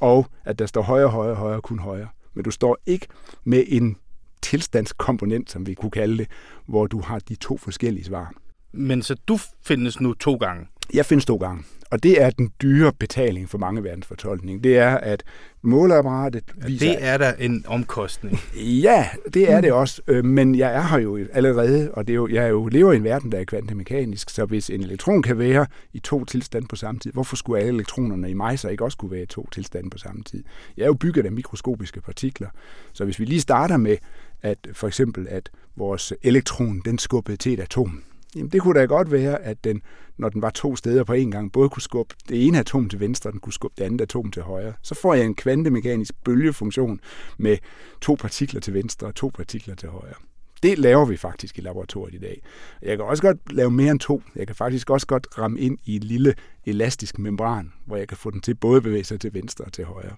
og 0.00 0.26
at 0.44 0.58
der 0.58 0.66
står 0.66 0.82
højre, 0.82 1.08
højre, 1.08 1.34
højre 1.34 1.56
og 1.56 1.62
kun 1.62 1.78
højre. 1.78 2.08
Men 2.34 2.44
du 2.44 2.50
står 2.50 2.78
ikke 2.86 3.06
med 3.44 3.64
en 3.68 3.96
tilstandskomponent, 4.42 5.50
som 5.50 5.66
vi 5.66 5.74
kunne 5.74 5.90
kalde 5.90 6.18
det, 6.18 6.28
hvor 6.66 6.86
du 6.86 7.00
har 7.00 7.18
de 7.18 7.34
to 7.34 7.56
forskellige 7.56 8.04
svar. 8.04 8.32
Men 8.72 9.02
så 9.02 9.14
du 9.28 9.38
findes 9.66 10.00
nu 10.00 10.14
to 10.14 10.34
gange? 10.34 10.66
Jeg 10.94 11.06
findes 11.06 11.24
to 11.24 11.36
gange. 11.36 11.64
Og 11.94 12.02
det 12.02 12.22
er 12.22 12.30
den 12.30 12.50
dyre 12.62 12.92
betaling 12.92 13.50
for 13.50 13.58
mange 13.58 13.84
verdensfortolkning. 13.84 14.64
Det 14.64 14.78
er, 14.78 14.96
at 14.96 15.22
måleapparatet 15.62 16.44
viser... 16.66 16.86
Det 16.86 17.04
er 17.04 17.18
der 17.18 17.32
en 17.32 17.64
omkostning. 17.66 18.40
Ja, 18.82 19.08
det 19.34 19.52
er 19.52 19.60
det 19.60 19.72
også. 19.72 20.02
Øh, 20.06 20.24
men 20.24 20.54
jeg 20.54 20.74
er 20.74 20.82
her 20.82 20.98
jo 20.98 21.18
allerede, 21.32 21.90
og 21.92 22.06
det 22.06 22.12
er 22.12 22.14
jo, 22.14 22.28
jeg 22.28 22.44
er 22.44 22.48
jo, 22.48 22.66
lever 22.66 22.92
i 22.92 22.96
en 22.96 23.04
verden, 23.04 23.32
der 23.32 23.38
er 23.38 23.44
kvantemekanisk, 23.44 24.30
så 24.30 24.44
hvis 24.44 24.70
en 24.70 24.80
elektron 24.80 25.22
kan 25.22 25.38
være 25.38 25.66
i 25.92 25.98
to 25.98 26.24
tilstande 26.24 26.68
på 26.68 26.76
samme 26.76 26.98
tid, 26.98 27.12
hvorfor 27.12 27.36
skulle 27.36 27.60
alle 27.60 27.74
elektronerne 27.74 28.30
i 28.30 28.34
mig 28.34 28.58
så 28.58 28.68
ikke 28.68 28.84
også 28.84 28.98
kunne 28.98 29.10
være 29.10 29.22
i 29.22 29.26
to 29.26 29.48
tilstande 29.52 29.90
på 29.90 29.98
samme 29.98 30.22
tid? 30.22 30.44
Jeg 30.76 30.82
er 30.82 30.86
jo 30.86 30.94
bygget 30.94 31.26
af 31.26 31.32
mikroskopiske 31.32 32.00
partikler, 32.00 32.48
så 32.92 33.04
hvis 33.04 33.18
vi 33.18 33.24
lige 33.24 33.40
starter 33.40 33.76
med, 33.76 33.96
at 34.42 34.58
for 34.72 34.86
eksempel, 34.86 35.26
at 35.30 35.50
vores 35.76 36.12
elektron, 36.22 36.82
den 36.84 36.98
skubbede 36.98 37.36
til 37.36 37.52
et 37.52 37.60
atom, 37.60 38.02
Jamen 38.34 38.48
det 38.48 38.62
kunne 38.62 38.80
da 38.80 38.84
godt 38.84 39.12
være, 39.12 39.42
at 39.42 39.64
den, 39.64 39.82
når 40.16 40.28
den 40.28 40.42
var 40.42 40.50
to 40.50 40.76
steder 40.76 41.04
på 41.04 41.12
en 41.12 41.30
gang, 41.30 41.52
både 41.52 41.68
kunne 41.68 41.82
skubbe 41.82 42.14
det 42.28 42.46
ene 42.46 42.58
atom 42.58 42.88
til 42.88 43.00
venstre, 43.00 43.28
og 43.28 43.32
den 43.32 43.40
kunne 43.40 43.52
skubbe 43.52 43.74
det 43.78 43.84
andet 43.84 44.00
atom 44.00 44.30
til 44.30 44.42
højre. 44.42 44.72
Så 44.82 44.94
får 44.94 45.14
jeg 45.14 45.24
en 45.24 45.34
kvantemekanisk 45.34 46.14
bølgefunktion 46.24 47.00
med 47.38 47.56
to 48.00 48.14
partikler 48.20 48.60
til 48.60 48.74
venstre 48.74 49.06
og 49.06 49.14
to 49.14 49.30
partikler 49.34 49.74
til 49.74 49.88
højre. 49.88 50.14
Det 50.62 50.78
laver 50.78 51.04
vi 51.04 51.16
faktisk 51.16 51.58
i 51.58 51.60
laboratoriet 51.60 52.14
i 52.14 52.18
dag. 52.18 52.42
Jeg 52.82 52.96
kan 52.96 53.06
også 53.06 53.22
godt 53.22 53.52
lave 53.52 53.70
mere 53.70 53.90
end 53.90 54.00
to. 54.00 54.22
Jeg 54.36 54.46
kan 54.46 54.56
faktisk 54.56 54.90
også 54.90 55.06
godt 55.06 55.26
ramme 55.38 55.60
ind 55.60 55.78
i 55.84 55.96
en 55.96 56.02
lille 56.02 56.34
elastisk 56.66 57.18
membran, 57.18 57.72
hvor 57.86 57.96
jeg 57.96 58.08
kan 58.08 58.16
få 58.16 58.30
den 58.30 58.40
til 58.40 58.54
både 58.54 58.80
bevæge 58.80 59.04
sig 59.04 59.20
til 59.20 59.34
venstre 59.34 59.64
og 59.64 59.72
til 59.72 59.84
højre. 59.84 60.14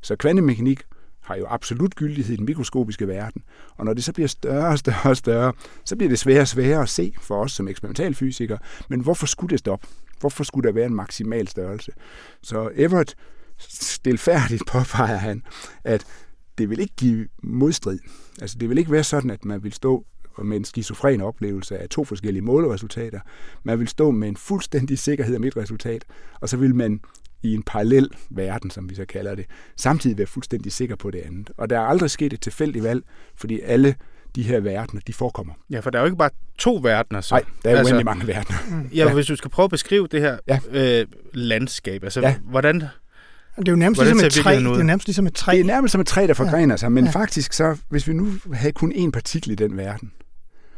Så 0.00 0.16
kvantemekanik 0.16 0.82
har 1.28 1.36
jo 1.36 1.46
absolut 1.48 1.94
gyldighed 1.94 2.34
i 2.34 2.36
den 2.36 2.44
mikroskopiske 2.44 3.08
verden. 3.08 3.42
Og 3.76 3.84
når 3.84 3.94
det 3.94 4.04
så 4.04 4.12
bliver 4.12 4.28
større 4.28 4.68
og 4.68 4.78
større 4.78 5.10
og 5.10 5.16
større, 5.16 5.52
så 5.84 5.96
bliver 5.96 6.08
det 6.08 6.18
sværere 6.18 6.40
og 6.40 6.48
sværere 6.48 6.82
at 6.82 6.88
se 6.88 7.12
for 7.20 7.42
os 7.42 7.52
som 7.52 7.68
eksperimentalfysikere. 7.68 8.58
Men 8.88 9.00
hvorfor 9.00 9.26
skulle 9.26 9.50
det 9.50 9.58
stoppe? 9.58 9.86
Hvorfor 10.20 10.44
skulle 10.44 10.68
der 10.68 10.74
være 10.74 10.86
en 10.86 10.94
maksimal 10.94 11.48
størrelse? 11.48 11.92
Så 12.42 12.70
Everett 12.74 13.16
stilfærdigt 13.58 14.62
påpeger 14.66 15.16
han, 15.16 15.42
at 15.84 16.06
det 16.58 16.70
vil 16.70 16.80
ikke 16.80 16.94
give 16.96 17.28
modstrid. 17.42 17.98
Altså 18.40 18.58
det 18.58 18.68
vil 18.68 18.78
ikke 18.78 18.92
være 18.92 19.04
sådan, 19.04 19.30
at 19.30 19.44
man 19.44 19.64
vil 19.64 19.72
stå 19.72 20.04
med 20.44 20.56
en 20.56 20.64
skizofren 20.64 21.20
oplevelse 21.20 21.78
af 21.78 21.88
to 21.88 22.04
forskellige 22.04 22.42
måleresultater. 22.42 23.20
Man 23.62 23.78
vil 23.78 23.88
stå 23.88 24.10
med 24.10 24.28
en 24.28 24.36
fuldstændig 24.36 24.98
sikkerhed 24.98 25.36
om 25.36 25.44
et 25.44 25.56
resultat, 25.56 26.04
og 26.40 26.48
så 26.48 26.56
vil 26.56 26.74
man 26.74 27.00
i 27.42 27.54
en 27.54 27.62
parallel 27.62 28.08
verden, 28.30 28.70
som 28.70 28.90
vi 28.90 28.94
så 28.94 29.04
kalder 29.04 29.34
det, 29.34 29.46
samtidig 29.76 30.18
være 30.18 30.26
fuldstændig 30.26 30.72
sikker 30.72 30.96
på 30.96 31.10
det 31.10 31.18
andet. 31.18 31.50
Og 31.56 31.70
der 31.70 31.78
er 31.78 31.84
aldrig 31.84 32.10
sket 32.10 32.32
et 32.32 32.40
tilfældigt 32.40 32.84
valg, 32.84 33.02
fordi 33.36 33.60
alle 33.60 33.94
de 34.34 34.42
her 34.42 34.60
verdener, 34.60 35.02
de 35.06 35.12
forekommer. 35.12 35.54
Ja, 35.70 35.80
for 35.80 35.90
der 35.90 35.98
er 35.98 36.02
jo 36.02 36.06
ikke 36.06 36.16
bare 36.16 36.30
to 36.58 36.80
verdener. 36.82 37.20
Så. 37.20 37.34
Nej, 37.34 37.44
der 37.64 37.70
er 37.70 37.78
altså, 37.78 37.94
uendelig 37.94 38.04
mange 38.04 38.26
verdener. 38.26 38.58
Ja, 38.94 39.06
ja, 39.06 39.14
hvis 39.14 39.26
du 39.26 39.36
skal 39.36 39.50
prøve 39.50 39.64
at 39.64 39.70
beskrive 39.70 40.06
det 40.06 40.20
her 40.20 40.38
ja. 40.48 40.60
øh, 40.70 41.06
landskab, 41.34 42.04
altså 42.04 42.20
ja. 42.20 42.36
hvordan... 42.50 42.84
Det 43.58 43.68
er 43.68 43.72
jo 43.72 43.76
nærmest 43.76 44.00
ligesom 44.02 44.26
et 44.26 44.32
træ. 44.32 44.56
Det 44.56 44.66
er 44.66 44.82
nærmest 44.82 45.06
ligesom 45.06 45.26
et 45.26 45.34
træ. 45.34 45.52
Det 45.52 45.60
er 45.60 45.64
nærmest 45.64 45.92
som 45.92 46.00
et 46.00 46.06
træ, 46.06 46.26
der 46.26 46.34
forgrener 46.34 46.72
ja. 46.72 46.76
sig. 46.76 46.92
Men 46.92 47.04
ja. 47.04 47.10
faktisk, 47.10 47.52
så, 47.52 47.76
hvis 47.88 48.08
vi 48.08 48.12
nu 48.12 48.32
havde 48.52 48.72
kun 48.72 48.92
én 48.92 49.10
partikel 49.10 49.50
i 49.50 49.54
den 49.54 49.76
verden, 49.76 50.12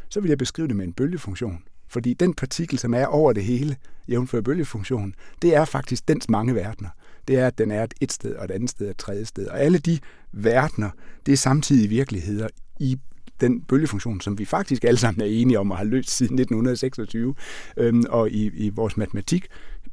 så 0.09 0.21
ville 0.21 0.31
jeg 0.31 0.39
beskrive 0.39 0.69
det 0.69 0.77
med 0.77 0.85
en 0.85 0.93
bølgefunktion. 0.93 1.63
Fordi 1.91 2.15
den 2.15 2.35
partikel, 2.35 2.79
som 2.79 2.95
er 2.95 3.07
over 3.07 3.33
det 3.33 3.45
hele, 3.45 3.77
jævnfører 4.09 4.43
bølgefunktionen, 4.43 5.15
det 5.43 5.55
er 5.55 5.65
faktisk 5.65 6.09
dens 6.09 6.29
mange 6.29 6.55
verdener. 6.55 6.89
Det 7.29 7.39
er, 7.39 7.47
at 7.47 7.59
den 7.59 7.71
er 7.71 7.87
et 8.01 8.13
sted, 8.13 8.35
og 8.35 8.45
et 8.45 8.51
andet 8.51 8.71
sted, 8.71 8.87
og 8.87 8.91
et 8.91 8.97
tredje 8.97 9.25
sted. 9.25 9.47
Og 9.47 9.61
alle 9.61 9.79
de 9.79 9.99
verdener, 10.33 10.91
det 11.27 11.33
er 11.33 11.37
samtidig 11.37 11.91
virkeligheder 11.91 12.49
i 12.79 12.99
den 13.41 13.61
bølgefunktion, 13.63 14.21
som 14.21 14.39
vi 14.39 14.45
faktisk 14.45 14.85
alle 14.85 14.99
sammen 14.99 15.21
er 15.21 15.27
enige 15.27 15.59
om 15.59 15.73
at 15.73 15.79
have 15.79 15.91
løst 15.91 16.11
siden 16.11 16.39
1926. 16.39 17.35
Øhm, 17.77 18.05
og 18.09 18.31
i, 18.31 18.51
i 18.55 18.69
vores 18.69 18.97
matematik 18.97 19.47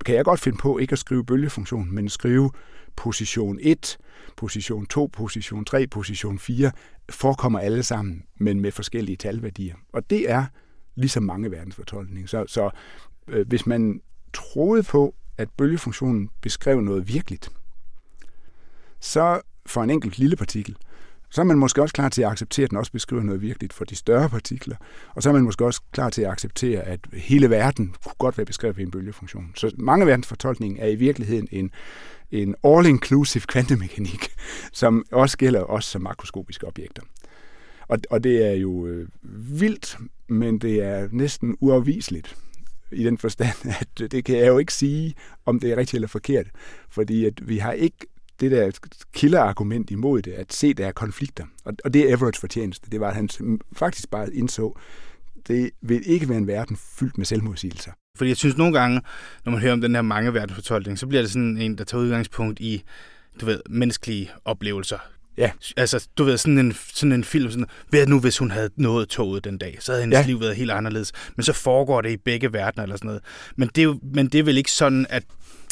kan 0.06 0.16
jeg 0.16 0.26
godt 0.26 0.40
finde 0.40 0.58
på 0.58 0.78
ikke 0.78 0.94
at 0.94 1.00
skrive 1.00 1.26
bølgefunktion, 1.26 1.96
men 1.96 2.10
skrive 2.10 2.52
position 2.96 3.60
1, 3.62 3.98
position 4.38 4.86
2, 4.86 5.10
position 5.14 5.66
3, 5.66 5.88
position 5.88 6.40
4, 6.40 6.72
forekommer 7.10 7.60
alle 7.60 7.84
sammen, 7.84 8.24
men 8.38 8.60
med 8.60 8.72
forskellige 8.72 9.16
talværdier. 9.16 9.76
Og 9.94 10.10
det 10.10 10.32
er 10.32 10.46
ligesom 10.98 11.24
mange 11.24 11.52
verdensfortolkninger. 11.52 12.28
Så, 12.28 12.46
så 12.48 12.70
øh, 13.28 13.48
hvis 13.48 13.66
man 13.66 14.02
troede 14.34 14.84
på, 14.84 15.16
at 15.38 15.50
bølgefunktionen 15.58 16.30
beskrev 16.42 16.82
noget 16.82 17.08
virkeligt, 17.08 17.50
så 19.00 19.42
for 19.66 19.84
en 19.84 19.90
enkelt 19.90 20.18
lille 20.18 20.36
partikel, 20.36 20.76
så 21.30 21.42
er 21.42 21.46
man 21.46 21.58
måske 21.58 21.82
også 21.82 21.94
klar 21.94 22.10
til 22.10 22.22
at 22.22 22.30
acceptere, 22.32 22.64
at 22.64 22.70
den 22.70 22.78
også 22.78 22.92
beskriver 22.92 23.24
noget 23.24 23.42
virkeligt 23.42 23.74
for 23.74 23.86
de 23.86 23.96
større 23.96 24.30
partikler. 24.30 24.76
Og 25.16 25.24
så 25.24 25.30
er 25.30 25.34
man 25.34 25.42
måske 25.42 25.66
også 25.66 25.82
klar 25.92 26.10
til 26.10 26.22
at 26.22 26.32
acceptere, 26.32 26.82
at 26.82 27.00
hele 27.14 27.50
verden 27.50 27.96
kunne 28.04 28.16
godt 28.18 28.38
være 28.38 28.46
beskrevet 28.46 28.78
ved 28.78 28.84
en 28.84 28.92
bølgefunktion. 28.92 29.52
Så 29.56 29.72
mange 29.78 30.06
verdensfortolkninger 30.06 30.84
er 30.84 30.88
i 30.88 30.96
virkeligheden 30.96 31.48
en, 31.52 31.72
en 32.32 32.56
all-inclusive 32.64 33.46
kvantemekanik, 33.46 34.28
som 34.74 35.06
også 35.12 35.38
gælder 35.38 35.64
os 35.64 35.86
som 35.86 36.02
makroskopiske 36.02 36.68
objekter. 36.68 37.02
Og, 37.88 38.00
og 38.10 38.24
det 38.24 38.46
er 38.46 38.54
jo 38.54 38.88
øh, 38.88 39.08
vildt, 39.62 39.98
men 40.28 40.60
det 40.60 40.84
er 40.84 41.08
næsten 41.12 41.58
uafviseligt 41.60 42.36
i 42.92 43.04
den 43.04 43.18
forstand, 43.18 43.74
at 43.82 44.12
det 44.12 44.26
kan 44.26 44.38
jeg 44.38 44.48
jo 44.48 44.58
ikke 44.58 44.74
sige, 44.74 45.14
om 45.46 45.60
det 45.60 45.72
er 45.72 45.78
rigtigt 45.78 45.94
eller 45.94 46.08
forkert. 46.08 46.48
Fordi 46.90 47.26
at 47.26 47.48
vi 47.48 47.58
har 47.58 47.72
ikke 47.72 47.98
det 48.40 48.52
der 48.52 48.72
killerargument 49.14 49.92
imod 49.92 50.22
det, 50.22 50.32
at 50.32 50.54
se, 50.54 50.74
der 50.74 50.88
er 50.88 50.92
konflikter. 50.92 51.46
Og, 51.66 51.74
og 51.84 51.94
det 51.94 52.02
er 52.02 52.16
Everetts 52.18 52.40
fortjeneste. 52.40 52.90
Det 52.90 53.00
var, 53.00 53.10
at 53.10 53.16
han 53.16 53.30
faktisk 53.74 54.12
bare 54.12 54.34
indså, 54.34 54.78
det 55.48 55.70
vil 55.82 56.02
ikke 56.06 56.30
være 56.30 56.38
en 56.38 56.48
verden 56.48 56.78
fyldt 57.00 57.18
med 57.18 57.26
selvmodsigelser. 57.26 57.92
Fordi 58.18 58.30
jeg 58.30 58.38
synes 58.38 58.58
nogle 58.58 58.80
gange, 58.80 59.02
når 59.46 59.52
man 59.52 59.62
hører 59.62 59.74
om 59.74 59.82
den 59.82 59.96
her 59.96 60.02
mange 60.02 60.34
verdensfortolkning, 60.34 61.00
så 61.00 61.08
bliver 61.08 61.22
det 61.22 61.32
sådan 61.32 61.58
en, 61.58 61.78
der 61.78 61.84
tager 61.84 62.04
udgangspunkt 62.04 62.60
i, 62.60 62.84
du 63.42 63.46
ved, 63.46 63.62
menneskelige 63.70 64.32
oplevelser. 64.46 64.98
Ja. 65.38 65.52
Altså, 65.78 66.08
du 66.18 66.24
ved, 66.24 66.38
sådan 66.38 66.58
en, 66.58 66.76
sådan 66.94 67.12
en 67.12 67.24
film, 67.24 67.52
sådan, 67.52 67.66
hvad 67.90 68.08
nu, 68.08 68.20
hvis 68.20 68.38
hun 68.38 68.52
havde 68.52 68.70
nået 68.76 69.10
toget 69.10 69.44
den 69.44 69.58
dag, 69.58 69.78
så 69.80 69.92
havde 69.92 70.04
hendes 70.04 70.20
ja. 70.20 70.26
liv 70.26 70.40
været 70.40 70.56
helt 70.56 70.72
anderledes. 70.72 71.12
Men 71.36 71.44
så 71.44 71.54
foregår 71.54 72.02
det 72.02 72.12
i 72.12 72.18
begge 72.18 72.54
verdener, 72.54 72.84
eller 72.84 72.96
sådan 72.96 73.08
noget. 73.08 73.22
Men 73.56 73.70
det 73.76 73.82
er, 73.82 73.84
jo, 73.84 74.00
men 74.14 74.28
det 74.28 74.40
er 74.40 74.44
vel 74.44 74.58
ikke 74.58 74.72
sådan, 74.72 75.06
at 75.10 75.24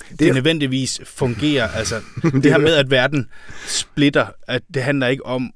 det, 0.09 0.19
det 0.19 0.33
nødvendigvis 0.33 1.01
fungerer. 1.03 1.67
Altså, 1.67 2.01
det 2.43 2.45
her 2.45 2.57
med, 2.57 2.73
at 2.73 2.91
verden 2.91 3.29
splitter, 3.67 4.27
at 4.47 4.61
det 4.73 4.83
handler 4.83 5.07
ikke 5.07 5.25
om, 5.25 5.51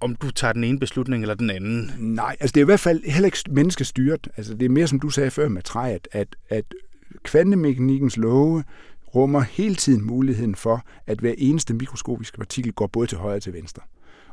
om 0.00 0.16
du 0.16 0.30
tager 0.30 0.52
den 0.52 0.64
ene 0.64 0.78
beslutning 0.78 1.22
eller 1.22 1.34
den 1.34 1.50
anden. 1.50 1.92
Nej, 1.98 2.36
altså 2.40 2.52
det 2.52 2.60
er 2.60 2.64
i 2.64 2.66
hvert 2.66 2.80
fald 2.80 3.02
heller 3.04 3.26
ikke 3.26 3.38
menneskestyret. 3.50 4.28
Altså 4.36 4.54
det 4.54 4.64
er 4.64 4.68
mere, 4.68 4.86
som 4.86 5.00
du 5.00 5.10
sagde 5.10 5.30
før 5.30 5.48
med 5.48 5.62
træet, 5.62 6.08
at, 6.12 6.36
at 6.48 6.64
kvantemekanikkens 7.24 8.16
love 8.16 8.64
rummer 9.16 9.40
hele 9.40 9.74
tiden 9.74 10.06
muligheden 10.06 10.54
for, 10.54 10.84
at 11.06 11.18
hver 11.18 11.34
eneste 11.38 11.74
mikroskopiske 11.74 12.38
partikel 12.38 12.72
går 12.72 12.86
både 12.86 13.06
til 13.06 13.18
højre 13.18 13.36
og 13.36 13.42
til 13.42 13.52
venstre. 13.52 13.82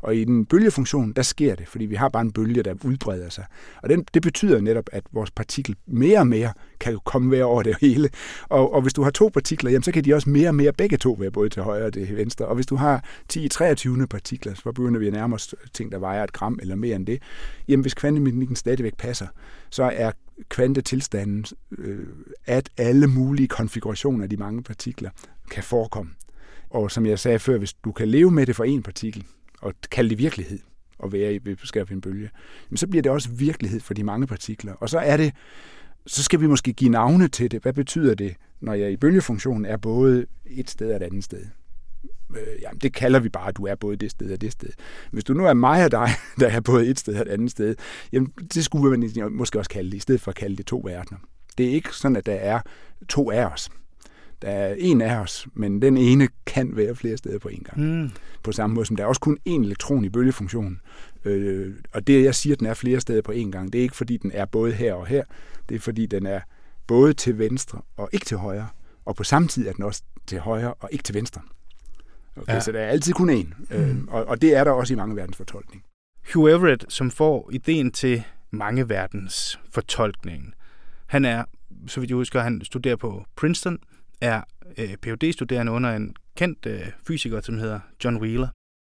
Og 0.04 0.16
i 0.16 0.24
den 0.24 0.46
bølgefunktion, 0.46 1.13
der 1.13 1.22
sker 1.22 1.56
det, 1.56 1.68
fordi 1.68 1.86
vi 1.86 1.96
har 1.96 2.10
bare 2.10 2.22
en 2.22 2.32
bølge, 2.32 2.63
der 2.63 2.76
udbreder 2.84 3.30
sig. 3.30 3.46
Og 3.84 3.89
den, 3.89 4.06
det 4.13 4.22
betyder 4.22 4.62
netop, 4.62 4.89
at 4.92 5.04
vores 5.12 5.32
partikel 5.32 5.76
mere 5.86 6.20
og 6.20 6.28
mere 6.28 6.54
kan 6.80 7.00
komme 7.06 7.30
hver 7.30 7.44
over 7.44 7.63
det 7.63 7.76
hele. 7.82 8.10
Og, 8.50 8.74
og 8.74 8.82
hvis 8.82 8.94
du 8.94 9.04
har 9.04 9.12
to 9.12 9.30
partikler, 9.34 9.72
jamen, 9.72 9.84
så 9.84 9.92
kan 9.92 10.06
de 10.06 10.13
også 10.13 10.30
mere 10.30 10.48
og 10.48 10.56
mere 10.56 10.74
begge 10.74 10.98
to 10.98 11.12
være 11.20 11.32
både 11.32 11.50
til 11.50 11.62
højre 11.62 11.86
og 11.86 11.94
til 11.94 12.18
venstre. 12.18 12.46
Og 12.46 12.56
hvis 12.56 12.66
du 12.66 12.76
har 12.76 13.06
10-23 13.34 14.06
partikler, 14.06 14.54
så 14.54 14.72
begynder 14.72 15.00
vi 15.00 15.08
at 15.08 15.13
nærme 15.13 15.36
os 15.36 15.56
ting, 15.74 15.92
der 15.92 16.00
vejer 16.00 16.24
et 16.24 16.34
gram 16.34 16.60
eller 16.62 16.76
mere 16.76 16.96
end 16.96 17.06
det. 17.06 17.22
Jamen 17.68 17.82
hvis 17.82 17.94
kvantemekanikken 17.94 18.56
stadigvæk 18.56 18.98
passer, 18.98 19.28
så 19.70 19.84
er 19.84 20.12
kvantetilstanden, 20.50 21.46
øh, 21.78 22.06
at 22.46 22.70
alle 22.78 23.08
mulige 23.08 23.48
konfigurationer 23.48 24.24
af 24.24 24.30
de 24.30 24.38
mange 24.38 24.63
partikler 24.63 25.10
kan 25.52 25.63
forekomme. 25.63 26.12
Og 26.70 26.92
som 26.92 27.06
jeg 27.06 27.20
sagde 27.20 27.39
før, 27.39 27.58
hvis 27.58 27.74
du 27.74 27.92
kan 27.92 28.08
leve 28.08 28.32
med 28.32 28.46
det 28.46 28.56
for 28.56 28.63
en 28.63 28.84
partikel, 28.84 29.26
og 29.63 29.73
kalde 29.91 30.10
det 30.10 30.17
virkelighed, 30.17 30.60
at 31.04 31.12
være 31.12 31.35
i 31.35 31.40
skærpe 31.63 31.94
en 31.94 32.02
bølge, 32.02 32.29
men 32.69 32.77
så 32.77 32.88
bliver 32.88 33.02
det 33.02 33.12
også 33.12 33.29
virkelighed 33.29 33.79
for 33.79 33.94
de 33.94 34.04
mange 34.04 34.27
partikler. 34.27 34.73
Og 34.73 34.90
så 34.90 35.00
er 35.00 35.17
det, 35.17 35.33
så 36.08 36.23
skal 36.23 36.42
vi 36.42 36.48
måske 36.48 36.73
give 36.73 36.90
navne 36.90 37.27
til 37.27 37.52
det. 37.52 37.62
Hvad 37.62 37.73
betyder 37.73 38.15
det, 38.15 38.35
når 38.62 38.73
jeg 38.73 38.92
i 38.92 38.98
bølgefunktionen 38.98 39.65
er 39.65 39.77
både 39.77 40.25
et 40.46 40.69
sted 40.69 40.90
og 40.90 40.96
et 40.96 41.04
andet 41.04 41.23
sted? 41.23 41.46
Øh, 42.29 42.62
jamen, 42.62 42.79
det 42.79 42.94
kalder 42.94 43.19
vi 43.19 43.29
bare, 43.29 43.48
at 43.48 43.58
du 43.58 43.65
er 43.65 43.75
både 43.75 43.96
det 43.96 44.12
sted 44.12 44.31
og 44.31 44.42
det 44.42 44.52
sted. 44.52 44.69
Hvis 45.12 45.23
du 45.23 45.33
nu 45.33 45.46
er 45.46 45.54
mig 45.54 45.85
og 45.85 45.92
dig, 45.92 46.10
der 46.40 46.48
er 46.48 46.60
både 46.60 46.88
et 46.88 47.00
sted 47.00 47.15
og 47.15 47.21
et 47.21 47.27
andet 47.27 47.52
sted, 47.52 47.75
jamen, 48.12 48.33
det 48.54 48.65
skulle 48.65 48.98
man 48.98 49.12
måske 49.31 49.60
også 49.60 49.69
kalde 49.69 49.92
det, 49.92 49.98
i 49.98 50.00
stedet 50.00 50.21
for 50.21 50.31
at 50.31 50.35
kalde 50.35 50.56
det 50.56 50.65
to 50.65 50.81
verdener. 50.85 51.19
Det 51.58 51.65
er 51.65 51.71
ikke 51.71 51.96
sådan, 51.96 52.15
at 52.15 52.25
der 52.25 52.33
er 52.33 52.62
to 53.10 53.31
af 53.31 53.46
os. 53.46 53.69
Der 54.44 54.50
er 54.50 54.75
en 54.77 55.02
af 55.02 55.15
os, 55.15 55.48
men 55.54 55.81
den 55.81 55.98
ene 55.98 56.27
kan 56.46 56.75
være 56.75 56.96
flere 56.96 57.17
steder 57.17 57.39
på 57.39 57.48
en 57.48 57.63
gang. 57.63 58.02
Mm. 58.02 58.12
På 58.44 58.52
samme 58.52 58.73
måde 58.73 58.85
som 58.85 58.96
der 58.96 59.04
er 59.04 59.08
også 59.08 59.21
kun 59.21 59.37
én 59.50 59.63
elektron 59.63 60.06
i 60.06 60.10
bølgefunktionen. 60.10 60.79
Øh, 61.25 61.73
og 61.94 62.08
det, 62.08 62.23
jeg 62.23 62.35
siger, 62.35 62.56
at 62.56 62.60
den 62.60 62.67
er 62.67 62.73
flere 62.73 63.00
steder 63.00 63.21
på 63.21 63.31
en 63.31 63.52
gang, 63.52 63.73
det 63.73 63.79
er 63.79 63.83
ikke 63.83 63.96
fordi, 63.96 64.17
den 64.17 64.31
er 64.33 64.46
både 64.46 64.71
her 64.71 64.94
og 64.94 65.08
her. 65.08 65.23
Det 65.69 65.75
er 65.75 65.79
fordi, 65.79 66.06
den 66.06 66.25
er 66.25 66.39
både 66.87 67.13
til 67.13 67.39
venstre 67.39 67.81
og 67.98 68.10
ikke 68.12 68.25
til 68.25 68.37
højre. 68.37 68.67
Og 69.06 69.15
på 69.15 69.23
samme 69.23 69.48
tid 69.48 69.67
er 69.67 69.73
den 69.73 69.83
også 69.83 70.02
til 70.27 70.39
højre 70.39 70.73
og 70.73 70.89
ikke 70.91 71.04
til 71.04 71.15
venstre. 71.15 71.41
Okay, 72.35 72.54
Ja. 72.54 72.60
Så 72.60 72.71
der 72.71 72.79
er 72.79 72.87
altid 72.89 73.13
kun 73.13 73.29
én. 73.29 73.75
Øh, 73.75 73.96
og, 74.08 74.25
og 74.25 74.41
det 74.41 74.56
er 74.56 74.63
der 74.63 74.71
også 74.71 74.94
i 74.94 74.98
mange 74.98 75.15
verdensfortolkninger. 75.15 75.87
Hugh 76.33 76.52
Everett, 76.52 76.85
som 76.89 77.12
får 77.12 77.50
ideen 77.54 77.91
til 77.91 78.23
mange 78.52 78.89
verdens 78.89 79.60
fortolkningen. 79.71 80.54
Han 81.06 81.25
er, 81.25 81.44
så 81.87 82.00
vidt 82.00 82.10
jeg 82.10 82.15
husker, 82.15 82.41
han 82.41 82.62
studerer 82.63 82.96
på 82.96 83.25
Princeton, 83.35 83.79
er 84.24 84.42
øh, 84.78 84.98
Ph.D.-studerende 84.98 85.71
under 85.71 85.96
en 85.96 86.15
kendt 86.36 86.65
øh, 86.65 86.88
fysiker, 87.08 87.42
som 87.42 87.58
hedder 87.58 87.80
John 88.04 88.17
Wheeler, 88.17 88.48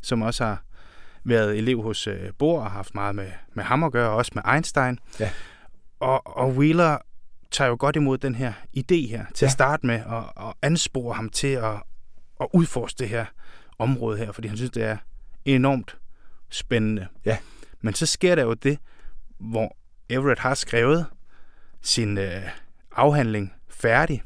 som 0.02 0.22
også 0.22 0.44
har 0.44 0.64
været 1.24 1.58
elev 1.58 1.82
hos 1.82 2.06
øh, 2.06 2.32
Bohr 2.38 2.60
og 2.60 2.70
haft 2.70 2.94
meget 2.94 3.14
med, 3.14 3.30
med 3.54 3.64
ham 3.64 3.84
at 3.84 3.92
gøre, 3.92 4.10
og 4.10 4.16
også 4.16 4.32
med 4.34 4.42
Einstein. 4.54 4.98
Ja. 5.20 5.30
Og, 6.00 6.36
og 6.36 6.50
Wheeler 6.50 6.98
tager 7.50 7.68
jo 7.68 7.76
godt 7.78 7.96
imod 7.96 8.18
den 8.18 8.34
her 8.34 8.52
idé 8.76 9.08
her, 9.08 9.24
til 9.34 9.44
ja. 9.44 9.46
At 9.46 9.52
starte 9.52 9.86
med, 9.86 10.04
og, 10.04 10.32
og 10.36 10.56
anspore 10.62 11.14
ham 11.14 11.28
til 11.28 11.48
at, 11.48 11.82
at 12.40 12.46
udforske 12.52 12.98
det 12.98 13.08
her 13.08 13.26
område 13.78 14.18
her, 14.18 14.32
fordi 14.32 14.48
han 14.48 14.56
synes, 14.56 14.70
det 14.70 14.82
er 14.82 14.96
enormt 15.44 15.96
spændende. 16.50 17.06
Ja. 17.24 17.38
Men 17.80 17.94
så 17.94 18.06
sker 18.06 18.34
der 18.34 18.42
jo 18.42 18.54
det, 18.54 18.78
hvor 19.38 19.76
Everett 20.08 20.40
har 20.40 20.54
skrevet 20.54 21.06
sin 21.82 22.18
øh, 22.18 22.42
afhandling 22.96 23.52
færdig, 23.68 24.22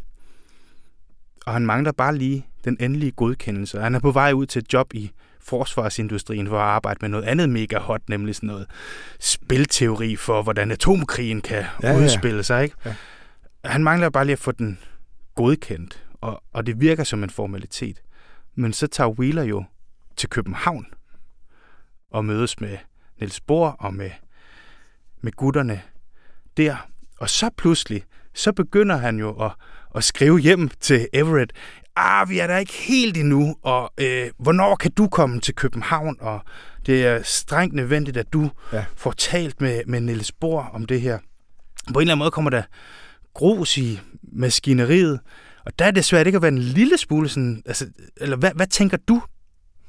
og 1.49 1.55
han 1.55 1.67
mangler 1.67 1.93
bare 1.93 2.17
lige 2.17 2.47
den 2.65 2.77
endelige 2.81 3.11
godkendelse. 3.11 3.81
Han 3.81 3.95
er 3.95 4.01
på 4.01 4.11
vej 4.11 4.33
ud 4.33 4.47
til 4.47 4.61
et 4.61 4.73
job 4.73 4.95
i 4.95 5.11
forsvarsindustrien 5.41 6.49
for 6.49 6.59
at 6.59 6.65
arbejde 6.65 6.99
med 7.01 7.09
noget 7.09 7.25
andet 7.25 7.49
mega 7.49 7.79
hot, 7.79 8.09
nemlig 8.09 8.35
sådan 8.35 8.47
noget 8.47 8.67
spilteori 9.21 10.17
for, 10.17 10.43
hvordan 10.43 10.71
atomkrigen 10.71 11.41
kan 11.41 11.65
ja. 11.83 11.99
udspille 11.99 12.43
sig. 12.43 12.65
Ikke? 12.65 12.77
Ja. 12.85 12.95
Han 13.65 13.85
mangler 13.85 14.11
bare 14.11 14.25
lige 14.25 14.33
at 14.33 14.39
få 14.39 14.53
den 14.53 14.79
godkendt, 15.35 16.07
og, 16.21 16.43
og 16.53 16.67
det 16.67 16.81
virker 16.81 17.05
som 17.05 17.23
en 17.23 17.31
formalitet. 17.31 18.03
Men 18.55 18.73
så 18.73 18.87
tager 18.87 19.11
Wheeler 19.11 19.43
jo 19.43 19.65
til 20.17 20.29
København 20.29 20.87
og 22.11 22.25
mødes 22.25 22.61
med 22.61 22.79
Niels 23.21 23.41
Bohr 23.41 23.69
og 23.69 23.95
med, 23.95 24.11
med 25.21 25.33
gutterne 25.33 25.83
der. 26.57 26.89
Og 27.21 27.31
så 27.31 27.51
pludselig, 27.57 28.05
så 28.35 28.53
begynder 28.53 28.97
han 28.97 29.19
jo 29.19 29.45
at, 29.45 29.53
at 29.95 30.05
skrive 30.05 30.39
hjem 30.39 30.71
til 30.81 31.09
Everett. 31.13 31.53
Ah, 31.97 32.29
vi 32.31 32.39
er 32.39 32.47
der 32.47 32.59
ikke 32.59 32.73
helt 32.73 33.17
endnu, 33.17 33.57
og 33.63 33.93
øh, 34.01 34.27
hvornår 34.39 34.77
kan 34.77 34.91
du 34.91 35.09
komme 35.09 35.41
til 35.41 35.55
København? 35.55 36.17
Og 36.21 36.41
det 36.87 37.07
er 37.07 37.23
strengt 37.23 37.75
nødvendigt, 37.75 38.17
at 38.17 38.33
du 38.33 38.51
Ja. 38.73 38.85
får 38.97 39.13
talt 39.13 39.61
med, 39.61 39.81
med 39.87 40.01
Niels 40.01 40.33
Bohr 40.33 40.71
om 40.75 40.85
det 40.85 41.01
her. 41.01 41.19
På 41.93 41.99
en 41.99 42.01
eller 42.01 42.13
anden 42.13 42.19
måde 42.19 42.31
kommer 42.31 42.51
der 42.51 42.63
grus 43.35 43.79
i 43.79 44.01
maskineriet, 44.33 45.21
og 45.67 45.79
der 45.79 45.85
er 45.85 45.91
det 45.91 46.05
svært 46.05 46.27
ikke 46.27 46.37
at 46.37 46.43
være 46.43 46.53
en 46.53 46.59
lille 46.59 46.99
smule 46.99 47.29
sådan, 47.29 47.63
altså, 47.67 47.87
eller 48.17 48.37
hvad, 48.37 48.51
hvad 48.55 48.67
tænker 48.67 48.97
du, 49.09 49.23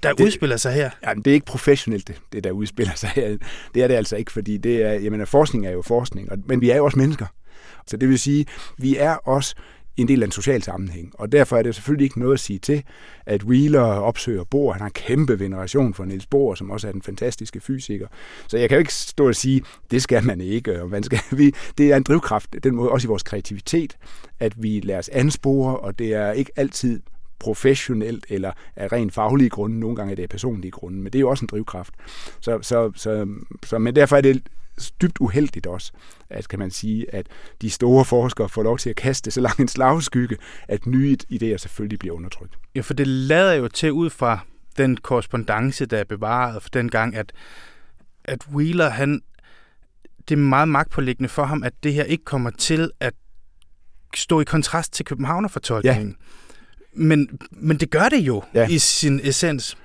der 0.04 0.14
det, 0.14 0.26
udspiller 0.26 0.58
sig 0.58 0.74
her? 0.74 0.90
Jamen, 1.04 1.24
det 1.26 1.32
er 1.32 1.34
ikke 1.34 1.46
professionelt, 1.46 2.08
det, 2.08 2.22
det 2.32 2.44
der 2.44 2.52
udspiller 2.52 2.96
sig 2.96 3.10
her. 3.10 3.38
Det 3.74 3.84
er 3.84 3.88
det 3.88 3.96
altså 3.96 4.16
ikke, 4.16 4.32
fordi 4.32 4.58
det 4.58 4.82
er, 4.84 4.92
jeg 4.92 5.12
mener, 5.12 5.26
forskning 5.26 5.68
er 5.68 5.72
jo 5.72 5.82
forskning, 5.82 6.32
og, 6.32 6.38
men 6.46 6.62
vi 6.62 6.70
er 6.70 6.76
jo 6.76 6.86
også 6.86 6.98
mennesker. 7.00 7.26
Så 7.88 7.98
det 7.98 8.10
vil 8.10 8.20
sige, 8.20 8.46
vi 8.78 8.98
er 8.98 9.14
også 9.14 9.56
en 10.02 10.08
del 10.08 10.22
af 10.22 10.26
en 10.28 10.32
social 10.32 10.64
sammenhæng, 10.64 11.12
og 11.14 11.32
derfor 11.32 11.58
er 11.58 11.62
det 11.62 11.76
selvfølgelig 11.76 12.06
ikke 12.06 12.20
noget 12.20 12.34
at 12.34 12.40
sige 12.40 12.60
til, 12.60 12.84
at 13.26 13.44
Wheeler 13.44 13.82
opsøger 13.82 14.44
Bohr. 14.44 14.74
Han 14.74 14.82
har 14.82 14.88
en 14.88 14.94
kæmpe 14.94 15.40
veneration 15.40 15.94
for 15.94 16.06
Niels 16.06 16.26
Bohr, 16.26 16.56
som 16.56 16.72
også 16.72 16.88
er 16.88 16.92
den 16.92 17.02
fantastiske 17.02 17.60
fysiker. 17.60 18.08
Så 18.48 18.58
jeg 18.58 18.70
kan 18.70 18.76
jo 18.76 18.80
ikke 18.80 18.94
stå 18.94 19.28
og 19.28 19.36
sige, 19.36 19.62
det 19.92 20.02
skal 20.02 20.26
man 20.26 20.42
ikke, 20.42 20.82
og 20.82 20.90
man 20.90 21.04
skal, 21.04 21.20
vi, 21.38 21.52
det 21.78 21.92
er 21.92 21.98
en 21.98 22.04
drivkraft, 22.04 22.56
den 22.64 22.76
måde 22.76 22.90
også 22.90 23.08
i 23.08 23.10
vores 23.10 23.24
kreativitet, 23.24 23.98
at 24.40 24.64
vi 24.64 24.80
lader 24.80 25.00
os 25.00 25.10
anspore, 25.10 25.78
og 25.78 26.00
det 26.00 26.14
er 26.14 26.32
ikke 26.32 26.52
altid 26.56 27.02
professionelt 27.40 28.26
eller 28.30 28.52
af 28.76 28.92
rent 28.92 29.14
faglige 29.14 29.50
grunde. 29.50 29.80
Nogle 29.80 29.96
gange 29.96 30.12
er 30.12 30.16
det 30.16 30.24
af 30.24 30.30
personlige 30.30 30.72
grunde, 30.72 30.98
men 30.98 31.06
det 31.06 31.16
er 31.16 31.20
jo 31.20 31.30
også 31.30 31.46
en 31.46 31.50
drivkraft. 31.52 31.94
Så, 32.40 32.60
så, 32.62 32.92
så, 32.96 33.28
så, 33.66 33.78
men 33.78 33.96
derfor 33.96 34.18
er 34.18 34.22
det 34.22 34.42
dybt 35.02 35.18
uheldigt 35.20 35.68
også, 35.68 35.92
at 36.30 36.48
kan 36.48 36.60
man 36.60 36.72
sige, 36.72 37.16
at 37.16 37.28
de 37.62 37.70
store 37.70 38.06
forskere 38.06 38.50
får 38.50 38.64
lov 38.64 38.78
til 38.78 38.90
at 38.90 38.96
kaste 38.96 39.32
så 39.32 39.42
lang 39.42 39.60
en 39.60 39.68
slagskygge, 39.68 40.38
at 40.68 40.86
nye 40.86 41.18
idéer 41.34 41.58
selvfølgelig 41.58 42.00
bliver 42.00 42.16
undertrykt. 42.16 42.58
Ja, 42.76 42.82
for 42.82 42.94
det 42.94 43.08
lader 43.08 43.54
jo 43.54 43.68
til 43.68 43.92
ud 43.92 44.10
fra 44.10 44.40
den 44.78 44.98
korrespondence, 44.98 45.86
der 45.86 45.98
er 45.98 46.04
bevaret 46.04 46.62
for 46.62 46.70
den 46.70 46.90
gang, 46.90 47.16
at, 47.16 47.32
at 48.24 48.48
Wheeler, 48.54 48.90
han, 48.90 49.22
det 50.30 50.36
er 50.36 50.40
meget 50.40 50.68
magtpåliggende 50.68 51.30
for 51.30 51.44
ham, 51.44 51.64
at 51.64 51.74
det 51.84 51.94
her 51.94 52.04
ikke 52.04 52.26
kommer 52.26 52.50
til 52.50 52.92
at 53.00 53.14
stå 54.16 54.42
i 54.42 54.44
kontrast 54.44 54.94
til 54.94 55.06
Københavnerfortolkningen. 55.06 56.18
Ja. 56.20 56.26
Men, 56.94 57.40
men 57.52 57.78
det 57.78 57.90
gør 57.90 58.10
det 58.10 58.20
jo. 58.20 58.44
Ja. 58.54 58.68
i 58.68 58.78
sin 58.78 59.20
essens. 59.24 59.78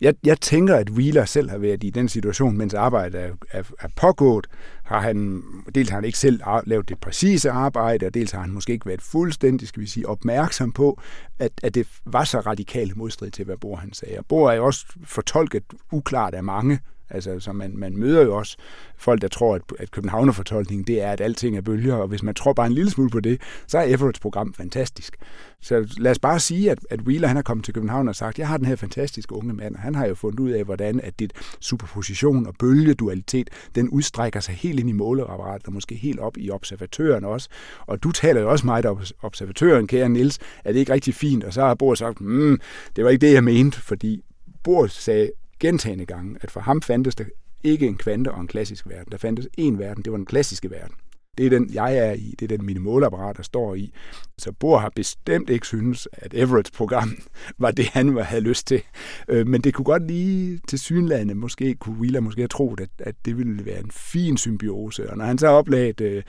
Jeg, 0.00 0.14
jeg 0.24 0.40
tænker, 0.40 0.76
at 0.76 0.90
Wheeler 0.90 1.24
selv 1.24 1.50
har 1.50 1.58
været 1.58 1.84
i 1.84 1.90
den 1.90 2.08
situation, 2.08 2.58
mens 2.58 2.74
arbejdet 2.74 3.20
er, 3.20 3.30
er, 3.50 3.62
er 3.80 3.88
pågået. 3.96 4.46
Har 4.84 5.00
han, 5.00 5.42
dels 5.74 5.88
har 5.88 5.96
han 5.96 6.04
ikke 6.04 6.18
selv 6.18 6.40
lavet 6.66 6.88
det 6.88 6.98
præcise 6.98 7.50
arbejde, 7.50 8.06
og 8.06 8.14
dels 8.14 8.30
har 8.32 8.40
han 8.40 8.50
måske 8.50 8.72
ikke 8.72 8.86
været 8.86 9.02
fuldstændig, 9.02 9.68
skal 9.68 9.82
vi 9.82 9.86
sige, 9.86 10.08
opmærksom 10.08 10.72
på, 10.72 11.00
at, 11.38 11.52
at 11.62 11.74
det 11.74 11.86
var 12.04 12.24
så 12.24 12.40
radikale 12.40 12.92
modstrid 12.94 13.30
til, 13.30 13.44
hvad 13.44 13.56
Bohr 13.56 13.76
han 13.76 13.92
sagde. 13.92 14.18
Og 14.18 14.26
Bohr 14.26 14.50
er 14.50 14.54
jo 14.54 14.66
også 14.66 14.86
fortolket 15.04 15.62
uklart 15.92 16.34
af 16.34 16.42
mange. 16.44 16.80
Altså, 17.10 17.40
så 17.40 17.52
man, 17.52 17.78
man 17.78 17.96
møder 17.96 18.22
jo 18.22 18.36
også 18.36 18.56
folk, 18.96 19.22
der 19.22 19.28
tror, 19.28 19.54
at, 19.54 19.62
at 19.78 19.90
Københavnerfortolkningen, 19.90 20.86
det 20.86 21.02
er, 21.02 21.10
at 21.10 21.20
alting 21.20 21.56
er 21.56 21.60
bølger, 21.60 21.94
og 21.94 22.08
hvis 22.08 22.22
man 22.22 22.34
tror 22.34 22.52
bare 22.52 22.66
en 22.66 22.72
lille 22.72 22.90
smule 22.90 23.10
på 23.10 23.20
det, 23.20 23.40
så 23.66 23.78
er 23.78 23.82
Everetts 23.82 24.20
program 24.20 24.54
fantastisk. 24.54 25.16
Så 25.60 25.94
lad 25.98 26.10
os 26.10 26.18
bare 26.18 26.40
sige, 26.40 26.70
at, 26.70 26.78
at 26.90 27.00
Wheeler 27.00 27.28
han 27.28 27.36
er 27.36 27.42
kommet 27.42 27.64
til 27.64 27.74
København 27.74 28.08
og 28.08 28.16
sagt, 28.16 28.38
jeg 28.38 28.48
har 28.48 28.56
den 28.56 28.66
her 28.66 28.76
fantastiske 28.76 29.34
unge 29.34 29.54
mand, 29.54 29.74
og 29.74 29.80
han 29.80 29.94
har 29.94 30.06
jo 30.06 30.14
fundet 30.14 30.40
ud 30.40 30.50
af, 30.50 30.64
hvordan 30.64 31.00
at 31.00 31.18
dit 31.18 31.32
superposition 31.60 32.46
og 32.46 32.54
bølgedualitet, 32.58 33.50
den 33.74 33.88
udstrækker 33.88 34.40
sig 34.40 34.54
helt 34.54 34.80
ind 34.80 34.88
i 34.88 34.92
måleapparatet, 34.92 35.66
og 35.66 35.72
måske 35.72 35.94
helt 35.94 36.20
op 36.20 36.36
i 36.38 36.50
observatøren 36.50 37.24
også. 37.24 37.48
Og 37.86 38.02
du 38.02 38.12
taler 38.12 38.40
jo 38.40 38.50
også 38.50 38.66
meget 38.66 38.86
om 38.86 38.98
observatøren, 39.22 39.86
kære 39.86 40.08
Niels, 40.08 40.38
er 40.64 40.72
det 40.72 40.80
ikke 40.80 40.92
rigtig 40.92 41.14
fint? 41.14 41.44
Og 41.44 41.52
så 41.52 41.60
har 41.60 41.74
Bohr 41.74 41.94
sagt, 41.94 42.20
mm, 42.20 42.60
det 42.96 43.04
var 43.04 43.10
ikke 43.10 43.26
det, 43.26 43.34
jeg 43.34 43.44
mente, 43.44 43.80
fordi 43.80 44.22
Bohr 44.64 44.86
sagde 44.86 45.30
gentagende 45.60 46.06
gange, 46.06 46.36
at 46.40 46.50
for 46.50 46.60
ham 46.60 46.82
fandtes 46.82 47.14
der 47.14 47.24
ikke 47.64 47.86
en 47.86 47.96
kvante 47.96 48.32
og 48.32 48.40
en 48.40 48.46
klassisk 48.46 48.88
verden. 48.88 49.12
Der 49.12 49.18
fandtes 49.18 49.48
én 49.60 49.76
verden, 49.78 50.04
det 50.04 50.12
var 50.12 50.16
den 50.16 50.26
klassiske 50.26 50.70
verden. 50.70 50.96
Det 51.38 51.46
er 51.46 51.50
den, 51.50 51.70
jeg 51.74 51.96
er 51.96 52.12
i. 52.12 52.34
Det 52.38 52.52
er 52.52 52.56
den, 52.56 52.66
mine 52.66 52.80
måleapparater 52.80 53.42
står 53.42 53.74
i. 53.74 53.92
Så 54.38 54.52
Bohr 54.52 54.78
har 54.78 54.92
bestemt 54.96 55.50
ikke 55.50 55.66
synes, 55.66 56.08
at 56.12 56.34
Everetts 56.34 56.70
program 56.70 57.16
var 57.58 57.70
det, 57.70 57.86
han 57.86 58.16
havde 58.16 58.40
lyst 58.40 58.66
til. 58.66 58.82
Øh, 59.28 59.46
men 59.46 59.60
det 59.60 59.74
kunne 59.74 59.84
godt 59.84 60.06
lige 60.06 60.60
til 60.68 60.78
synlande, 60.78 61.34
måske 61.34 61.74
kunne 61.74 61.98
Wheeler 61.98 62.20
måske 62.20 62.40
have 62.40 62.48
troet, 62.48 62.80
at, 62.80 62.90
at 62.98 63.14
det 63.24 63.38
ville 63.38 63.66
være 63.66 63.80
en 63.80 63.90
fin 63.90 64.36
symbiose. 64.36 65.10
Og 65.10 65.16
når 65.16 65.24
han 65.24 65.38
så 65.38 65.46
oplagde 65.46 66.04
øh, 66.04 66.22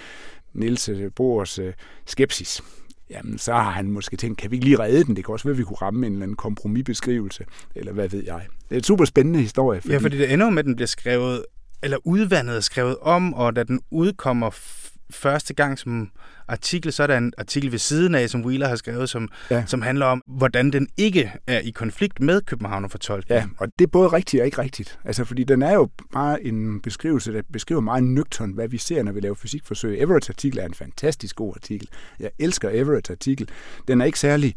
Niels 0.54 0.90
øh, 0.90 1.12
Bohrs 1.16 1.60
øh, 1.60 1.74
skepsis, 2.06 2.62
jamen 3.10 3.38
så 3.38 3.54
har 3.54 3.72
han 3.72 3.92
måske 3.92 4.18
tænkt, 4.18 4.38
kan 4.38 4.52
vi 4.52 4.56
ikke 4.56 4.66
lige 4.66 4.80
redde 4.80 5.04
den? 5.04 5.16
Det 5.16 5.26
kan 5.26 5.32
også 5.34 5.44
være, 5.44 5.54
at 5.54 5.58
vi 5.58 5.64
kunne 5.64 5.78
ramme 5.82 6.08
en 6.08 6.14
eller 6.14 6.24
anden 6.24 6.38
kompromisbeskrivelse, 6.38 7.46
eller 7.76 7.94
hvad 7.94 8.10
ved 8.10 8.24
jeg. 8.26 8.42
Det 8.70 8.76
er 8.76 8.80
en 8.80 8.84
super 8.84 9.06
spændende 9.06 9.40
historie. 9.40 9.82
Fordi... 9.82 9.94
Ja, 9.94 10.00
fordi 10.00 10.18
det 10.18 10.34
ender 10.34 10.50
med, 10.50 10.60
at 10.60 10.66
den 10.66 10.76
bliver 10.76 10.88
skrevet, 10.88 11.46
eller 11.84 11.98
udvandet 12.04 12.58
og 12.58 12.64
skrevet 12.64 12.98
om, 13.02 13.34
og 13.34 13.56
da 13.56 13.64
den 13.64 13.82
udkommer 13.92 14.50
første 15.10 15.54
gang 15.54 15.80
som 15.80 16.10
artikel, 16.48 16.94
så 16.94 17.04
er 17.04 17.08
der 17.08 17.18
en 17.18 17.34
artikel 17.38 17.72
ved 17.72 17.80
siden 17.80 18.16
af, 18.16 18.30
som 18.30 18.46
Wheeler 18.46 18.68
har 18.68 18.76
skrevet, 18.76 19.10
som, 19.10 19.30
ja. 19.52 19.64
Som 19.66 19.82
handler 19.82 20.06
om, 20.06 20.24
hvordan 20.28 20.72
den 20.72 20.88
ikke 20.98 21.32
er 21.48 21.60
i 21.60 21.70
konflikt 21.70 22.20
med 22.20 22.42
Københavnerfortolkningen. 22.42 23.50
Ja, 23.60 23.64
og 23.66 23.68
det 23.80 23.86
er 23.86 23.90
både 23.90 24.08
rigtigt 24.08 24.42
og 24.42 24.46
ikke 24.46 24.62
rigtigt. 24.62 25.00
Altså, 25.06 25.26
fordi 25.26 25.44
den 25.44 25.62
er 25.62 25.74
jo 25.74 25.90
bare 26.14 26.44
en 26.44 26.82
beskrivelse, 26.82 27.34
der 27.34 27.42
beskriver 27.54 27.82
meget 27.82 28.04
nøgtern, 28.04 28.52
hvad 28.52 28.68
vi 28.68 28.78
ser, 28.78 29.04
når 29.04 29.12
vi 29.12 29.20
laver 29.20 29.36
fysikforsøg. 29.36 30.00
Everetts 30.00 30.30
artikel 30.30 30.60
er 30.60 30.66
en 30.66 30.74
fantastisk 30.74 31.36
god 31.36 31.54
artikel. 31.56 31.88
Jeg 32.20 32.30
elsker 32.40 32.70
Everetts 32.74 33.10
artikel. 33.10 33.50
Den 33.88 34.02
er 34.02 34.06
ikke 34.06 34.20
særlig 34.20 34.56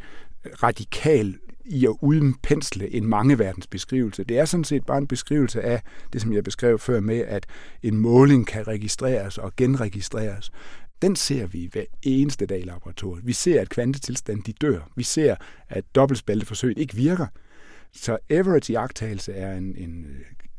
radikal 0.63 1.35
i 1.71 1.87
at 1.87 1.97
udpensle 2.01 2.95
en 2.95 3.07
mangeverdens 3.07 3.67
beskrivelse. 3.67 4.25
Det 4.25 4.39
er 4.39 4.45
sådan 4.45 4.65
set 4.65 4.87
bare 4.87 4.99
en 4.99 5.07
beskrivelse 5.07 5.63
af 5.63 5.83
det, 6.13 6.21
som 6.21 6.33
jeg 6.33 6.45
beskrev 6.45 6.79
før 6.79 7.01
med, 7.01 7.19
at 7.19 7.47
en 7.83 7.97
måling 7.97 8.47
kan 8.47 8.69
registreres 8.69 9.39
og 9.39 9.53
genregistreres. 9.57 10.51
Den 11.03 11.17
ser 11.17 11.47
vi 11.47 11.69
hver 11.73 11.85
eneste 12.03 12.47
dag 12.47 12.61
i 12.61 12.65
laboratoriet. 12.65 13.27
Vi 13.27 13.33
ser, 13.33 13.61
at 13.61 13.69
kvantetilstanden 13.69 14.45
de 14.47 14.53
dør. 14.53 14.81
Vi 14.97 15.03
ser, 15.03 15.37
at 15.69 15.85
dobbeltspalteforsøget 15.95 16.79
ikke 16.79 16.95
virker. 16.95 17.27
Så 17.93 18.19
average 18.31 18.73
iagttagelse 18.73 19.33
er 19.33 19.57
en, 19.57 19.75
en 19.77 20.07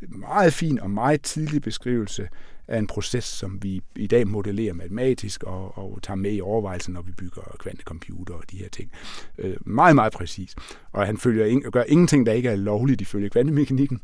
øh, 0.02 0.20
meget 0.20 0.54
fin 0.54 0.80
og 0.80 0.92
meget 0.92 1.22
tidlig 1.22 1.62
beskrivelse 1.62 2.28
er 2.72 2.80
en 2.80 2.88
proces, 2.88 3.24
som 3.24 3.64
vi 3.64 3.82
i 3.96 4.08
dag 4.08 4.28
modellerer 4.28 4.74
matematisk 4.74 5.44
og, 5.44 5.78
og 5.78 6.00
tager 6.04 6.16
med 6.16 6.34
i 6.34 6.42
overvejelsen, 6.42 6.94
når 6.94 7.02
vi 7.02 7.12
bygger 7.12 7.56
kvantecomputer 7.60 8.34
og 8.34 8.44
de 8.52 8.58
her 8.58 8.70
ting. 8.70 8.92
Øh, 9.38 9.56
meget, 9.66 9.96
meget 9.96 10.14
præcis. 10.14 10.56
Og 10.92 11.06
han 11.06 11.18
følger, 11.18 11.70
gør 11.70 11.84
ingenting, 11.84 12.26
der 12.26 12.34
ikke 12.34 12.50
er 12.50 12.56
lovligt 12.56 13.02
ifølge 13.02 13.30
kvantemekanikken. 13.30 14.02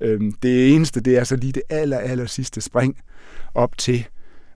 Øh, 0.00 0.20
det 0.42 0.74
eneste, 0.74 1.00
det 1.00 1.18
er 1.18 1.24
så 1.24 1.36
lige 1.36 1.52
det 1.52 1.62
aller, 1.68 1.98
aller 1.98 2.26
sidste 2.26 2.60
spring 2.60 2.98
op 3.54 3.78
til 3.78 4.06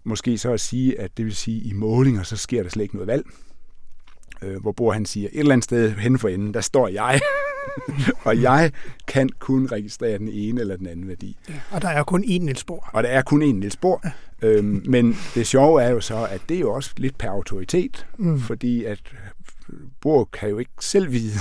måske 0.04 0.38
så 0.38 0.52
at 0.52 0.60
sige, 0.60 1.00
at 1.00 1.16
det 1.16 1.24
vil 1.24 1.36
sige, 1.36 1.60
at 1.60 1.66
i 1.66 1.72
målinger, 1.72 2.22
så 2.22 2.36
sker 2.36 2.62
der 2.62 2.70
slet 2.70 2.82
ikke 2.82 2.96
noget 2.96 3.06
valg. 3.06 3.26
Øh, 4.42 4.60
hvor 4.60 4.72
Bohr 4.72 4.92
han 4.92 5.06
siger, 5.06 5.28
et 5.32 5.38
eller 5.38 5.52
andet 5.52 5.64
sted 5.64 5.90
hen 5.90 6.18
for 6.18 6.28
enden, 6.28 6.54
der 6.54 6.60
står 6.60 6.88
jeg. 6.88 7.20
og 8.24 8.42
jeg 8.42 8.72
kan 9.06 9.28
kun 9.38 9.66
registrere 9.72 10.18
den 10.18 10.28
ene 10.28 10.60
eller 10.60 10.76
den 10.76 10.86
anden 10.86 11.08
værdi. 11.08 11.36
Ja, 11.48 11.54
og 11.70 11.82
der 11.82 11.88
er 11.88 12.02
kun 12.02 12.24
én 12.24 12.38
Niels 12.38 12.64
Bohr. 12.64 12.90
Og 12.92 13.02
der 13.02 13.08
er 13.08 13.22
kun 13.22 13.42
én 13.42 13.52
Niels 13.54 13.76
Bohr. 13.76 14.00
Ja. 14.04 14.10
Øhm, 14.48 14.82
men 14.86 15.16
det 15.34 15.46
sjove 15.46 15.82
er 15.82 15.90
jo 15.90 16.00
så, 16.00 16.26
at 16.30 16.40
det 16.48 16.56
er 16.56 16.60
jo 16.60 16.72
også 16.72 16.90
lidt 16.96 17.18
per 17.18 17.30
autoritet, 17.30 18.06
mm. 18.18 18.40
fordi 18.40 18.84
at 18.84 19.00
Bohr 20.00 20.24
kan 20.24 20.48
jo 20.48 20.58
ikke 20.58 20.72
selv 20.80 21.12
vide, 21.12 21.38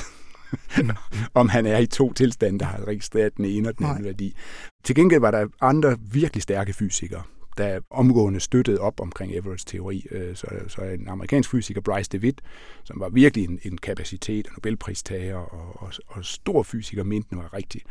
om 1.34 1.49
han 1.49 1.65
er 1.65 1.78
i 1.78 1.86
to 1.86 2.13
tilstande, 2.13 2.59
der 2.59 2.65
har 2.65 2.88
registreret 2.88 3.38
den 3.38 3.45
ene 3.45 3.69
og 3.69 3.78
den 3.78 3.86
anden 3.86 4.01
Nej. 4.01 4.07
værdi. 4.07 4.36
Til 4.84 4.95
gengæld 4.95 5.21
var 5.21 5.32
der 5.32 5.47
andre 5.61 5.97
virkelig 6.11 6.43
stærke 6.43 6.73
fysikere, 6.73 7.23
der 7.57 7.79
omgående 7.89 8.39
støttede 8.39 8.79
op 8.79 8.99
omkring 8.99 9.35
Everetts 9.35 9.65
teori. 9.65 10.05
Øh, 10.11 10.35
så, 10.35 10.47
så 10.67 10.81
en 10.81 11.07
amerikansk 11.07 11.49
fysiker, 11.49 11.81
Bryce 11.81 12.09
DeWitt, 12.11 12.41
som 12.83 12.99
var 12.99 13.09
virkelig 13.09 13.45
en, 13.45 13.59
en 13.63 13.77
kapacitet 13.77 14.47
og 14.47 14.53
Nobelpristager 14.53 15.35
og, 15.35 15.81
og, 15.83 15.93
og 16.07 16.25
stor 16.25 16.63
fysiker, 16.63 17.03
mente 17.03 17.29
den 17.29 17.37
var 17.37 17.53
rigtig. 17.53 17.81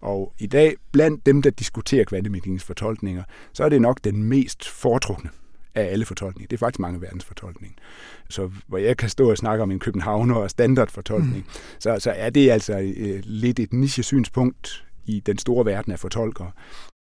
Og 0.00 0.32
i 0.38 0.46
dag, 0.46 0.74
blandt 0.92 1.26
dem, 1.26 1.42
der 1.42 1.50
diskuterer 1.50 2.04
kvantemekanikkens 2.04 2.64
fortolkninger, 2.64 3.22
så 3.52 3.64
er 3.64 3.68
det 3.68 3.82
nok 3.82 4.04
den 4.04 4.22
mest 4.22 4.68
foretrukne 4.68 5.30
af 5.74 5.92
alle 5.92 6.04
fortolkninger. 6.04 6.48
Det 6.48 6.56
er 6.56 6.58
faktisk 6.58 6.80
mange 6.80 7.00
verdens 7.02 7.24
fortolkning. 7.24 7.76
Så 8.30 8.50
hvor 8.66 8.78
jeg 8.78 8.96
kan 8.96 9.08
stå 9.08 9.30
og 9.30 9.36
snakke 9.36 9.62
om 9.62 9.70
en 9.70 9.78
københavner 9.78 10.34
og 10.34 10.50
standardfortolkning, 10.50 11.36
mm. 11.36 11.50
så, 11.78 11.98
så 11.98 12.10
er 12.10 12.30
det 12.30 12.50
altså 12.50 12.78
øh, 12.96 13.20
lidt 13.24 13.60
et 13.60 13.72
niche-synspunkt 13.72 14.86
i 15.06 15.20
den 15.20 15.38
store 15.38 15.64
verden 15.64 15.92
af 15.92 15.98
fortolkere 15.98 16.50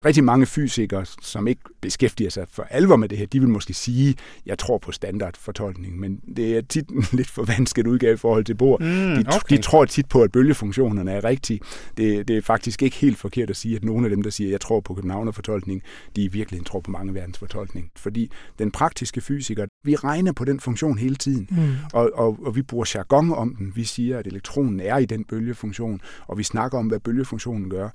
rigtig 0.06 0.24
mange 0.24 0.46
fysikere, 0.46 1.06
som 1.22 1.48
ikke 1.48 1.62
beskæftiger 1.82 2.30
sig 2.30 2.46
for 2.50 2.64
alvor 2.64 2.96
med 2.96 3.10
det 3.10 3.18
her, 3.18 3.26
de 3.26 3.40
vil 3.40 3.50
måske 3.50 3.74
sige, 3.74 4.16
jeg 4.46 4.58
tror 4.58 4.78
på 4.78 4.92
standardfortolkning, 4.92 6.00
men 6.00 6.20
det 6.36 6.58
er 6.58 6.62
tit 6.62 6.90
en 6.90 7.06
lidt 7.12 7.30
forvansket 7.30 7.88
udgave 7.88 8.14
i 8.14 8.18
forhold 8.18 8.46
til 8.46 8.56
Bohr. 8.56 8.78
Mm, 8.78 8.86
de, 8.86 9.24
okay. 9.28 9.58
de 9.58 9.62
tror 9.62 9.86
tit 9.86 10.10
på, 10.10 10.22
at 10.22 10.32
bølgefunktionerne 10.32 11.12
er 11.12 11.24
rigtige. 11.24 11.60
Det, 11.98 12.28
det 12.28 12.38
er 12.38 12.42
faktisk 12.42 12.82
ikke 12.82 12.96
helt 12.96 13.18
forkert 13.18 13.50
at 13.50 13.56
sige, 13.56 13.76
at 13.76 13.84
nogle 13.84 14.06
af 14.06 14.10
dem, 14.10 14.24
der 14.24 14.30
siger, 14.30 14.50
jeg 14.50 14.62
tror 14.62 14.80
på 14.80 14.94
Københavnerfortolkning, 14.94 15.84
de 16.16 16.24
i 16.24 16.28
virkeligheden 16.28 16.66
tror 16.66 16.80
på 16.80 16.92
mange 16.92 17.14
verdens 17.14 17.38
fortolkning. 17.38 17.92
Fordi 17.96 18.32
den 18.60 18.72
praktiske 18.72 19.22
fysiker, 19.22 19.66
vi 19.84 19.96
regner 19.96 20.32
på 20.32 20.46
den 20.46 20.60
funktion 20.60 20.98
hele 20.98 21.16
tiden, 21.16 21.48
mm. 21.52 21.76
og, 21.94 22.12
og, 22.14 22.38
og 22.46 22.56
vi 22.56 22.62
bruger 22.62 22.92
jargon 22.96 23.32
om 23.32 23.56
den. 23.56 23.72
Vi 23.76 23.84
siger, 23.84 24.20
at 24.20 24.28
elektronen 24.28 24.80
er 24.80 24.98
i 24.98 25.06
den 25.06 25.24
bølgefunktion, 25.24 26.02
og 26.28 26.38
vi 26.38 26.44
snakker 26.44 26.78
om, 26.78 26.88
hvad 26.88 27.00
bølgefunktionen 27.00 27.70
gør. 27.70 27.90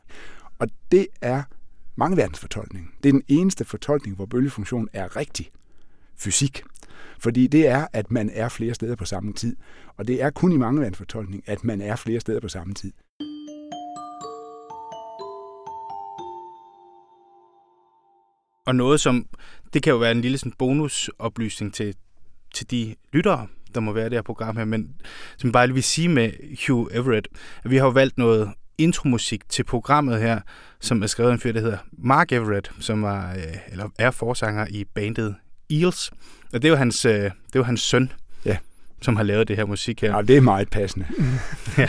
Og 0.59 0.69
det 0.93 1.07
er 1.21 1.43
mangeverdensfortolkning. 2.01 2.95
Det 3.03 3.09
er 3.09 3.13
den 3.13 3.23
eneste 3.29 3.65
fortolkning, 3.65 4.17
hvor 4.17 4.27
bølgefunktionen 4.27 4.89
er 4.93 5.17
rigtig 5.17 5.51
fysik. 6.17 6.63
Fordi 7.19 7.47
det 7.47 7.67
er, 7.67 7.87
at 7.93 8.11
man 8.11 8.31
er 8.31 8.49
flere 8.49 8.75
steder 8.75 8.97
på 8.97 9.05
samme 9.05 9.33
tid. 9.33 9.57
Og 9.97 10.07
det 10.07 10.23
er 10.23 10.31
kun 10.31 10.53
i 10.53 10.57
mangeverdensfortolkning, 10.57 11.43
at 11.47 11.65
man 11.65 11.81
er 11.81 11.97
flere 11.97 12.21
steder 12.21 12.41
på 12.41 12.49
samme 12.49 12.75
tid. 12.75 12.93
Og 18.67 18.75
noget 18.75 19.01
som, 19.01 19.27
det 19.73 19.83
kan 19.83 19.91
jo 19.91 19.97
være 19.97 20.13
en 20.13 20.21
lille 20.21 20.39
sådan 20.39 20.53
bonusoplysning 20.59 21.75
til, 21.75 21.95
til 22.55 22.71
de 22.71 22.95
lyttere, 23.13 23.47
der 23.75 23.81
må 23.81 23.93
være 23.93 24.05
det 24.05 24.13
her 24.13 24.23
program 24.23 24.57
her, 24.57 24.65
men 24.65 24.95
som 25.37 25.53
bare 25.53 25.67
lige 25.67 25.75
vil 25.75 25.83
sige 25.83 26.09
med 26.09 26.33
Hugh 26.67 26.97
Everett, 26.97 27.29
at 27.65 27.71
vi 27.71 27.77
har 27.77 27.85
jo 27.85 27.91
valgt 27.91 28.19
noget 28.19 28.51
intromusik 28.81 29.49
til 29.49 29.65
programmet 29.65 30.21
her, 30.21 30.41
som 30.81 31.03
er 31.03 31.07
skrevet 31.07 31.31
af 31.31 31.35
en 31.35 31.41
fyr, 31.41 31.53
der 31.53 31.61
hedder 31.61 31.79
Mark 31.93 32.33
Everett, 32.33 32.73
som 32.81 33.03
var, 33.03 33.33
øh, 33.33 33.57
eller 33.73 33.89
er 33.99 34.11
forsanger 34.11 34.67
i 34.71 34.85
bandet 34.95 35.35
Eels. 35.71 36.11
Og 36.53 36.63
det 36.63 36.65
er 36.65 36.69
jo 36.69 36.77
hans, 36.77 37.05
øh, 37.05 37.13
det 37.13 37.23
er 37.25 37.31
jo 37.57 37.63
hans 37.63 37.81
søn, 37.81 38.13
ja. 38.45 38.57
som 39.03 39.17
har 39.17 39.23
lavet 39.23 39.49
det 39.49 39.57
her 39.57 39.65
musik 39.65 40.01
her. 40.01 40.17
Ja, 40.17 40.23
det 40.23 40.37
er 40.37 40.41
meget 40.41 40.71
passende. 40.71 41.07
ja. 41.79 41.89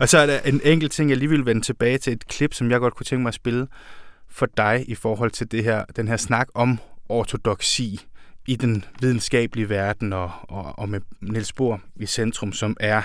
Og 0.00 0.08
så 0.08 0.18
er 0.18 0.26
der 0.26 0.40
en 0.40 0.60
enkelt 0.64 0.92
ting, 0.92 1.10
jeg 1.10 1.18
lige 1.18 1.28
vil 1.28 1.46
vende 1.46 1.60
tilbage 1.60 1.98
til 1.98 2.12
et 2.12 2.26
klip, 2.26 2.54
som 2.54 2.70
jeg 2.70 2.80
godt 2.80 2.94
kunne 2.94 3.04
tænke 3.04 3.22
mig 3.22 3.28
at 3.28 3.34
spille 3.34 3.66
for 4.30 4.46
dig 4.56 4.84
i 4.88 4.94
forhold 4.94 5.30
til 5.30 5.52
det 5.52 5.64
her, 5.64 5.84
den 5.96 6.08
her 6.08 6.16
snak 6.16 6.48
om 6.54 6.78
ortodoksi 7.08 8.00
i 8.46 8.56
den 8.56 8.84
videnskabelige 9.00 9.68
verden 9.68 10.12
og, 10.12 10.30
og, 10.42 10.78
og 10.78 10.88
med 10.88 11.00
Niels 11.20 11.52
Bohr 11.52 11.80
i 11.96 12.06
centrum, 12.06 12.52
som 12.52 12.76
er 12.80 13.02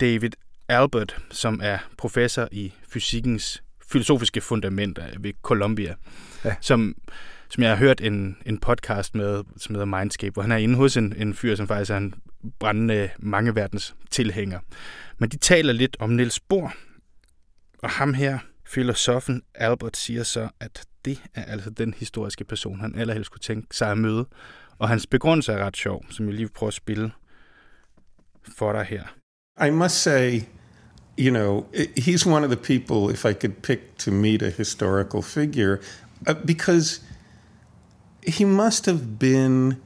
David 0.00 0.30
Albert, 0.68 1.16
som 1.30 1.60
er 1.62 1.78
professor 1.98 2.48
i 2.52 2.72
fysikkens 2.88 3.62
filosofiske 3.88 4.40
fundamenter 4.40 5.04
ved 5.20 5.32
Columbia, 5.42 5.94
ja. 6.44 6.54
som, 6.60 6.94
som 7.48 7.62
jeg 7.62 7.70
har 7.70 7.76
hørt 7.76 8.00
en, 8.00 8.36
en 8.46 8.58
podcast 8.58 9.14
med, 9.14 9.44
som 9.56 9.74
hedder 9.74 9.98
Mindscape, 9.98 10.32
hvor 10.32 10.42
han 10.42 10.52
er 10.52 10.56
inde 10.56 10.74
hos 10.74 10.96
en, 10.96 11.14
en 11.16 11.34
fyr, 11.34 11.54
som 11.54 11.68
faktisk 11.68 11.90
er 11.90 11.96
en 11.96 12.14
brændende 12.58 13.10
mangeverdens 13.18 13.94
tilhænger. 14.10 14.60
Men 15.18 15.28
de 15.28 15.36
taler 15.36 15.72
lidt 15.72 15.96
om 16.00 16.10
Niels 16.10 16.40
Bohr, 16.40 16.74
og 17.82 17.90
ham 17.90 18.14
her, 18.14 18.38
filosofen 18.66 19.42
Albert, 19.54 19.96
siger 19.96 20.22
så, 20.22 20.48
at 20.60 20.86
det 21.04 21.22
er 21.34 21.44
altså 21.44 21.70
den 21.70 21.94
historiske 21.94 22.44
person, 22.44 22.80
han 22.80 22.98
allerhelst 22.98 23.30
kunne 23.30 23.40
tænke 23.40 23.76
sig 23.76 23.90
at 23.90 23.98
møde. 23.98 24.26
Og 24.78 24.88
hans 24.88 25.06
begrundelse 25.06 25.52
er 25.52 25.64
ret 25.64 25.76
sjov, 25.76 26.04
som 26.10 26.26
jeg 26.26 26.34
lige 26.34 26.46
vil 26.46 26.52
prøve 26.52 26.68
at 26.68 26.74
spille 26.74 27.12
for 28.56 28.72
dig 28.72 28.84
her. 28.84 29.04
I 29.66 29.70
must 29.70 30.02
say, 30.02 30.40
you 31.16 31.30
know, 31.30 31.66
he's 31.96 32.26
one 32.26 32.44
of 32.44 32.50
the 32.50 32.56
people, 32.56 33.08
if 33.08 33.24
I 33.24 33.32
could 33.32 33.62
pick 33.62 33.96
to 33.98 34.10
meet 34.10 34.42
a 34.42 34.50
historical 34.50 35.22
figure, 35.22 35.80
uh, 36.26 36.34
because 36.34 37.00
he 38.22 38.44
must 38.44 38.86
have 38.86 39.18
been 39.18 39.80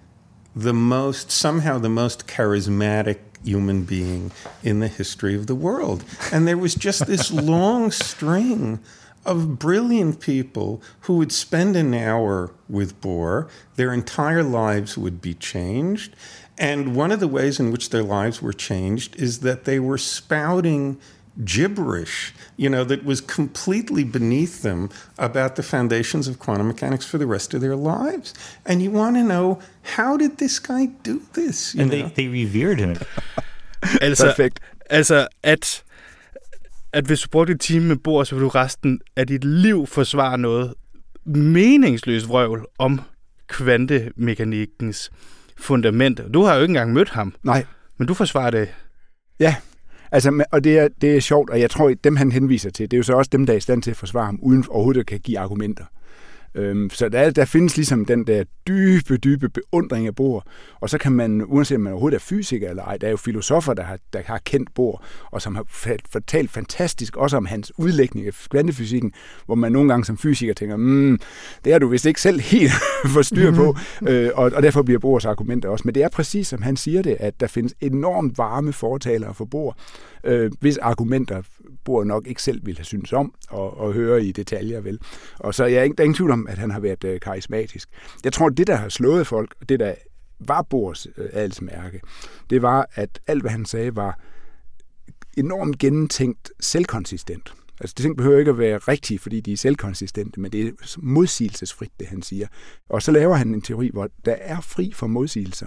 the 0.56 0.74
most, 0.74 1.30
somehow 1.30 1.78
the 1.78 1.88
most 1.88 2.26
charismatic 2.26 3.18
human 3.44 3.84
being 3.84 4.32
in 4.62 4.80
the 4.80 4.88
history 4.88 5.34
of 5.34 5.46
the 5.46 5.54
world. 5.54 6.04
And 6.32 6.46
there 6.46 6.58
was 6.58 6.74
just 6.74 7.06
this 7.06 7.30
long 7.32 7.90
string 7.90 8.80
of 9.24 9.58
brilliant 9.58 10.20
people 10.20 10.82
who 11.00 11.16
would 11.18 11.30
spend 11.30 11.76
an 11.76 11.94
hour 11.94 12.52
with 12.68 13.00
Bohr, 13.00 13.48
their 13.76 13.92
entire 13.92 14.42
lives 14.42 14.96
would 14.96 15.20
be 15.20 15.34
changed. 15.34 16.16
And 16.58 16.96
one 16.96 17.12
of 17.12 17.20
the 17.20 17.28
ways 17.28 17.60
in 17.60 17.70
which 17.70 17.90
their 17.90 18.02
lives 18.02 18.42
were 18.42 18.52
changed 18.52 19.16
is 19.16 19.40
that 19.40 19.64
they 19.64 19.78
were 19.78 19.98
spouting 19.98 20.98
gibberish, 21.44 22.34
you 22.56 22.68
know, 22.68 22.84
that 22.84 23.04
was 23.04 23.20
completely 23.20 24.04
beneath 24.04 24.62
them 24.62 24.90
about 25.18 25.54
the 25.56 25.62
foundations 25.62 26.28
of 26.28 26.38
quantum 26.38 26.66
mechanics 26.66 27.06
for 27.06 27.18
the 27.18 27.26
rest 27.26 27.54
of 27.54 27.60
their 27.60 27.76
lives. 27.76 28.34
And 28.64 28.82
you 28.82 28.90
want 28.90 29.16
to 29.16 29.22
know, 29.22 29.58
how 29.82 30.16
did 30.16 30.38
this 30.38 30.58
guy 30.58 30.86
do 31.04 31.20
this? 31.34 31.74
and 31.74 31.90
they, 31.90 32.02
they 32.02 32.28
revered 32.28 32.78
him. 32.78 32.96
altså, 34.00 34.26
Perfekt. 34.26 34.60
altså, 34.90 35.28
at, 35.42 35.82
at 36.92 37.04
hvis 37.04 37.20
du 37.20 37.28
brugte 37.28 37.52
et 37.52 37.60
time 37.60 37.84
med 37.84 37.96
bord, 37.96 38.26
så 38.26 38.34
vil 38.34 38.42
du 38.42 38.48
resten 38.48 39.00
af 39.16 39.26
dit 39.26 39.44
liv 39.44 39.86
forsvare 39.86 40.38
noget 40.38 40.74
meningsløst 41.24 42.28
vrøvl 42.28 42.66
om 42.78 43.00
kvantemekanikkens 43.48 45.10
fundament. 45.56 46.20
Du 46.34 46.42
har 46.42 46.54
jo 46.54 46.60
ikke 46.60 46.70
engang 46.70 46.92
mødt 46.92 47.08
ham. 47.08 47.34
Nej. 47.42 47.64
Men 47.98 48.08
du 48.08 48.14
forsvarer 48.14 48.50
det. 48.50 48.68
Ja, 49.40 49.56
Altså, 50.12 50.44
og 50.52 50.64
det 50.64 50.78
er, 50.78 50.88
det 51.00 51.16
er 51.16 51.20
sjovt, 51.20 51.50
og 51.50 51.60
jeg 51.60 51.70
tror, 51.70 51.88
at 51.90 52.04
dem 52.04 52.16
han 52.16 52.32
henviser 52.32 52.70
til, 52.70 52.90
det 52.90 52.96
er 52.96 52.98
jo 52.98 53.02
så 53.02 53.12
også 53.12 53.28
dem, 53.32 53.46
der 53.46 53.52
er 53.52 53.56
i 53.56 53.60
stand 53.60 53.82
til 53.82 53.90
at 53.90 53.96
forsvare 53.96 54.26
ham, 54.26 54.38
uden 54.42 54.64
overhovedet 54.68 55.00
at 55.00 55.06
kan 55.06 55.20
give 55.20 55.38
argumenter. 55.38 55.84
Øhm, 56.54 56.90
så 56.90 57.08
der, 57.08 57.30
der 57.30 57.44
findes 57.44 57.76
ligesom 57.76 58.04
den 58.04 58.26
der 58.26 58.44
dybe, 58.68 59.16
dybe 59.16 59.48
beundring 59.48 60.06
af 60.06 60.14
Bohr, 60.14 60.46
og 60.80 60.90
så 60.90 60.98
kan 60.98 61.12
man, 61.12 61.42
uanset 61.46 61.76
om 61.76 61.80
man 61.80 61.92
overhovedet 61.92 62.16
er 62.16 62.20
fysiker 62.20 62.70
eller 62.70 62.84
ej, 62.84 62.96
der 62.96 63.06
er 63.06 63.10
jo 63.10 63.16
filosofer, 63.16 63.74
der 63.74 63.82
har, 63.82 63.98
der 64.12 64.22
har 64.26 64.40
kendt 64.44 64.74
Bohr, 64.74 65.04
og 65.30 65.42
som 65.42 65.54
har 65.54 65.64
fortalt 66.10 66.50
fantastisk 66.50 67.16
også 67.16 67.36
om 67.36 67.46
hans 67.46 67.72
udlægning 67.78 68.26
af 68.26 68.32
kvantefysikken, 68.50 69.12
hvor 69.46 69.54
man 69.54 69.72
nogle 69.72 69.88
gange 69.88 70.04
som 70.04 70.18
fysiker 70.18 70.54
tænker, 70.54 70.76
mm, 70.76 71.18
det 71.64 71.72
har 71.72 71.78
du 71.78 71.88
vist 71.88 72.06
ikke 72.06 72.20
selv 72.20 72.40
helt 72.40 72.72
forstyr 73.14 73.54
på, 73.54 73.72
mm-hmm. 73.72 74.08
øh, 74.08 74.30
og, 74.34 74.52
og 74.54 74.62
derfor 74.62 74.82
bliver 74.82 74.98
Bohrs 74.98 75.26
argumenter 75.26 75.68
også. 75.68 75.82
Men 75.84 75.94
det 75.94 76.02
er 76.02 76.08
præcis 76.08 76.48
som 76.48 76.62
han 76.62 76.76
siger 76.76 77.02
det, 77.02 77.16
at 77.20 77.40
der 77.40 77.46
findes 77.46 77.74
enormt 77.80 78.38
varme 78.38 78.72
fortalere 78.72 79.34
for 79.34 79.44
Bohr, 79.44 79.76
øh, 80.24 80.50
hvis 80.60 80.76
argumenter 80.76 81.42
Bohr 81.84 82.04
nok 82.04 82.26
ikke 82.26 82.42
selv 82.42 82.66
ville 82.66 82.78
have 82.78 82.84
syntes 82.84 83.12
om 83.12 83.34
og, 83.50 83.80
og 83.80 83.92
høre 83.92 84.24
i 84.24 84.32
detaljer, 84.32 84.80
vel. 84.80 84.98
Og 85.38 85.54
så 85.54 85.64
jeg 85.64 85.78
er 85.78 85.82
ikke, 85.82 85.96
der 85.96 86.02
er 86.02 86.04
ingen 86.04 86.14
tvivl 86.14 86.30
om, 86.30 86.39
at 86.48 86.58
han 86.58 86.70
har 86.70 86.80
været 86.80 87.04
øh, 87.04 87.20
karismatisk. 87.20 87.88
Jeg 88.24 88.32
tror, 88.32 88.48
det, 88.48 88.66
der 88.66 88.76
har 88.76 88.88
slået 88.88 89.26
folk, 89.26 89.54
og 89.60 89.68
det, 89.68 89.80
der 89.80 89.94
var 90.40 90.62
Bors 90.62 91.06
øh, 91.16 91.28
adelsmærke, 91.32 92.00
det 92.50 92.62
var, 92.62 92.88
at 92.94 93.20
alt, 93.26 93.42
hvad 93.42 93.50
han 93.50 93.64
sagde, 93.64 93.96
var 93.96 94.18
enormt 95.36 95.78
gennemtænkt 95.78 96.50
selvkonsistent. 96.60 97.54
Altså, 97.80 97.94
det 97.96 98.02
ting 98.02 98.16
behøver 98.16 98.38
ikke 98.38 98.50
at 98.50 98.58
være 98.58 98.78
rigtige, 98.78 99.18
fordi 99.18 99.40
de 99.40 99.52
er 99.52 99.56
selvkonsistente, 99.56 100.40
men 100.40 100.52
det 100.52 100.66
er 100.66 100.96
modsigelsesfrit, 100.98 101.90
det 102.00 102.08
han 102.08 102.22
siger. 102.22 102.46
Og 102.88 103.02
så 103.02 103.12
laver 103.12 103.34
han 103.34 103.54
en 103.54 103.62
teori, 103.62 103.90
hvor 103.92 104.08
der 104.24 104.36
er 104.40 104.60
fri 104.60 104.92
for 104.94 105.06
modsigelser. 105.06 105.66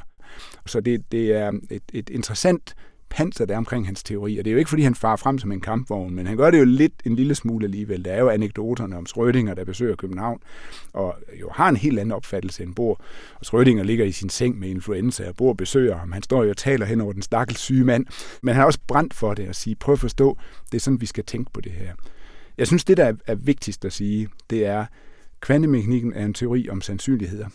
Så 0.66 0.82
det, 0.82 1.12
det 1.12 1.34
er 1.34 1.52
et, 1.72 1.84
et 1.94 2.10
interessant 2.10 2.76
panser, 3.14 3.46
der 3.46 3.54
er 3.54 3.58
omkring 3.58 3.86
hans 3.86 4.04
teori. 4.04 4.38
Og 4.38 4.46
det 4.46 4.52
er 4.52 4.54
jo 4.54 4.58
ikke, 4.58 4.70
fordi 4.70 4.84
han 4.84 4.96
farer 4.96 5.16
frem 5.16 5.40
som 5.40 5.52
en 5.52 5.62
kampvogn, 5.62 6.16
men 6.16 6.28
han 6.28 6.38
gør 6.38 6.52
det 6.52 6.60
jo 6.60 6.66
lidt 6.66 6.94
en 7.06 7.16
lille 7.16 7.36
smule 7.36 7.66
alligevel. 7.66 8.06
Der 8.06 8.12
er 8.12 8.20
jo 8.20 8.30
anekdoterne 8.30 8.98
om 8.98 9.06
Schrödinger, 9.10 9.54
der 9.54 9.66
besøger 9.66 9.96
København, 9.96 10.40
og 10.94 11.16
jo 11.42 11.50
har 11.52 11.70
en 11.70 11.78
helt 11.78 12.00
anden 12.00 12.12
opfattelse 12.12 12.64
end 12.64 12.76
Bor. 12.76 13.02
Og 13.36 13.46
Schrödinger 13.46 13.84
ligger 13.84 14.06
i 14.06 14.12
sin 14.12 14.30
seng 14.30 14.60
med 14.60 14.70
influenza, 14.70 15.30
og 15.30 15.36
Bor 15.36 15.54
besøger 15.54 15.98
ham. 15.98 16.12
Han 16.12 16.24
står 16.24 16.44
jo 16.44 16.50
og 16.50 16.58
taler 16.58 16.86
hen 16.86 17.02
over 17.02 17.14
den 17.14 17.22
stakkels 17.22 17.60
syge 17.60 17.86
mand, 17.86 18.06
men 18.42 18.54
han 18.54 18.62
er 18.62 18.66
også 18.66 18.80
brændt 18.88 19.14
for 19.14 19.34
det 19.34 19.48
at 19.48 19.56
sige, 19.56 19.76
prøv 19.76 19.94
at 19.94 20.00
forstå, 20.00 20.38
det 20.72 20.78
er 20.78 20.82
sådan, 20.82 21.02
vi 21.02 21.06
skal 21.06 21.26
tænke 21.26 21.52
på 21.54 21.62
det 21.62 21.72
her. 21.72 21.94
Jeg 22.58 22.68
synes, 22.68 22.84
det, 22.84 22.98
der 22.98 23.14
er 23.28 23.36
vigtigst 23.36 23.86
at 23.86 23.94
sige, 23.94 24.28
det 24.50 24.66
er, 24.66 24.86
kvantemekanikken 25.40 26.14
er 26.14 26.26
en 26.26 26.34
teori 26.34 26.70
om 26.70 26.82
sandsynligheder. 26.82 27.48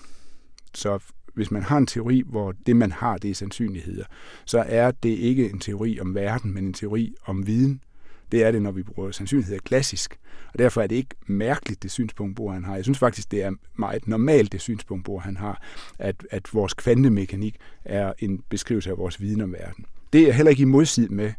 Så 0.74 0.98
hvis 1.34 1.50
man 1.50 1.62
har 1.62 1.78
en 1.78 1.86
teori, 1.86 2.22
hvor 2.26 2.54
det, 2.66 2.76
man 2.76 2.92
har, 2.92 3.18
det 3.18 3.30
er 3.30 3.34
sandsynligheder, 3.34 4.04
så 4.44 4.64
er 4.68 4.90
det 4.90 5.08
ikke 5.08 5.50
en 5.50 5.58
teori 5.58 6.00
om 6.00 6.14
verden, 6.14 6.54
men 6.54 6.64
en 6.64 6.72
teori 6.72 7.14
om 7.26 7.46
viden. 7.46 7.80
Det 8.32 8.44
er 8.44 8.50
det, 8.50 8.62
når 8.62 8.70
vi 8.70 8.82
bruger 8.82 9.10
sandsynligheder 9.10 9.60
klassisk. 9.64 10.18
Og 10.52 10.58
derfor 10.58 10.82
er 10.82 10.86
det 10.86 10.96
ikke 10.96 11.14
mærkeligt, 11.26 11.82
det 11.82 11.90
synspunkt, 11.90 12.36
Bohr 12.36 12.52
han 12.52 12.64
har. 12.64 12.74
Jeg 12.74 12.84
synes 12.84 12.98
faktisk, 12.98 13.30
det 13.30 13.42
er 13.42 13.52
meget 13.76 14.08
normalt, 14.08 14.52
det 14.52 14.60
synspunkt, 14.60 15.04
Bohr 15.04 15.20
han 15.20 15.36
har, 15.36 15.62
at, 15.98 16.26
at 16.30 16.54
vores 16.54 16.74
kvantemekanik 16.74 17.56
er 17.84 18.12
en 18.18 18.42
beskrivelse 18.48 18.90
af 18.90 18.98
vores 18.98 19.20
viden 19.20 19.40
om 19.40 19.52
verden. 19.52 19.84
Det 20.12 20.28
er 20.28 20.32
heller 20.32 20.50
ikke 20.50 20.62
i 20.62 20.64
modsid 20.64 21.08
med, 21.08 21.32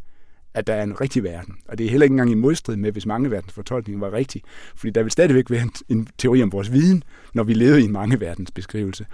at 0.53 0.67
der 0.67 0.73
er 0.73 0.83
en 0.83 1.01
rigtig 1.01 1.23
verden. 1.23 1.55
Og 1.67 1.77
det 1.77 1.85
er 1.85 1.89
heller 1.89 2.03
ikke 2.03 2.13
engang 2.13 2.31
i 2.31 2.35
modstrid 2.35 2.75
med, 2.75 2.91
hvis 2.91 3.05
mange 3.05 3.31
verdens 3.31 3.53
fortolkning 3.53 4.01
var 4.01 4.13
rigtig. 4.13 4.41
Fordi 4.75 4.91
der 4.91 5.03
vil 5.03 5.11
stadigvæk 5.11 5.49
være 5.49 5.61
en, 5.61 5.71
en 5.89 6.07
teori 6.17 6.43
om 6.43 6.51
vores 6.51 6.71
viden, 6.71 7.03
når 7.33 7.43
vi 7.43 7.53
lever 7.53 7.75
i 7.75 7.83
en 7.83 7.91
mange 7.91 8.19
verdens 8.19 8.51
beskrivelse. 8.51 9.05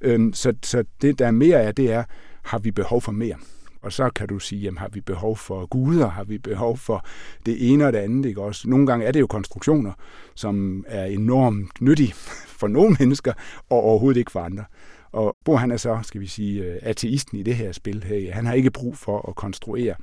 Øhm, 0.00 0.32
så, 0.32 0.52
så 0.62 0.84
det, 1.02 1.18
der 1.18 1.26
er 1.26 1.30
mere 1.30 1.62
af, 1.62 1.74
det 1.74 1.92
er, 1.92 2.04
har 2.42 2.58
vi 2.58 2.70
behov 2.70 3.02
for 3.02 3.12
mere? 3.12 3.36
Og 3.82 3.92
så 3.92 4.10
kan 4.10 4.28
du 4.28 4.38
sige, 4.38 4.60
jamen, 4.60 4.78
har 4.78 4.88
vi 4.88 5.00
behov 5.00 5.36
for 5.36 5.66
guder? 5.66 6.08
Har 6.08 6.24
vi 6.24 6.38
behov 6.38 6.76
for 6.76 7.06
det 7.46 7.72
ene 7.72 7.86
og 7.86 7.92
det 7.92 7.98
andet? 7.98 8.26
Ikke? 8.28 8.42
Også, 8.42 8.68
nogle 8.68 8.86
gange 8.86 9.06
er 9.06 9.12
det 9.12 9.20
jo 9.20 9.26
konstruktioner, 9.26 9.92
som 10.34 10.84
er 10.88 11.04
enormt 11.04 11.80
nyttige 11.80 12.12
for 12.60 12.68
nogle 12.68 12.96
mennesker, 12.98 13.32
og 13.70 13.80
overhovedet 13.82 14.18
ikke 14.18 14.30
for 14.30 14.40
andre. 14.40 14.64
Og 15.12 15.36
Bo 15.44 15.56
han 15.56 15.70
er 15.70 15.76
så, 15.76 15.98
skal 16.02 16.20
vi 16.20 16.26
sige, 16.26 16.64
øh, 16.64 16.78
ateisten 16.82 17.38
i 17.38 17.42
det 17.42 17.56
her 17.56 17.72
spil 17.72 18.04
her. 18.04 18.32
Han 18.32 18.46
har 18.46 18.52
ikke 18.52 18.70
brug 18.70 18.96
for 18.96 19.28
at 19.28 19.34
konstruere 19.34 19.94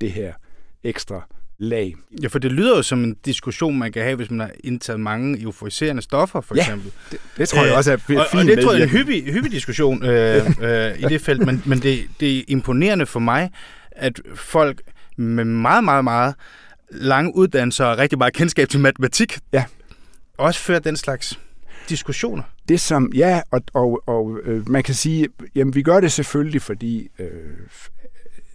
det 0.00 0.10
her 0.10 0.32
ekstra 0.84 1.26
lag. 1.58 1.94
Ja, 2.22 2.28
for 2.28 2.38
det 2.38 2.52
lyder 2.52 2.76
jo 2.76 2.82
som 2.82 3.04
en 3.04 3.14
diskussion, 3.24 3.78
man 3.78 3.92
kan 3.92 4.02
have, 4.02 4.16
hvis 4.16 4.30
man 4.30 4.40
har 4.40 4.50
indtaget 4.64 5.00
mange 5.00 5.42
euforiserende 5.42 6.02
stoffer, 6.02 6.40
for 6.40 6.54
ja, 6.54 6.60
eksempel. 6.60 6.92
Det, 7.10 7.20
det 7.36 7.48
tror 7.48 7.64
jeg 7.64 7.74
også 7.74 7.92
er 7.92 7.96
fint. 7.96 8.18
Og, 8.18 8.26
og 8.32 8.44
det 8.44 8.58
tror 8.58 8.72
jeg 8.72 8.80
er 8.80 8.84
en 8.84 8.90
hyppig, 8.90 9.24
hyppig 9.24 9.52
diskussion 9.52 10.04
øh, 10.04 10.46
øh, 10.60 10.98
i 10.98 11.02
det 11.02 11.20
felt, 11.20 11.46
men, 11.46 11.62
men 11.66 11.78
det, 11.78 12.08
det 12.20 12.38
er 12.38 12.42
imponerende 12.48 13.06
for 13.06 13.20
mig, 13.20 13.50
at 13.90 14.20
folk 14.34 14.82
med 15.16 15.44
meget, 15.44 15.84
meget, 15.84 16.04
meget 16.04 16.34
lange 16.90 17.36
uddannelser 17.36 17.84
og 17.84 17.98
rigtig 17.98 18.18
meget 18.18 18.34
kendskab 18.34 18.68
til 18.68 18.80
matematik, 18.80 19.38
ja. 19.52 19.64
også 20.38 20.60
fører 20.60 20.78
den 20.78 20.96
slags 20.96 21.38
diskussioner. 21.88 22.42
Det 22.68 22.80
som, 22.80 23.12
ja, 23.14 23.40
og, 23.50 23.62
og, 23.72 24.02
og 24.06 24.38
øh, 24.44 24.68
man 24.68 24.82
kan 24.82 24.94
sige, 24.94 25.28
jamen 25.54 25.74
vi 25.74 25.82
gør 25.82 26.00
det 26.00 26.12
selvfølgelig, 26.12 26.62
fordi 26.62 27.08
øh, 27.18 27.28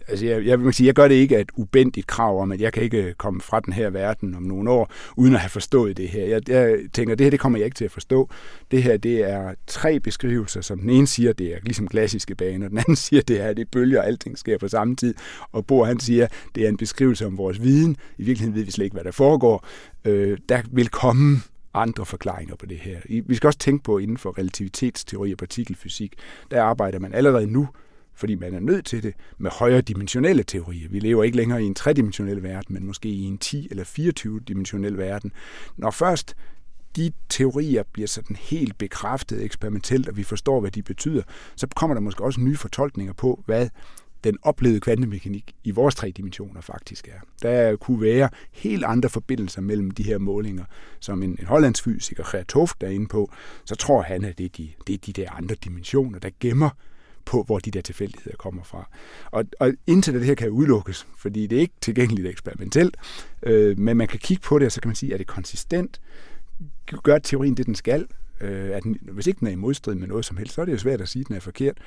altså 0.08 0.26
jeg, 0.26 0.46
jeg 0.46 0.64
vil 0.64 0.72
sige, 0.72 0.86
jeg 0.86 0.94
gør 0.94 1.08
det 1.08 1.14
ikke 1.14 1.36
af 1.36 1.40
et 1.40 1.50
ubendigt 1.56 2.06
krav 2.06 2.40
om, 2.40 2.52
at 2.52 2.60
jeg 2.60 2.72
kan 2.72 2.82
ikke 2.82 3.04
øh, 3.04 3.14
komme 3.14 3.40
fra 3.40 3.60
den 3.60 3.72
her 3.72 3.90
verden 3.90 4.34
om 4.34 4.42
nogle 4.42 4.70
år, 4.70 4.92
uden 5.16 5.34
at 5.34 5.40
have 5.40 5.50
forstået 5.50 5.96
det 5.96 6.08
her. 6.08 6.24
Jeg, 6.24 6.48
jeg 6.48 6.78
tænker, 6.92 7.14
det 7.14 7.24
her 7.24 7.30
det 7.30 7.40
kommer 7.40 7.58
jeg 7.58 7.64
ikke 7.64 7.74
til 7.74 7.84
at 7.84 7.90
forstå. 7.90 8.30
Det 8.70 8.82
her, 8.82 8.96
det 8.96 9.30
er 9.30 9.54
tre 9.66 10.00
beskrivelser, 10.00 10.60
som 10.60 10.78
den 10.78 10.90
ene 10.90 11.06
siger, 11.06 11.32
det 11.32 11.54
er 11.54 11.58
ligesom 11.62 11.88
klassiske 11.88 12.34
baner, 12.34 12.68
den 12.68 12.78
anden 12.78 12.96
siger, 13.06 13.22
det 13.22 13.40
er, 13.40 13.52
det 13.52 13.68
bølger, 13.68 14.00
og 14.00 14.06
alting 14.06 14.38
sker 14.38 14.58
på 14.58 14.68
samme 14.68 14.96
tid, 14.96 15.14
og 15.52 15.66
Bo 15.66 15.84
han 15.84 16.00
siger, 16.00 16.26
det 16.54 16.64
er 16.64 16.68
en 16.68 16.76
beskrivelse 16.76 17.26
om 17.26 17.38
vores 17.38 17.62
viden. 17.62 17.96
I 18.18 18.22
virkeligheden 18.22 18.54
ved 18.54 18.64
vi 18.64 18.70
slet 18.70 18.84
ikke, 18.84 18.94
hvad 18.94 19.04
der 19.04 19.10
foregår. 19.10 19.66
Øh, 20.04 20.38
der 20.48 20.62
vil 20.72 20.88
komme 20.88 21.40
andre 21.74 22.06
forklaringer 22.06 22.56
på 22.56 22.66
det 22.66 22.78
her. 22.78 22.98
Vi 23.26 23.34
skal 23.34 23.46
også 23.46 23.58
tænke 23.58 23.84
på, 23.84 23.98
inden 23.98 24.16
for 24.16 24.38
relativitetsteori 24.38 25.32
og 25.32 25.38
partikelfysik, 25.38 26.14
der 26.50 26.62
arbejder 26.62 26.98
man 26.98 27.14
allerede 27.14 27.46
nu 27.46 27.68
fordi 28.14 28.34
man 28.34 28.54
er 28.54 28.60
nødt 28.60 28.86
til 28.86 29.02
det, 29.02 29.14
med 29.38 29.50
højere 29.50 29.80
dimensionelle 29.80 30.42
teorier. 30.42 30.88
Vi 30.88 30.98
lever 30.98 31.24
ikke 31.24 31.36
længere 31.36 31.62
i 31.62 31.66
en 31.66 31.74
tredimensionel 31.74 32.42
verden, 32.42 32.74
men 32.74 32.86
måske 32.86 33.08
i 33.08 33.22
en 33.22 33.38
10- 33.44 33.66
eller 33.70 33.84
24-dimensionel 33.84 34.98
verden. 34.98 35.32
Når 35.76 35.90
først 35.90 36.36
de 36.96 37.12
teorier 37.28 37.82
bliver 37.92 38.08
sådan 38.08 38.36
helt 38.36 38.78
bekræftet 38.78 39.44
eksperimentelt, 39.44 40.08
og 40.08 40.16
vi 40.16 40.22
forstår, 40.22 40.60
hvad 40.60 40.70
de 40.70 40.82
betyder, 40.82 41.22
så 41.56 41.66
kommer 41.76 41.94
der 41.94 42.00
måske 42.00 42.24
også 42.24 42.40
nye 42.40 42.56
fortolkninger 42.56 43.12
på, 43.12 43.42
hvad 43.46 43.68
den 44.24 44.38
oplevede 44.42 44.80
kvantemekanik 44.80 45.54
i 45.64 45.70
vores 45.70 45.94
tre 45.94 46.10
dimensioner 46.10 46.60
faktisk 46.60 47.08
er. 47.08 47.20
Der 47.42 47.76
kunne 47.76 48.00
være 48.00 48.28
helt 48.50 48.84
andre 48.84 49.08
forbindelser 49.08 49.60
mellem 49.60 49.90
de 49.90 50.02
her 50.02 50.18
målinger, 50.18 50.64
som 51.00 51.22
en, 51.22 51.36
en 51.40 51.46
hollandsk 51.46 51.84
fysiker, 51.84 52.30
Geert 52.32 52.46
Toft, 52.46 52.82
er 52.82 52.88
inde 52.88 53.06
på, 53.06 53.32
så 53.64 53.74
tror 53.74 54.02
han, 54.02 54.24
at 54.24 54.38
det 54.38 54.44
er 54.44 54.48
de, 54.56 54.70
det 54.86 54.94
er 54.94 54.98
de 54.98 55.12
der 55.12 55.30
andre 55.30 55.54
dimensioner, 55.64 56.18
der 56.18 56.30
gemmer 56.40 56.70
på, 57.24 57.42
hvor 57.42 57.58
de 57.58 57.70
der 57.70 57.80
tilfældigheder 57.80 58.36
kommer 58.36 58.62
fra. 58.62 58.88
Og, 59.30 59.44
og 59.60 59.72
indtil 59.86 60.14
det 60.14 60.24
her 60.24 60.34
kan 60.34 60.50
udelukkes, 60.50 61.06
fordi 61.18 61.46
det 61.46 61.56
er 61.56 61.60
ikke 61.60 61.74
tilgængeligt 61.80 62.28
eksperimentelt, 62.28 62.96
øh, 63.42 63.78
men 63.78 63.96
man 63.96 64.08
kan 64.08 64.18
kigge 64.18 64.42
på 64.42 64.58
det, 64.58 64.66
og 64.66 64.72
så 64.72 64.80
kan 64.80 64.88
man 64.88 64.96
sige, 64.96 65.12
er 65.12 65.18
det 65.18 65.26
konsistent? 65.26 66.00
Gør 67.02 67.18
teorien 67.18 67.56
det, 67.56 67.66
den 67.66 67.74
skal? 67.74 68.06
Øh, 68.40 68.70
at 68.76 68.82
den, 68.82 68.98
hvis 69.02 69.26
ikke 69.26 69.40
den 69.40 69.46
er 69.46 69.52
i 69.52 69.56
modstrid 69.56 69.94
med 69.94 70.08
noget 70.08 70.24
som 70.24 70.36
helst, 70.36 70.54
så 70.54 70.60
er 70.60 70.64
det 70.64 70.72
jo 70.72 70.78
svært 70.78 71.00
at 71.00 71.08
sige, 71.08 71.20
at 71.20 71.28
den 71.28 71.36
er 71.36 71.40
forkert. 71.40 71.78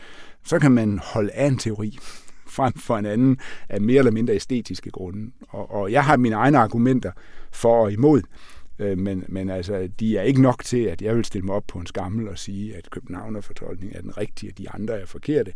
Så 0.46 0.60
kan 0.60 0.72
man 0.72 1.00
holde 1.04 1.32
af 1.32 1.48
en 1.48 1.58
teori 1.58 1.98
frem 2.58 2.74
for 2.74 2.98
en 2.98 3.06
anden 3.06 3.38
af 3.70 3.82
mere 3.82 3.98
eller 3.98 4.12
mindre 4.12 4.36
æstetiske 4.36 4.92
grunde. 4.92 5.32
Og, 5.50 5.72
og 5.72 5.92
jeg 5.92 6.06
har 6.06 6.18
mine 6.18 6.36
egne 6.36 6.58
argumenter 6.58 7.12
for 7.52 7.84
og 7.84 7.92
imod. 7.92 8.22
Øh, 8.80 8.98
men, 8.98 9.24
men 9.28 9.50
altså, 9.50 9.90
de 10.00 10.18
er 10.18 10.22
ikke 10.22 10.42
nok 10.42 10.64
til, 10.64 10.84
at 10.84 11.02
jeg 11.02 11.16
vil 11.16 11.26
stille 11.26 11.46
mig 11.46 11.56
op 11.56 11.64
på 11.68 11.80
en 11.80 11.86
skammel 11.86 12.28
og 12.30 12.38
sige, 12.38 12.76
at 12.76 12.90
Københavner-fortolkning 12.90 13.96
er 13.96 14.02
den 14.02 14.18
rigtige, 14.18 14.52
og 14.52 14.58
de 14.58 14.70
andre 14.70 15.00
er 15.00 15.06
forkerte. 15.06 15.54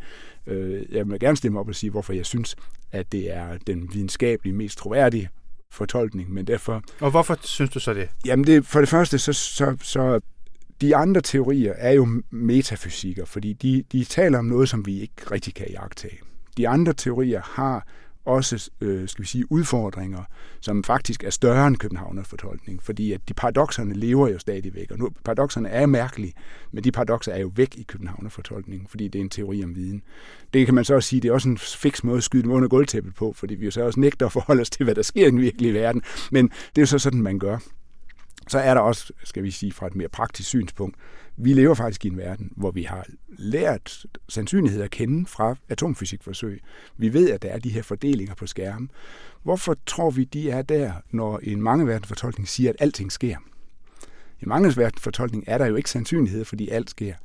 Øh, 0.47 0.85
jeg 0.91 1.09
vil 1.09 1.19
gerne 1.19 1.37
stille 1.37 1.51
mig 1.51 1.59
op 1.59 1.67
og 1.67 1.75
sige, 1.75 1.89
hvorfor 1.89 2.13
jeg 2.13 2.25
synes, 2.25 2.55
at 2.91 3.11
det 3.11 3.35
er 3.35 3.57
den 3.67 3.89
videnskabelige 3.93 4.53
mest 4.53 4.77
troværdige 4.77 5.29
fortolkning, 5.71 6.33
men 6.33 6.47
derfor... 6.47 6.83
Og 6.99 7.11
hvorfor 7.11 7.37
synes 7.41 7.69
du 7.69 7.79
så 7.79 7.93
det? 7.93 8.09
Jamen, 8.25 8.45
det, 8.45 8.65
for 8.65 8.79
det 8.79 8.89
første, 8.89 9.19
så, 9.19 9.33
så, 9.33 9.77
så 9.81 10.19
de 10.81 10.95
andre 10.95 11.21
teorier 11.21 11.73
er 11.73 11.91
jo 11.91 12.07
metafysikker, 12.29 13.25
fordi 13.25 13.53
de, 13.53 13.83
de 13.91 14.03
taler 14.03 14.39
om 14.39 14.45
noget, 14.45 14.69
som 14.69 14.85
vi 14.85 14.99
ikke 14.99 15.31
rigtig 15.31 15.53
kan 15.53 15.67
jagtage. 15.69 16.19
De 16.57 16.67
andre 16.67 16.93
teorier 16.93 17.41
har 17.43 17.87
også 18.25 18.69
øh, 18.81 19.09
skal 19.09 19.21
vi 19.21 19.27
sige, 19.27 19.51
udfordringer, 19.51 20.23
som 20.61 20.83
faktisk 20.83 21.23
er 21.23 21.29
større 21.29 21.67
end 21.67 21.77
Københavners 21.77 22.27
fortolkning, 22.27 22.83
fordi 22.83 23.13
at 23.13 23.29
de 23.29 23.33
paradoxerne 23.33 23.93
lever 23.93 24.27
jo 24.27 24.39
stadigvæk, 24.39 24.91
og 24.91 24.99
nu, 24.99 25.09
paradoxerne 25.23 25.69
er 25.69 25.85
mærkelige, 25.85 26.33
men 26.71 26.83
de 26.83 26.91
paradoxer 26.91 27.31
er 27.31 27.39
jo 27.39 27.51
væk 27.55 27.75
i 27.77 27.83
Københavnerfortolkningen, 27.83 28.87
fordi 28.87 29.07
det 29.07 29.19
er 29.19 29.23
en 29.23 29.29
teori 29.29 29.63
om 29.63 29.75
viden. 29.75 30.03
Det 30.53 30.65
kan 30.65 30.75
man 30.75 30.85
så 30.85 30.95
også 30.95 31.09
sige, 31.09 31.21
det 31.21 31.29
er 31.29 31.33
også 31.33 31.49
en 31.49 31.57
fix 31.57 32.03
måde 32.03 32.17
at 32.17 32.23
skyde 32.23 32.43
dem 32.43 32.51
under 32.51 32.67
gulvtæppet 32.67 33.15
på, 33.15 33.33
fordi 33.33 33.55
vi 33.55 33.65
jo 33.65 33.71
så 33.71 33.81
også 33.81 33.99
nægter 33.99 34.25
at 34.25 34.31
forholde 34.31 34.61
os 34.61 34.69
til, 34.69 34.83
hvad 34.83 34.95
der 34.95 35.01
sker 35.01 35.27
i 35.27 35.31
den 35.31 35.41
virkelige 35.41 35.73
verden, 35.73 36.01
men 36.31 36.47
det 36.47 36.77
er 36.77 36.81
jo 36.81 36.85
så 36.85 36.99
sådan, 36.99 37.21
man 37.21 37.39
gør. 37.39 37.57
Så 38.49 38.59
er 38.59 38.73
der 38.73 38.81
også, 38.81 39.13
skal 39.23 39.43
vi 39.43 39.51
sige, 39.51 39.71
fra 39.71 39.87
et 39.87 39.95
mere 39.95 40.09
praktisk 40.09 40.49
synspunkt, 40.49 40.95
vi 41.37 41.53
lever 41.53 41.73
faktisk 41.73 42.05
i 42.05 42.07
en 42.07 42.17
verden, 42.17 42.51
hvor 42.55 42.71
vi 42.71 42.83
har 42.83 43.05
lært 43.27 44.05
sandsynlighed 44.29 44.81
at 44.81 44.91
kende 44.91 45.25
fra 45.25 45.55
atomfysikforsøg. 45.69 46.61
Vi 46.97 47.13
ved, 47.13 47.29
at 47.29 47.41
der 47.41 47.49
er 47.49 47.59
de 47.59 47.69
her 47.69 47.81
fordelinger 47.81 48.35
på 48.35 48.47
skærmen. 48.47 48.91
Hvorfor 49.43 49.77
tror 49.85 50.09
vi, 50.09 50.23
de 50.23 50.49
er 50.49 50.61
der, 50.61 50.93
når 51.11 51.39
en 51.43 51.61
mangeverdensfortolkning 51.61 52.47
siger, 52.47 52.69
at 52.69 52.75
alting 52.79 53.11
sker? 53.11 53.37
I 54.41 54.45
mangeverdensfortolkning 54.45 55.43
er 55.47 55.57
der 55.57 55.65
jo 55.65 55.75
ikke 55.75 55.89
sandsynlighed, 55.89 56.45
fordi 56.45 56.69
alt 56.69 56.89
sker. 56.89 57.15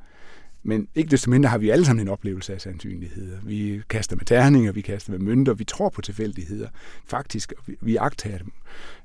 Men 0.67 0.87
ikke 0.95 1.11
desto 1.11 1.29
mindre 1.29 1.49
har 1.49 1.57
vi 1.57 1.69
alle 1.69 1.85
sammen 1.85 2.07
en 2.07 2.11
oplevelse 2.11 2.53
af 2.53 2.61
sandsynligheder. 2.61 3.37
Vi 3.43 3.81
kaster 3.89 4.15
med 4.15 4.25
terninger, 4.25 4.71
vi 4.71 4.81
kaster 4.81 5.11
med 5.11 5.19
mønter, 5.19 5.53
vi 5.53 5.63
tror 5.63 5.89
på 5.89 6.01
tilfældigheder. 6.01 6.67
Faktisk, 7.07 7.53
vi, 7.65 7.75
vi 7.81 7.97
dem. 8.23 8.51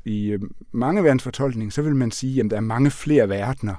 I 0.05 0.31
øh, 0.31 0.41
mangeverdensfortolkning, 0.73 1.73
så 1.73 1.83
vil 1.83 1.97
man 1.97 2.11
sige, 2.11 2.41
at 2.41 2.51
der 2.51 2.57
er 2.57 2.61
mange 2.61 2.91
flere 2.91 3.29
verdener, 3.29 3.75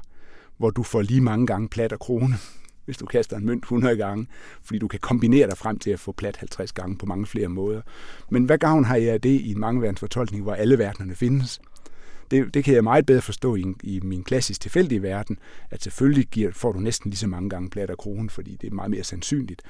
hvor 0.57 0.69
du 0.69 0.83
får 0.83 1.01
lige 1.01 1.21
mange 1.21 1.47
gange 1.47 1.69
plat 1.69 1.93
og 1.93 1.99
krone, 1.99 2.35
hvis 2.85 2.97
du 2.97 3.05
kaster 3.05 3.37
en 3.37 3.45
mønt 3.45 3.63
100 3.63 3.97
gange, 3.97 4.27
fordi 4.63 4.79
du 4.79 4.87
kan 4.87 4.99
kombinere 4.99 5.49
dig 5.49 5.57
frem 5.57 5.79
til 5.79 5.91
at 5.91 5.99
få 5.99 6.11
plat 6.11 6.37
50 6.37 6.71
gange 6.71 6.97
på 6.97 7.05
mange 7.05 7.25
flere 7.25 7.47
måder. 7.47 7.81
Men 8.29 8.43
hvad 8.43 8.57
gavn 8.57 8.85
har 8.85 8.95
jeg 8.95 9.13
af 9.13 9.21
det 9.21 9.41
i 9.41 9.51
en 9.51 9.59
mangeverdensfortolkning, 9.59 10.43
hvor 10.43 10.53
alle 10.53 10.77
verdenerne 10.77 11.15
findes? 11.15 11.61
Det, 12.31 12.53
det 12.53 12.63
kan 12.63 12.73
jeg 12.73 12.83
meget 12.83 13.05
bedre 13.05 13.21
forstå 13.21 13.55
i, 13.55 13.65
i 13.83 13.99
min 14.03 14.23
klassisk 14.23 14.61
tilfældige 14.61 15.01
verden, 15.01 15.39
at 15.71 15.83
selvfølgelig 15.83 16.27
giver, 16.27 16.51
får 16.51 16.71
du 16.71 16.79
næsten 16.79 17.09
lige 17.09 17.17
så 17.17 17.27
mange 17.27 17.49
gange 17.49 17.69
plat 17.69 17.89
og 17.89 17.97
krone, 17.97 18.29
fordi 18.29 18.57
det 18.61 18.71
er 18.71 18.75
meget 18.75 18.91
mere 18.91 19.03
sandsynligt. 19.03 19.61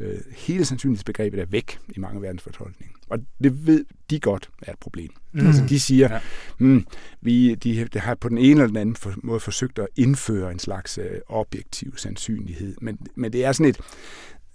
Øh, 0.00 0.18
hele 0.36 0.64
sandsynlighedsbegrebet 0.64 1.40
er 1.40 1.46
væk 1.46 1.78
i 1.88 2.00
mange 2.00 2.22
verdensfortolkninger. 2.22 2.96
Og 3.08 3.18
det 3.42 3.66
ved 3.66 3.84
de 4.10 4.20
godt 4.20 4.50
er 4.62 4.72
et 4.72 4.78
problem. 4.78 5.10
Mm. 5.32 5.46
Altså 5.46 5.62
de 5.68 5.80
siger, 5.80 6.12
ja. 6.12 6.20
hmm, 6.58 6.86
vi 7.20 7.54
de, 7.54 7.84
de 7.84 7.98
har 7.98 8.14
på 8.14 8.28
den 8.28 8.38
ene 8.38 8.50
eller 8.50 8.66
den 8.66 8.76
anden 8.76 8.96
for, 8.96 9.14
måde 9.22 9.40
forsøgt 9.40 9.78
at 9.78 9.88
indføre 9.96 10.52
en 10.52 10.58
slags 10.58 10.98
øh, 10.98 11.20
objektiv 11.28 11.96
sandsynlighed, 11.96 12.76
men, 12.80 12.98
men 13.14 13.32
det 13.32 13.44
er 13.44 13.52
sådan 13.52 13.70
et 13.70 13.80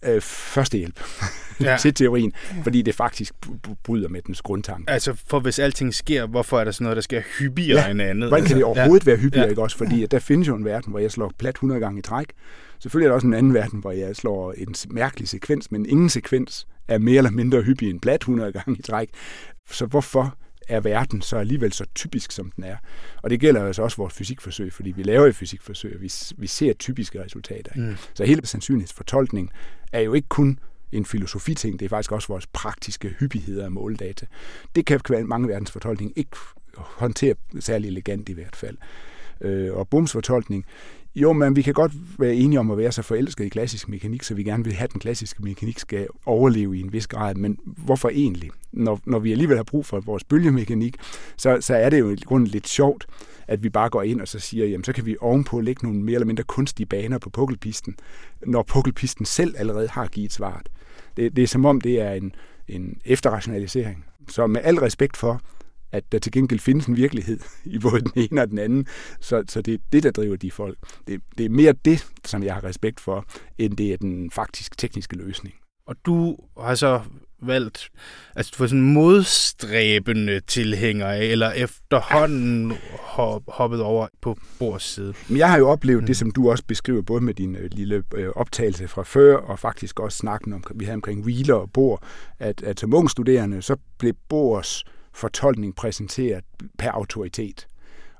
øh, 0.05 0.21
førstehjælp 0.21 0.99
ja. 1.61 1.77
til 1.81 1.93
teorien, 1.93 2.33
fordi 2.63 2.81
det 2.81 2.95
faktisk 2.95 3.33
bryder 3.83 4.09
med 4.09 4.21
dens 4.21 4.41
grundtanke. 4.41 4.89
Altså, 4.91 5.13
for 5.27 5.39
hvis 5.39 5.59
alting 5.59 5.93
sker, 5.93 6.25
hvorfor 6.25 6.59
er 6.59 6.63
der 6.63 6.71
sådan 6.71 6.85
noget, 6.85 6.95
der 6.95 7.01
sker 7.01 7.21
hyppigere 7.39 7.81
ja. 7.81 7.89
end 7.91 8.01
andet? 8.01 8.29
Hvordan 8.29 8.45
kan 8.45 8.55
det 8.55 8.63
overhovedet 8.63 9.05
ja. 9.05 9.11
være 9.11 9.19
hyppigere, 9.19 9.45
ja. 9.45 9.49
ikke 9.49 9.61
også? 9.61 9.77
Fordi 9.77 10.03
at 10.03 10.11
der 10.11 10.19
findes 10.19 10.47
jo 10.47 10.55
en 10.55 10.65
verden, 10.65 10.91
hvor 10.91 10.99
jeg 10.99 11.11
slår 11.11 11.31
plat 11.37 11.53
100 11.55 11.81
gange 11.81 11.99
i 11.99 12.01
træk. 12.01 12.27
Selvfølgelig 12.79 13.05
er 13.05 13.09
der 13.09 13.15
også 13.15 13.27
en 13.27 13.33
anden 13.33 13.53
verden, 13.53 13.79
hvor 13.79 13.91
jeg 13.91 14.15
slår 14.15 14.53
en 14.57 14.75
mærkelig 14.89 15.27
sekvens, 15.27 15.71
men 15.71 15.85
ingen 15.85 16.09
sekvens 16.09 16.67
er 16.87 16.97
mere 16.97 17.17
eller 17.17 17.31
mindre 17.31 17.61
hyppig 17.61 17.89
end 17.89 18.01
plat 18.01 18.21
100 18.21 18.51
gange 18.51 18.79
i 18.79 18.81
træk. 18.81 19.09
Så 19.71 19.85
hvorfor 19.85 20.37
er 20.67 20.79
verden 20.79 21.21
så 21.21 21.37
alligevel 21.37 21.73
så 21.73 21.85
typisk, 21.95 22.31
som 22.31 22.51
den 22.51 22.63
er. 22.63 22.77
Og 23.21 23.29
det 23.29 23.39
gælder 23.39 23.65
altså 23.65 23.81
også 23.81 23.97
vores 23.97 24.13
fysikforsøg, 24.13 24.73
fordi 24.73 24.91
vi 24.91 25.03
laver 25.03 25.25
et 25.25 25.35
fysikforsøg, 25.35 25.95
og 25.95 26.01
vi, 26.01 26.11
vi 26.37 26.47
ser 26.47 26.73
typiske 26.73 27.23
resultater. 27.23 27.71
Mm. 27.75 27.95
Så 28.13 28.25
hele 28.25 28.45
sandsynlighedsfortolkning 28.45 29.51
er 29.91 29.99
jo 29.99 30.13
ikke 30.13 30.27
kun 30.27 30.59
en 30.91 31.05
filosofiting, 31.05 31.79
det 31.79 31.85
er 31.85 31.89
faktisk 31.89 32.11
også 32.11 32.27
vores 32.27 32.47
praktiske 32.47 33.09
hyppigheder 33.09 33.65
af 33.65 33.71
måledata. 33.71 34.25
Det 34.75 34.85
kan 34.85 35.27
mange 35.27 35.47
verdensfortolkning 35.47 36.13
ikke 36.15 36.31
håndtere 36.77 37.35
særlig 37.59 37.87
elegant 37.87 38.29
i 38.29 38.33
hvert 38.33 38.55
fald. 38.55 38.77
Øh, 39.41 39.73
og 39.73 39.87
bumsfortolkning. 39.87 40.65
jo, 41.15 41.33
men 41.33 41.55
vi 41.55 41.61
kan 41.61 41.73
godt 41.73 41.91
være 42.19 42.35
enige 42.35 42.59
om 42.59 42.71
at 42.71 42.77
være 42.77 42.91
så 42.91 43.01
forelsket 43.01 43.45
i 43.45 43.49
klassisk 43.49 43.89
mekanik, 43.89 44.23
så 44.23 44.33
vi 44.33 44.43
gerne 44.43 44.63
vil 44.63 44.73
have, 44.73 44.83
at 44.83 44.91
den 44.91 44.99
klassiske 44.99 45.43
mekanik 45.43 45.79
skal 45.79 46.07
overleve 46.25 46.77
i 46.77 46.81
en 46.81 46.93
vis 46.93 47.07
grad. 47.07 47.35
Men 47.35 47.57
hvorfor 47.63 48.09
egentlig? 48.09 48.49
Når, 48.71 48.99
når 49.05 49.19
vi 49.19 49.31
alligevel 49.31 49.57
har 49.57 49.63
brug 49.63 49.85
for 49.85 49.99
vores 49.99 50.23
bølgemekanik, 50.23 50.95
så, 51.37 51.57
så 51.61 51.75
er 51.75 51.89
det 51.89 51.99
jo 51.99 52.09
i 52.09 52.15
grunden 52.15 52.47
lidt 52.47 52.67
sjovt, 52.67 53.05
at 53.47 53.63
vi 53.63 53.69
bare 53.69 53.89
går 53.89 54.01
ind 54.01 54.21
og 54.21 54.27
så 54.27 54.39
siger, 54.39 54.65
jamen 54.65 54.83
så 54.83 54.93
kan 54.93 55.05
vi 55.05 55.15
ovenpå 55.21 55.61
lægge 55.61 55.85
nogle 55.85 56.01
mere 56.01 56.15
eller 56.15 56.25
mindre 56.25 56.43
kunstige 56.43 56.85
baner 56.85 57.17
på 57.17 57.29
pukkelpisten, 57.29 57.95
når 58.45 58.63
pukkelpisten 58.63 59.25
selv 59.25 59.55
allerede 59.57 59.87
har 59.87 60.07
givet 60.07 60.33
svaret. 60.33 60.69
Det, 61.17 61.35
det 61.35 61.43
er 61.43 61.47
som 61.47 61.65
om, 61.65 61.81
det 61.81 62.01
er 62.01 62.11
en, 62.11 62.35
en 62.67 62.97
efterrationalisering. 63.05 64.05
Så 64.27 64.47
med 64.47 64.61
al 64.63 64.79
respekt 64.79 65.17
for, 65.17 65.41
at 65.91 66.11
der 66.11 66.19
til 66.19 66.31
gengæld 66.31 66.59
findes 66.59 66.85
en 66.85 66.95
virkelighed 66.95 67.39
i 67.65 67.79
både 67.79 68.01
den 68.01 68.11
ene 68.15 68.41
og 68.41 68.49
den 68.49 68.57
anden. 68.57 68.87
Så, 69.19 69.43
så 69.47 69.61
det 69.61 69.73
er 69.73 69.77
det, 69.91 70.03
der 70.03 70.11
driver 70.11 70.35
de 70.35 70.51
folk. 70.51 70.77
Det, 71.07 71.21
det 71.37 71.45
er 71.45 71.49
mere 71.49 71.73
det, 71.85 72.07
som 72.25 72.43
jeg 72.43 72.53
har 72.53 72.63
respekt 72.63 72.99
for, 72.99 73.25
end 73.57 73.77
det 73.77 73.93
er 73.93 73.97
den 73.97 74.31
faktisk 74.31 74.77
tekniske 74.77 75.15
løsning. 75.15 75.55
Og 75.85 75.95
du 76.05 76.37
har 76.59 76.75
så 76.75 77.01
valgt 77.41 77.89
altså 78.35 78.55
for 78.55 78.67
sådan 78.67 78.93
modstræbende 78.93 80.39
tilhængere, 80.39 81.25
eller 81.25 81.51
efterhånden 81.51 82.73
hop, 82.99 83.41
hoppet 83.47 83.81
over 83.81 84.07
på 84.21 84.37
bords 84.59 84.83
side? 84.83 85.13
Jeg 85.29 85.49
har 85.49 85.57
jo 85.57 85.69
oplevet 85.69 86.03
mm. 86.03 86.07
det, 86.07 86.17
som 86.17 86.31
du 86.31 86.51
også 86.51 86.63
beskriver, 86.67 87.01
både 87.01 87.21
med 87.21 87.33
din 87.33 87.55
øh, 87.55 87.69
lille 87.71 88.03
øh, 88.15 88.29
optagelse 88.35 88.87
fra 88.87 89.03
før, 89.03 89.37
og 89.37 89.59
faktisk 89.59 89.99
også 89.99 90.17
snakken 90.17 90.53
om, 90.53 90.63
vi 90.75 90.85
havde 90.85 90.95
omkring 90.95 91.25
wheeler 91.25 91.55
og 91.55 91.71
bord, 91.71 92.03
at, 92.39 92.63
at 92.63 92.79
som 92.79 92.93
ung 92.93 93.09
studerende, 93.09 93.61
så 93.61 93.75
blev 93.99 94.13
bords 94.29 94.83
fortolkning 95.13 95.75
præsenteret 95.75 96.43
per 96.77 96.91
autoritet. 96.91 97.67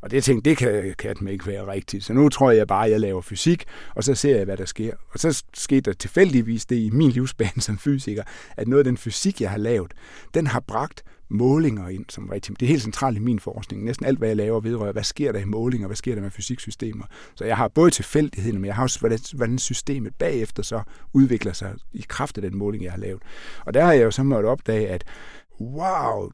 Og 0.01 0.11
det 0.11 0.23
tænkte, 0.23 0.49
det 0.49 0.57
kan, 0.57 0.95
kan 0.97 1.15
det 1.15 1.31
ikke 1.31 1.47
være 1.47 1.67
rigtigt. 1.67 2.03
Så 2.03 2.13
nu 2.13 2.29
tror 2.29 2.51
jeg 2.51 2.67
bare, 2.67 2.85
at 2.85 2.91
jeg 2.91 2.99
laver 2.99 3.21
fysik, 3.21 3.65
og 3.95 4.03
så 4.03 4.15
ser 4.15 4.35
jeg, 4.35 4.45
hvad 4.45 4.57
der 4.57 4.65
sker. 4.65 4.93
Og 5.13 5.19
så 5.19 5.43
skete 5.53 5.81
der 5.81 5.93
tilfældigvis 5.93 6.65
det 6.65 6.75
i 6.75 6.89
min 6.89 7.09
livsbane 7.09 7.61
som 7.67 7.77
fysiker, 7.77 8.23
at 8.57 8.67
noget 8.67 8.79
af 8.79 8.85
den 8.85 8.97
fysik, 8.97 9.41
jeg 9.41 9.49
har 9.49 9.57
lavet, 9.57 9.93
den 10.33 10.47
har 10.47 10.59
bragt 10.59 11.03
målinger 11.29 11.87
ind 11.87 12.05
som 12.09 12.29
rigtig. 12.29 12.59
Det 12.59 12.65
er 12.65 12.67
helt 12.67 12.81
centralt 12.81 13.17
i 13.17 13.19
min 13.19 13.39
forskning. 13.39 13.83
Næsten 13.83 14.05
alt, 14.05 14.17
hvad 14.17 14.27
jeg 14.27 14.37
laver, 14.37 14.59
vedrører, 14.59 14.91
hvad 14.91 15.03
sker 15.03 15.31
der 15.31 15.39
i 15.39 15.45
målinger, 15.45 15.87
hvad 15.87 15.95
sker 15.95 16.15
der 16.15 16.21
med 16.21 16.31
fysiksystemer. 16.31 17.05
Så 17.35 17.45
jeg 17.45 17.57
har 17.57 17.67
både 17.67 17.91
tilfældigheden, 17.91 18.61
men 18.61 18.65
jeg 18.65 18.75
har 18.75 18.83
også, 18.83 18.99
hvordan, 18.99 19.19
hvordan 19.33 19.57
systemet 19.57 20.15
bagefter 20.15 20.63
så 20.63 20.81
udvikler 21.13 21.53
sig 21.53 21.73
i 21.93 22.05
kraft 22.07 22.37
af 22.37 22.41
den 22.41 22.57
måling, 22.57 22.83
jeg 22.83 22.91
har 22.91 22.99
lavet. 22.99 23.21
Og 23.65 23.73
der 23.73 23.85
har 23.85 23.93
jeg 23.93 24.03
jo 24.03 24.11
så 24.11 24.23
måttet 24.23 24.51
opdage, 24.51 24.87
at 24.87 25.03
wow, 25.61 26.31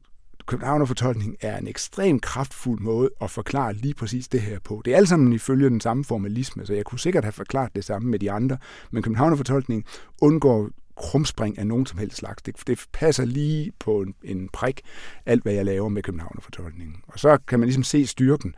Københavnerfortolkning 0.48 1.36
er 1.40 1.58
en 1.58 1.68
ekstremt 1.68 2.22
kraftfuld 2.22 2.80
måde 2.80 3.10
at 3.20 3.30
forklare 3.30 3.72
lige 3.74 3.94
præcis 3.94 4.28
det 4.28 4.40
her 4.40 4.58
på. 4.58 4.82
Det 4.84 4.92
er 4.92 4.96
alt 4.96 5.08
sammen 5.08 5.32
ifølge 5.32 5.68
den 5.68 5.80
samme 5.80 6.04
formalisme, 6.04 6.66
så 6.66 6.74
jeg 6.74 6.84
kunne 6.84 6.98
sikkert 6.98 7.24
have 7.24 7.32
forklaret 7.32 7.76
det 7.76 7.84
samme 7.84 8.10
med 8.10 8.18
de 8.18 8.30
andre, 8.30 8.58
men 8.90 9.02
Københavnerfortolkning 9.02 9.84
undgår 10.20 10.70
krumspring 10.96 11.58
af 11.58 11.66
nogen 11.66 11.86
som 11.86 11.98
helst 11.98 12.16
slags. 12.16 12.42
Det, 12.42 12.56
det 12.66 12.86
passer 12.92 13.24
lige 13.24 13.72
på 13.78 14.02
en, 14.02 14.14
en 14.24 14.48
prik, 14.52 14.80
alt 15.26 15.42
hvad 15.42 15.52
jeg 15.52 15.64
laver 15.64 15.88
med 15.88 16.02
Københavnerfortolkningen. 16.02 16.96
Og 17.06 17.18
så 17.18 17.38
kan 17.48 17.60
man 17.60 17.66
ligesom 17.66 17.82
se 17.82 18.06
styrken 18.06 18.54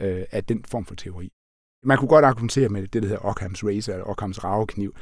øh, 0.00 0.22
af 0.30 0.44
den 0.44 0.64
form 0.68 0.84
for 0.84 0.94
teori. 0.94 1.32
Man 1.84 1.98
kunne 1.98 2.08
godt 2.08 2.24
argumentere 2.24 2.68
med 2.68 2.82
det, 2.82 3.02
der 3.02 3.08
hedder 3.08 3.24
Ockhams 3.24 3.64
Razor, 3.64 3.92
eller 3.92 4.04
Ockhams 4.04 4.44
ravekniv, 4.44 4.94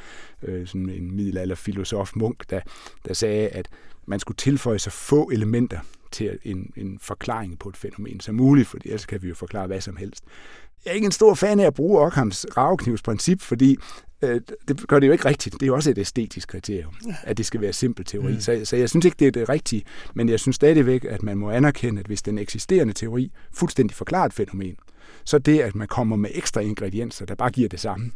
øh, 0.43 0.67
sådan 0.67 0.89
en 0.89 1.17
middelalder 1.17 1.55
filosof 1.55 2.13
Munk, 2.17 2.51
der, 2.51 2.61
der 3.05 3.15
sagde, 3.15 3.49
at 3.49 3.69
man 4.07 4.21
skulle 4.21 4.37
tilføje 4.37 4.79
så 4.79 4.91
få 4.91 5.31
elementer 5.33 5.79
til 6.11 6.39
en, 6.43 6.73
en 6.77 6.99
forklaring 7.03 7.59
på 7.59 7.69
et 7.69 7.77
fænomen 7.77 8.21
som 8.21 8.35
muligt, 8.35 8.69
for 8.69 8.79
ellers 8.85 9.07
kan 9.07 9.23
vi 9.23 9.29
jo 9.29 9.35
forklare 9.35 9.67
hvad 9.67 9.81
som 9.81 9.97
helst. 9.97 10.25
Jeg 10.85 10.91
er 10.91 10.95
ikke 10.95 11.05
en 11.05 11.13
stor 11.13 11.35
fan 11.35 11.61
af 11.61 11.67
at 11.67 11.75
bruge 11.75 12.01
Ockhams 12.01 12.47
raveknivsprincip, 12.57 13.41
fordi 13.41 13.77
øh, 14.23 14.41
det 14.69 14.89
gør 14.89 14.99
det 14.99 15.07
jo 15.07 15.13
ikke 15.13 15.25
rigtigt. 15.25 15.55
Det 15.55 15.63
er 15.63 15.67
jo 15.67 15.75
også 15.75 15.91
et 15.91 15.99
æstetisk 15.99 16.49
kriterium, 16.49 16.95
at 17.23 17.39
det 17.39 17.47
skal 17.47 17.61
være 17.61 17.73
simpel 17.73 18.05
teori. 18.05 18.33
Mm. 18.33 18.41
Så, 18.41 18.61
så 18.65 18.77
jeg 18.77 18.91
synes 18.91 19.05
ikke, 19.05 19.17
det 19.19 19.27
er 19.27 19.31
det 19.31 19.49
rigtige, 19.49 19.85
men 20.15 20.29
jeg 20.29 20.41
synes 20.41 20.57
stadigvæk, 20.57 21.05
at 21.05 21.23
man 21.23 21.39
må 21.39 21.51
anerkende, 21.51 22.01
at 22.01 22.07
hvis 22.07 22.23
den 22.23 22.39
eksisterende 22.39 22.93
teori 22.93 23.33
fuldstændig 23.53 23.97
forklarer 23.97 24.27
et 24.27 24.33
fænomen, 24.33 24.77
så 25.25 25.39
det, 25.39 25.61
at 25.61 25.75
man 25.75 25.89
kommer 25.89 26.17
med 26.17 26.31
ekstra 26.35 26.61
ingredienser, 26.61 27.27
der 27.27 27.35
bare 27.35 27.51
giver 27.51 27.69
det 27.69 27.81
samme, 27.81 28.13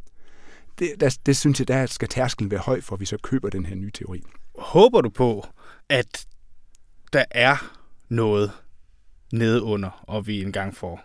det, 0.79 0.93
der, 1.01 1.19
det 1.27 1.37
synes 1.37 1.59
jeg, 1.59 1.69
der 1.69 1.87
skal 1.87 2.09
tærskelen 2.09 2.51
være 2.51 2.61
høj, 2.61 2.81
for 2.81 2.97
at 2.97 3.01
vi 3.01 3.07
så 3.07 3.17
køber 3.23 3.51
den 3.51 3.67
her 3.67 3.75
nye 3.75 3.91
teori. 3.91 4.23
Håber 4.59 5.01
du 5.01 5.09
på, 5.09 5.47
at 5.89 6.27
der 7.13 7.25
er 7.31 7.84
noget 8.15 8.51
nede 9.33 9.63
under, 9.63 10.05
og 10.09 10.27
vi 10.27 10.43
engang 10.43 10.77
får 10.77 11.05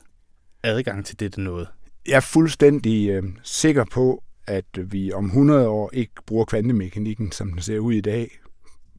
adgang 0.64 1.06
til 1.06 1.20
dette 1.20 1.42
noget? 1.42 1.68
Jeg 2.08 2.16
er 2.16 2.20
fuldstændig 2.20 3.10
øh, 3.10 3.24
sikker 3.44 3.86
på, 3.92 4.24
at 4.48 4.66
vi 4.92 5.12
om 5.12 5.26
100 5.26 5.68
år 5.68 5.90
ikke 5.94 6.14
bruger 6.26 6.46
kvantemekanikken, 6.46 7.32
som 7.32 7.52
den 7.52 7.62
ser 7.62 7.80
ud 7.80 7.94
i 7.94 8.02
dag, 8.02 8.40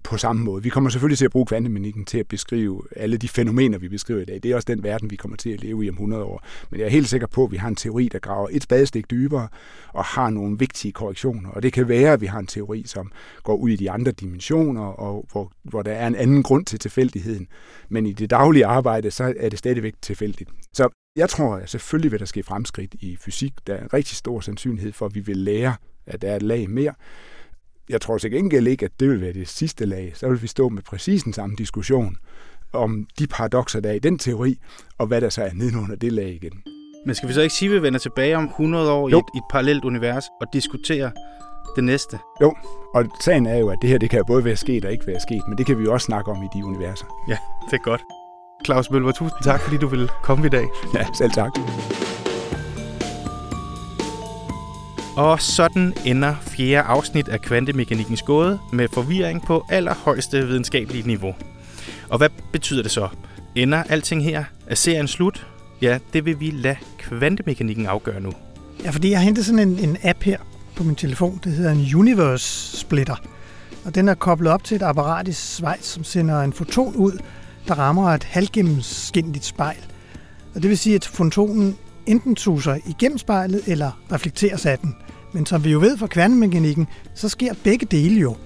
på 0.03 0.16
samme 0.16 0.44
måde. 0.44 0.62
Vi 0.62 0.68
kommer 0.68 0.90
selvfølgelig 0.90 1.18
til 1.18 1.24
at 1.24 1.30
bruge 1.30 1.46
kvantemekanikken 1.46 2.05
til 2.05 2.18
at 2.18 2.28
beskrive 2.28 2.82
alle 2.96 3.16
de 3.16 3.28
fænomener, 3.28 3.78
vi 3.78 3.88
beskriver 3.88 4.20
i 4.20 4.24
dag. 4.24 4.40
Det 4.42 4.51
er 4.51 4.55
også 4.57 4.66
den 4.66 4.82
verden, 4.82 5.11
vi 5.11 5.16
kommer 5.16 5.36
til 5.36 5.51
at 5.51 5.61
leve 5.61 5.84
i 5.84 5.88
om 5.88 5.94
100 5.94 6.24
år. 6.24 6.44
Men 6.70 6.80
jeg 6.80 6.86
er 6.86 6.90
helt 6.90 7.09
sikker 7.09 7.26
på, 7.26 7.44
at 7.44 7.53
vi 7.53 7.57
har 7.57 7.68
en 7.68 7.76
teori, 7.76 8.09
der 8.12 8.18
graver 8.18 8.48
et 8.51 8.62
spadestik 8.62 9.11
dybere 9.11 9.48
og 9.88 10.05
har 10.05 10.30
nogle 10.30 10.59
vigtige 10.59 10.92
korrektioner. 10.92 11.51
Og 11.51 11.62
det 11.62 11.72
kan 11.72 11.88
være, 11.88 12.12
at 12.12 12.20
vi 12.20 12.26
har 12.26 12.38
en 12.38 12.46
teori, 12.46 12.82
som 12.86 13.12
går 13.42 13.57
ud 13.57 13.70
i 13.70 13.76
de 13.76 13.90
andre 13.90 14.12
dimensioner, 14.12 14.82
og 14.82 15.26
hvor, 15.32 15.53
hvor 15.62 15.82
der 15.82 15.92
er 15.92 16.07
en 16.07 16.14
anden 16.14 16.42
grund 16.42 16.64
til 16.64 16.78
tilfældigheden. 16.78 17.48
Men 17.88 18.07
i 18.07 18.12
det 18.12 18.30
daglige 18.30 18.66
arbejde, 18.66 19.11
så 19.11 19.34
er 19.36 19.48
det 19.48 19.59
stadigvæk 19.59 19.94
tilfældigt. 20.03 20.51
Så 20.72 20.88
jeg 21.16 21.28
tror, 21.28 21.55
at 21.55 21.70
selvfølgelig 21.70 22.12
vil 22.12 22.20
der 22.20 22.26
ske 22.26 22.42
fremskridt 22.42 22.94
i 22.94 23.16
fysik. 23.16 23.53
Der 23.66 23.74
er 23.74 23.82
en 23.82 23.94
rigtig 23.94 24.16
stor 24.16 24.40
sandsynlighed 24.40 24.92
for, 24.92 25.07
at 25.07 25.14
vi 25.14 25.20
vil 25.20 25.36
lære, 25.36 25.74
at 26.07 26.22
der 26.22 26.30
er 26.30 26.36
et 26.36 26.42
lag 26.42 26.70
mere 26.70 26.94
jeg 27.91 28.01
tror 28.01 28.18
til 28.18 28.30
gengæld 28.30 28.66
ikke, 28.66 28.84
at 28.84 29.01
det 29.01 29.09
vil 29.09 29.20
være 29.20 29.32
det 29.32 29.49
sidste 29.49 29.86
lag. 29.86 30.12
Så 30.14 30.28
vil 30.28 30.43
vi 30.43 30.47
stå 30.47 30.68
med 30.68 30.82
præcis 30.82 31.22
den 31.22 31.32
samme 31.32 31.57
diskussion 31.57 32.16
om 32.72 33.07
de 33.18 33.26
paradoxer, 33.26 33.80
der 33.80 33.91
er 33.91 33.95
i 33.95 33.99
den 33.99 34.18
teori, 34.18 34.59
og 34.99 35.07
hvad 35.07 35.20
der 35.20 35.28
så 35.28 35.43
er 35.43 35.51
nedenunder 35.55 35.97
det 35.97 36.12
lag 36.12 36.28
igen. 36.43 36.62
Men 37.07 37.14
skal 37.14 37.28
vi 37.28 37.34
så 37.34 37.41
ikke 37.41 37.55
sige, 37.55 37.68
at 37.68 37.74
vi 37.74 37.82
vender 37.82 37.99
tilbage 37.99 38.36
om 38.36 38.45
100 38.45 38.93
år 38.93 39.09
jo. 39.09 39.16
i 39.16 39.18
et, 39.18 39.24
i 39.34 39.38
et 39.38 39.45
parallelt 39.51 39.84
univers 39.84 40.24
og 40.41 40.47
diskuterer 40.53 41.11
det 41.76 41.84
næste? 41.84 42.18
Jo, 42.41 42.55
og 42.95 43.05
sagen 43.20 43.47
er 43.47 43.59
jo, 43.59 43.68
at 43.68 43.78
det 43.82 43.91
her 43.91 43.99
det 43.99 44.11
kan 44.11 44.24
både 44.26 44.45
være 44.45 44.57
sket 44.57 44.84
og 44.84 44.93
ikke 44.93 45.07
være 45.07 45.20
sket, 45.20 45.43
men 45.49 45.59
det 45.59 45.66
kan 45.66 45.78
vi 45.78 45.84
jo 45.84 45.93
også 45.93 46.05
snakke 46.05 46.30
om 46.30 46.43
i 46.43 46.49
de 46.55 46.64
universer. 46.64 47.07
Ja, 47.28 47.38
det 47.70 47.76
er 47.76 47.82
godt. 47.84 48.01
Claus 48.64 48.91
Mølver, 48.91 49.12
tusind 49.12 49.38
tak, 49.45 49.61
fordi 49.61 49.76
du 49.76 49.88
ville 49.88 50.09
komme 50.22 50.47
i 50.47 50.51
dag. 50.51 50.66
Ja, 50.95 51.07
selv 51.18 51.30
tak. 51.30 51.51
Og 55.21 55.41
sådan 55.41 55.95
ender 56.05 56.35
fjerde 56.43 56.89
afsnit 56.89 57.29
af 57.29 57.41
Kvantemekanikkens 57.41 58.23
gåde 58.23 58.59
med 58.73 58.89
forvirring 58.93 59.43
på 59.43 59.64
allerhøjeste 59.68 60.47
videnskabelige 60.47 61.07
niveau. 61.07 61.35
Og 62.09 62.18
hvad 62.18 62.29
betyder 62.53 62.83
det 62.83 62.91
så? 62.91 63.09
Ender 63.55 63.83
alting 63.83 64.25
her? 64.25 64.45
Er 64.66 64.75
serien 64.75 65.09
slut? 65.09 65.47
Ja, 65.83 65.99
det 66.12 66.25
vil 66.25 66.41
vi 66.41 66.51
lade 66.51 66.77
kvantemekanikken 66.99 67.87
afgøre 67.87 68.21
nu. 68.21 68.33
Ja, 68.85 68.91
fordi 68.91 69.11
jeg 69.11 69.18
har 69.18 69.25
hentet 69.25 69.47
sådan 69.47 69.68
en, 69.68 69.79
en 69.79 69.97
app 70.03 70.23
her 70.23 70.39
på 70.77 70.85
min 70.85 70.95
telefon. 70.95 71.41
Det 71.45 71.53
hedder 71.53 71.73
en 71.73 71.95
Universe 71.95 72.77
Splitter. 72.77 73.16
Og 73.85 73.95
den 73.95 74.09
er 74.09 74.14
koblet 74.14 74.53
op 74.53 74.64
til 74.64 74.75
et 74.75 74.83
apparat 74.83 75.29
i 75.29 75.33
Schweiz, 75.33 75.85
som 75.85 76.05
sender 76.05 76.41
en 76.41 76.53
foton 76.53 76.97
ud, 76.97 77.18
der 77.68 77.75
rammer 77.75 78.11
et 78.11 78.25
halvgennemskinligt 78.25 79.45
spejl. 79.45 79.85
Og 80.55 80.62
det 80.62 80.71
vil 80.71 80.79
sige, 80.79 80.95
at 80.95 81.05
fotonen 81.05 81.77
enten 82.07 82.36
suser 82.36 82.76
igennem 82.86 83.18
spejlet 83.18 83.62
eller 83.66 84.01
reflekteres 84.12 84.66
af 84.66 84.78
den. 84.78 84.96
Men 85.32 85.46
som 85.46 85.64
vi 85.64 85.70
jo 85.70 85.78
ved 85.78 85.96
fra 85.98 86.07
kvantemekanikken, 86.07 86.86
så 87.14 87.28
sker 87.28 87.55
begge 87.64 87.86
dele 87.86 88.20
jo. 88.20 88.36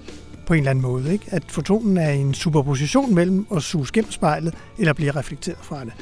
på 0.47 0.53
en 0.53 0.59
eller 0.59 0.69
anden 0.69 0.81
måde. 0.81 1.13
Ikke? 1.13 1.25
At 1.27 1.43
fotonen 1.47 1.97
er 1.97 2.09
en 2.09 2.33
superposition 2.33 3.15
mellem 3.15 3.47
at 3.55 3.63
suge 3.63 3.87
gennem 3.93 4.11
spejlet 4.11 4.53
eller 4.79 4.93
blive 4.93 5.11
reflekteret 5.11 5.57
fra 5.61 5.85
det. 5.85 5.93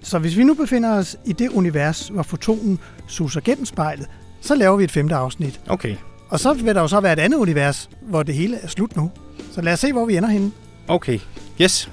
Så 0.00 0.18
hvis 0.18 0.36
vi 0.36 0.44
nu 0.44 0.54
befinder 0.54 0.94
os 0.94 1.16
i 1.24 1.32
det 1.32 1.48
univers, 1.48 2.08
hvor 2.08 2.22
fotonen 2.22 2.78
suser 3.06 3.40
gennem 3.40 3.64
spejlet, 3.64 4.06
så 4.40 4.54
laver 4.54 4.76
vi 4.76 4.84
et 4.84 4.90
femte 4.90 5.14
afsnit. 5.14 5.60
Okay. 5.68 5.96
Og 6.28 6.40
så 6.40 6.52
vil 6.52 6.74
der 6.74 6.80
jo 6.80 6.88
så 6.88 7.00
være 7.00 7.12
et 7.12 7.18
andet 7.18 7.38
univers, 7.38 7.90
hvor 8.02 8.22
det 8.22 8.34
hele 8.34 8.56
er 8.56 8.68
slut 8.68 8.96
nu. 8.96 9.10
Så 9.52 9.60
lad 9.60 9.72
os 9.72 9.80
se, 9.80 9.92
hvor 9.92 10.04
vi 10.06 10.16
ender 10.16 10.28
henne. 10.28 10.52
Okay. 10.88 11.18
Yes. 11.60 11.90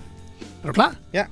Er 0.63 0.68
du 0.68 0.74
klar? 0.74 0.95
Ja. 1.13 1.26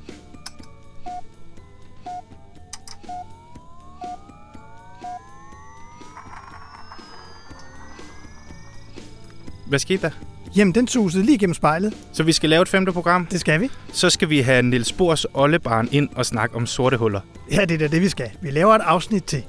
Hvad 9.73 9.79
skete 9.79 10.01
der? 10.01 10.09
Jamen, 10.55 10.75
den 10.75 10.87
susede 10.87 11.25
lige 11.25 11.37
gennem 11.37 11.53
spejlet. 11.53 11.93
Så 12.11 12.23
vi 12.23 12.31
skal 12.31 12.49
lave 12.49 12.61
et 12.61 12.69
femte 12.69 12.91
program. 12.91 13.25
Det 13.25 13.39
skal 13.39 13.61
vi. 13.61 13.69
Så 13.93 14.09
skal 14.09 14.29
vi 14.29 14.39
have 14.39 14.61
Niels 14.61 14.91
Bohrs 14.91 15.25
oldebarn 15.33 15.87
ind 15.91 16.09
og 16.15 16.25
snakke 16.25 16.55
om 16.55 16.65
sorte 16.65 16.97
huller. 16.97 17.19
Ja, 17.51 17.65
det 17.65 17.71
er 17.71 17.77
da 17.77 17.87
det, 17.87 18.01
vi 18.01 18.09
skal. 18.09 18.29
Vi 18.41 18.51
laver 18.51 18.75
et 18.75 18.81
afsnit 18.81 19.23
til. 19.23 19.43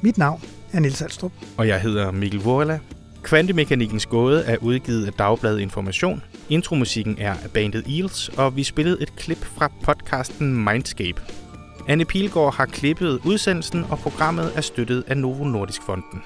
Mit 0.00 0.18
navn 0.18 0.42
er 0.72 0.80
Nils 0.80 1.02
Alstrup. 1.02 1.32
Og 1.56 1.68
jeg 1.68 1.80
hedder 1.80 2.10
Mikkel 2.10 2.40
Vorla. 2.40 2.78
Kvantemekanikkens 3.22 4.06
gåde 4.06 4.44
er 4.44 4.56
udgivet 4.60 5.06
af 5.06 5.12
Dagbladet 5.12 5.60
Information. 5.60 6.22
Intromusikken 6.48 7.16
er 7.18 7.32
af 7.32 7.50
bandet 7.54 7.84
Eels, 7.86 8.28
og 8.28 8.56
vi 8.56 8.62
spillede 8.62 9.02
et 9.02 9.16
klip 9.16 9.44
fra 9.44 9.72
podcasten 9.84 10.64
Mindscape. 10.64 11.22
Anne 11.88 12.04
Pilgaard 12.04 12.54
har 12.54 12.66
klippet 12.66 13.20
udsendelsen, 13.24 13.84
og 13.90 13.98
programmet 13.98 14.52
er 14.54 14.60
støttet 14.60 15.04
af 15.06 15.16
Novo 15.16 15.44
Nordisk 15.44 15.82
Fonden. 15.82 16.22